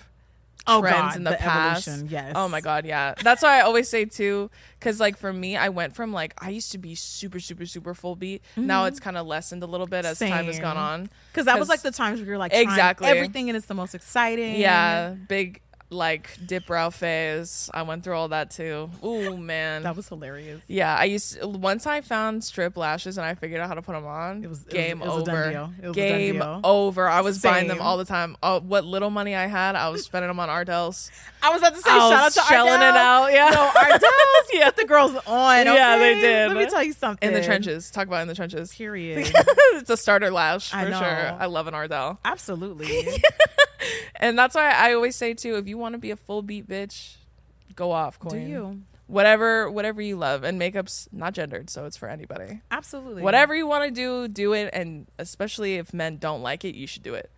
Oh, 0.67 0.81
trends 0.81 0.97
God, 0.97 1.15
in 1.15 1.23
the, 1.23 1.31
the 1.31 1.37
past. 1.37 1.87
evolution, 1.87 2.09
yes. 2.09 2.33
Oh 2.35 2.47
my 2.47 2.61
god, 2.61 2.85
yeah. 2.85 3.13
That's 3.21 3.43
why 3.43 3.59
I 3.59 3.61
always 3.61 3.87
say 3.87 4.05
too, 4.05 4.49
because 4.79 4.99
like 4.99 5.17
for 5.17 5.31
me, 5.31 5.55
I 5.55 5.69
went 5.69 5.95
from 5.95 6.11
like 6.11 6.33
I 6.37 6.49
used 6.49 6.71
to 6.71 6.77
be 6.77 6.95
super, 6.95 7.39
super, 7.39 7.65
super 7.65 7.93
full 7.93 8.15
beat. 8.15 8.41
Now 8.55 8.81
mm-hmm. 8.81 8.87
it's 8.89 8.99
kind 8.99 9.17
of 9.17 9.27
lessened 9.27 9.63
a 9.63 9.67
little 9.67 9.87
bit 9.87 10.05
as 10.05 10.19
time 10.19 10.45
has 10.45 10.59
gone 10.59 10.77
on. 10.77 11.09
Because 11.31 11.45
that 11.45 11.59
was 11.59 11.69
like 11.69 11.81
the 11.81 11.91
times 11.91 12.19
where 12.19 12.27
you're 12.27 12.37
like 12.37 12.53
Exactly. 12.53 13.07
everything 13.07 13.49
and 13.49 13.57
it's 13.57 13.67
the 13.67 13.73
most 13.73 13.95
exciting. 13.95 14.59
Yeah, 14.59 15.11
big 15.11 15.61
like 15.89 16.37
dip 16.45 16.65
brow 16.65 16.89
phase. 16.89 17.69
I 17.73 17.83
went 17.83 18.03
through 18.03 18.15
all 18.15 18.29
that 18.29 18.51
too. 18.51 18.89
Ooh 19.03 19.37
man, 19.37 19.83
that 19.83 19.95
was 19.95 20.09
hilarious. 20.09 20.61
Yeah, 20.67 20.95
I 20.95 21.05
used 21.05 21.43
once 21.43 21.85
I 21.85 22.01
found 22.01 22.43
strip 22.43 22.75
lashes 22.75 23.17
and 23.17 23.25
I 23.25 23.35
figured 23.35 23.61
out 23.61 23.67
how 23.67 23.75
to 23.75 23.81
put 23.81 23.93
them 23.93 24.05
on. 24.05 24.43
It 24.43 24.47
was- 24.49 24.63
game 24.63 25.01
it 25.01 25.07
was 25.07 25.27
over. 25.27 25.71
It 25.81 25.87
was 25.87 25.91
a 25.91 25.93
game 25.93 26.41
over. 26.41 27.07
I 27.07 27.21
was 27.21 27.41
buying 27.41 27.67
them 27.67 27.81
all 27.81 27.97
the 27.97 28.05
time. 28.05 28.35
Oh, 28.41 28.59
what 28.59 28.83
little 28.85 29.09
money 29.09 29.35
I 29.35 29.47
had, 29.47 29.75
I 29.75 29.89
was 29.89 30.05
spending 30.05 30.27
them 30.27 30.39
on 30.39 30.49
Ardell's. 30.49 31.11
I 31.41 31.49
was 31.49 31.59
about 31.59 31.75
to 31.75 31.81
say 31.81 31.89
I 31.89 31.97
shout 31.97 32.13
out 32.13 32.31
to 32.33 32.39
shelling 32.41 32.73
it 32.73 32.81
out, 32.81 33.31
yeah. 33.31 33.49
no 33.51 33.71
Ardell's. 33.79 34.03
yeah, 34.53 34.71
the 34.71 34.85
girls 34.85 35.15
on. 35.27 35.65
Yeah, 35.65 35.97
they 35.97 36.19
did. 36.19 36.47
Let 36.49 36.57
me 36.57 36.65
tell 36.69 36.83
you 36.83 36.93
something. 36.93 37.27
In 37.27 37.33
the 37.33 37.43
trenches. 37.43 37.91
Talk 37.91 38.07
about 38.07 38.21
in 38.21 38.27
the 38.27 38.35
trenches. 38.35 38.73
Period. 38.73 39.31
it's 39.73 39.89
a 39.89 39.97
starter 39.97 40.31
lash 40.31 40.71
for 40.71 40.77
I 40.77 40.85
sure. 40.85 41.37
I 41.39 41.45
love 41.45 41.67
an 41.67 41.73
Ardell. 41.73 42.19
Absolutely. 42.25 43.21
And 44.17 44.37
that's 44.37 44.55
why 44.55 44.69
I 44.69 44.93
always 44.93 45.15
say 45.15 45.33
too, 45.33 45.55
if 45.55 45.67
you 45.67 45.74
want 45.77 45.93
to 45.93 45.99
be 45.99 46.11
a 46.11 46.15
full 46.15 46.41
beat 46.41 46.67
bitch, 46.67 47.15
go 47.75 47.91
off, 47.91 48.17
Do 48.29 48.37
you? 48.37 48.81
Whatever 49.07 49.69
whatever 49.69 50.01
you 50.01 50.15
love. 50.15 50.43
And 50.43 50.57
makeup's 50.57 51.07
not 51.11 51.33
gendered, 51.33 51.69
so 51.69 51.85
it's 51.85 51.95
for 51.97 52.09
anybody. 52.09 52.61
Absolutely. 52.71 53.21
Whatever 53.21 53.55
you 53.55 53.67
want 53.67 53.85
to 53.85 53.91
do, 53.91 54.27
do 54.27 54.53
it. 54.53 54.69
And 54.73 55.05
especially 55.19 55.75
if 55.75 55.93
men 55.93 56.17
don't 56.17 56.41
like 56.41 56.65
it, 56.65 56.73
you 56.75 56.87
should 56.87 57.03
do 57.03 57.13
it. 57.13 57.29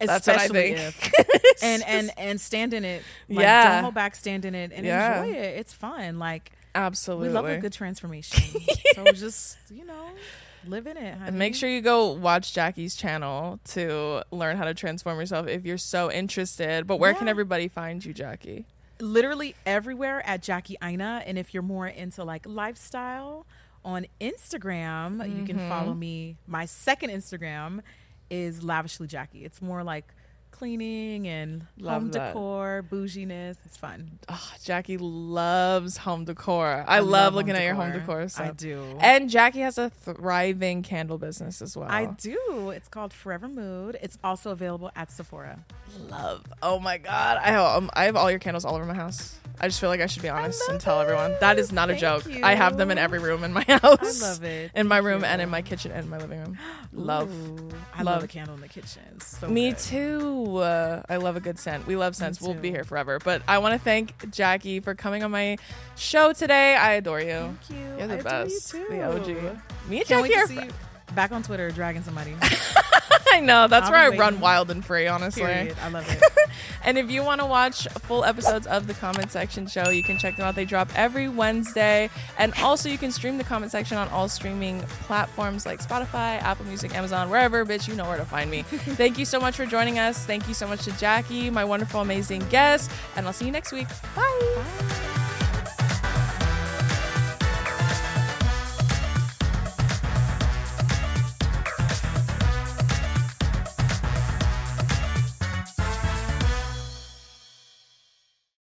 That's 0.00 0.26
what 0.26 0.36
I 0.36 0.44
Especially 0.44 0.74
think. 0.74 1.12
if. 1.14 1.62
and 1.62 1.82
and 1.84 2.10
and 2.18 2.40
stand 2.40 2.74
in 2.74 2.84
it. 2.84 3.02
Like, 3.28 3.42
Yeah. 3.44 3.74
Don't 3.74 3.82
hold 3.84 3.94
back. 3.94 4.16
Stand 4.16 4.44
in 4.44 4.56
it 4.56 4.72
and 4.74 4.84
Yeah. 4.84 5.22
enjoy 5.22 5.36
it. 5.38 5.58
It's 5.60 5.72
fun. 5.72 6.18
Like 6.18 6.50
Absolutely. 6.74 7.28
we 7.28 7.34
love 7.34 7.44
a 7.46 7.58
good 7.58 7.72
transformation. 7.82 8.42
so 8.96 9.04
just 9.12 9.58
you 9.70 9.84
know, 9.86 10.08
live 10.66 10.86
in 10.86 10.96
it. 10.96 11.14
Honey. 11.14 11.28
and 11.28 11.38
make 11.38 11.54
sure 11.54 11.68
you 11.68 11.80
go 11.80 12.12
watch 12.12 12.52
Jackie's 12.54 12.94
channel 12.94 13.58
to 13.70 14.22
learn 14.30 14.56
how 14.56 14.64
to 14.64 14.74
transform 14.74 15.18
yourself 15.18 15.48
if 15.48 15.64
you're 15.64 15.78
so 15.78 16.10
interested. 16.10 16.86
But 16.86 16.98
where 16.98 17.14
can 17.14 17.28
everybody 17.28 17.68
find 17.68 18.04
you, 18.04 18.12
Jackie? 18.14 18.66
literally 19.00 19.56
everywhere 19.66 20.24
at 20.24 20.40
Jackie 20.42 20.76
Aina. 20.80 21.24
And 21.26 21.36
if 21.36 21.52
you're 21.52 21.62
more 21.64 21.88
into 21.88 22.22
like 22.22 22.46
lifestyle 22.46 23.46
on 23.84 24.06
Instagram, 24.20 25.18
you 25.38 25.44
can 25.44 25.56
Mm-hmm. 25.56 25.68
follow 25.68 25.94
me. 25.94 26.36
My 26.46 26.66
second 26.66 27.10
Instagram 27.10 27.80
is 28.30 28.62
Lavishly 28.62 29.08
Jackie. 29.08 29.44
It's 29.44 29.60
more 29.60 29.82
like 29.82 30.06
cleaning 30.52 31.26
and 31.26 31.66
Love 31.78 32.02
home 32.02 32.10
that. 32.12 32.28
decor, 32.28 32.84
bouginess. 32.88 33.56
It's 33.64 33.76
fun. 33.76 34.18
Oh, 34.28 34.52
Jackie 34.62 34.98
loves 34.98 35.96
home 35.96 36.24
decor. 36.24 36.84
I, 36.86 36.96
I 36.96 36.98
love, 37.00 37.10
love 37.10 37.34
looking 37.34 37.56
at 37.56 37.64
your 37.64 37.74
home 37.74 37.92
decor. 37.92 38.28
stuff. 38.28 38.46
I 38.46 38.50
do. 38.52 38.84
And 39.00 39.28
Jackie 39.28 39.60
has 39.60 39.78
a 39.78 39.90
thriving 39.90 40.82
candle 40.82 41.18
business 41.18 41.60
as 41.60 41.76
well. 41.76 41.88
I 41.90 42.06
do. 42.06 42.70
It's 42.70 42.88
called 42.88 43.12
FORVR 43.12 43.52
Mood. 43.52 43.98
It's 44.00 44.18
also 44.22 44.50
available 44.50 44.90
at 44.94 45.10
Sephora. 45.10 45.64
love. 46.08 46.44
Oh 46.62 46.78
my 46.78 46.98
god, 46.98 47.38
I 47.38 47.48
have, 47.50 47.76
um, 47.76 47.90
I 47.94 48.04
have 48.04 48.14
all 48.16 48.30
your 48.30 48.38
candles 48.38 48.64
all 48.64 48.74
over 48.76 48.84
my 48.84 48.94
house. 48.94 49.38
I 49.62 49.68
just 49.68 49.80
feel 49.80 49.90
like 49.90 50.00
I 50.00 50.06
should 50.06 50.22
be 50.22 50.28
honest 50.28 50.60
and 50.68 50.80
tell 50.80 51.00
everyone 51.00 51.36
that 51.38 51.56
is 51.56 51.70
not 51.70 51.88
a 51.88 51.92
Thank 51.96 52.24
joke. 52.24 52.42
I 52.42 52.56
have 52.56 52.76
them 52.76 52.90
in 52.90 52.98
every 52.98 53.20
room 53.20 53.44
in 53.44 53.52
my 53.52 53.62
house. 53.68 54.20
I 54.22 54.26
love 54.28 54.42
it. 54.42 54.72
In 54.74 54.88
my 54.88 54.96
Thank 54.96 55.06
room 55.06 55.20
you. 55.20 55.26
and 55.26 55.40
in 55.40 55.50
my 55.50 55.62
kitchen 55.62 55.92
and 55.92 56.10
my 56.10 56.18
living 56.18 56.40
room. 56.40 56.58
Love. 56.92 57.30
Ooh, 57.30 57.68
I 57.94 58.02
Love. 58.02 58.16
love 58.16 58.24
a 58.24 58.26
candle 58.26 58.56
in 58.56 58.60
the 58.60 58.66
kitchen. 58.68 59.20
So 59.20 59.48
Me 59.48 59.70
good. 59.70 59.78
too. 59.78 60.56
Uh, 60.56 61.02
I 61.08 61.18
love 61.18 61.36
a 61.36 61.40
good 61.40 61.60
scent. 61.60 61.86
We 61.86 61.94
love 61.94 62.16
scents. 62.16 62.40
We'll 62.40 62.54
be 62.54 62.70
here 62.70 62.82
forever. 62.84 63.20
But 63.22 63.42
I 63.46 63.58
want 63.58 63.74
to 63.74 63.78
thank 63.78 64.30
Jackie 64.32 64.80
for 64.80 64.94
coming 64.96 65.22
on 65.22 65.30
my 65.30 65.58
show 65.96 66.32
today. 66.32 66.74
I 66.74 66.94
adore 66.94 67.20
you. 67.20 67.56
Thank 67.68 67.70
you. 67.70 67.76
You're 67.98 68.06
the 68.08 68.14
I 68.14 68.16
adore 68.16 68.22
best. 68.24 68.74
You 68.74 68.80
too. 68.80 68.86
The 68.90 69.02
OG. 69.02 69.26
Me 69.88 69.98
and 69.98 70.06
Can't 70.06 70.08
Jackie 70.08 70.22
wait 70.22 70.36
are 70.36 70.42
to 70.42 70.48
see 70.48 70.54
you 70.56 70.70
back 71.14 71.32
on 71.32 71.42
Twitter 71.42 71.70
dragging 71.70 72.02
somebody. 72.02 72.34
I 73.32 73.40
know. 73.40 73.66
That's 73.66 73.86
I'll 73.86 73.92
where 73.92 74.00
I 74.00 74.10
be 74.10 74.18
run 74.18 74.40
wild 74.40 74.70
and 74.70 74.84
free, 74.84 75.06
honestly. 75.06 75.42
Period. 75.42 75.76
I 75.82 75.88
love 75.88 76.06
it. 76.08 76.22
And 76.84 76.98
if 76.98 77.10
you 77.10 77.22
want 77.22 77.40
to 77.40 77.46
watch 77.46 77.86
full 77.88 78.24
episodes 78.24 78.66
of 78.66 78.86
the 78.86 78.94
Comment 78.94 79.30
Section 79.30 79.66
Show, 79.66 79.88
you 79.90 80.02
can 80.02 80.18
check 80.18 80.36
them 80.36 80.46
out. 80.46 80.54
They 80.54 80.64
drop 80.64 80.90
every 80.96 81.28
Wednesday. 81.28 82.10
And 82.38 82.52
also, 82.60 82.88
you 82.88 82.98
can 82.98 83.12
stream 83.12 83.38
the 83.38 83.44
Comment 83.44 83.70
Section 83.70 83.96
on 83.96 84.08
all 84.08 84.28
streaming 84.28 84.80
platforms 85.06 85.64
like 85.64 85.80
Spotify, 85.80 86.42
Apple 86.42 86.66
Music, 86.66 86.94
Amazon, 86.94 87.30
wherever, 87.30 87.64
bitch, 87.64 87.88
you 87.88 87.94
know 87.94 88.04
where 88.04 88.16
to 88.16 88.24
find 88.24 88.50
me. 88.50 88.62
Thank 88.68 89.18
you 89.18 89.24
so 89.24 89.38
much 89.40 89.56
for 89.56 89.64
joining 89.64 89.98
us. 89.98 90.26
Thank 90.26 90.48
you 90.48 90.54
so 90.54 90.66
much 90.66 90.84
to 90.84 90.98
Jackie, 90.98 91.50
my 91.50 91.64
wonderful, 91.64 92.00
amazing 92.00 92.46
guest. 92.48 92.90
And 93.16 93.26
I'll 93.26 93.32
see 93.32 93.46
you 93.46 93.52
next 93.52 93.72
week. 93.72 93.88
Bye. 94.14 94.54
Bye. 94.56 95.21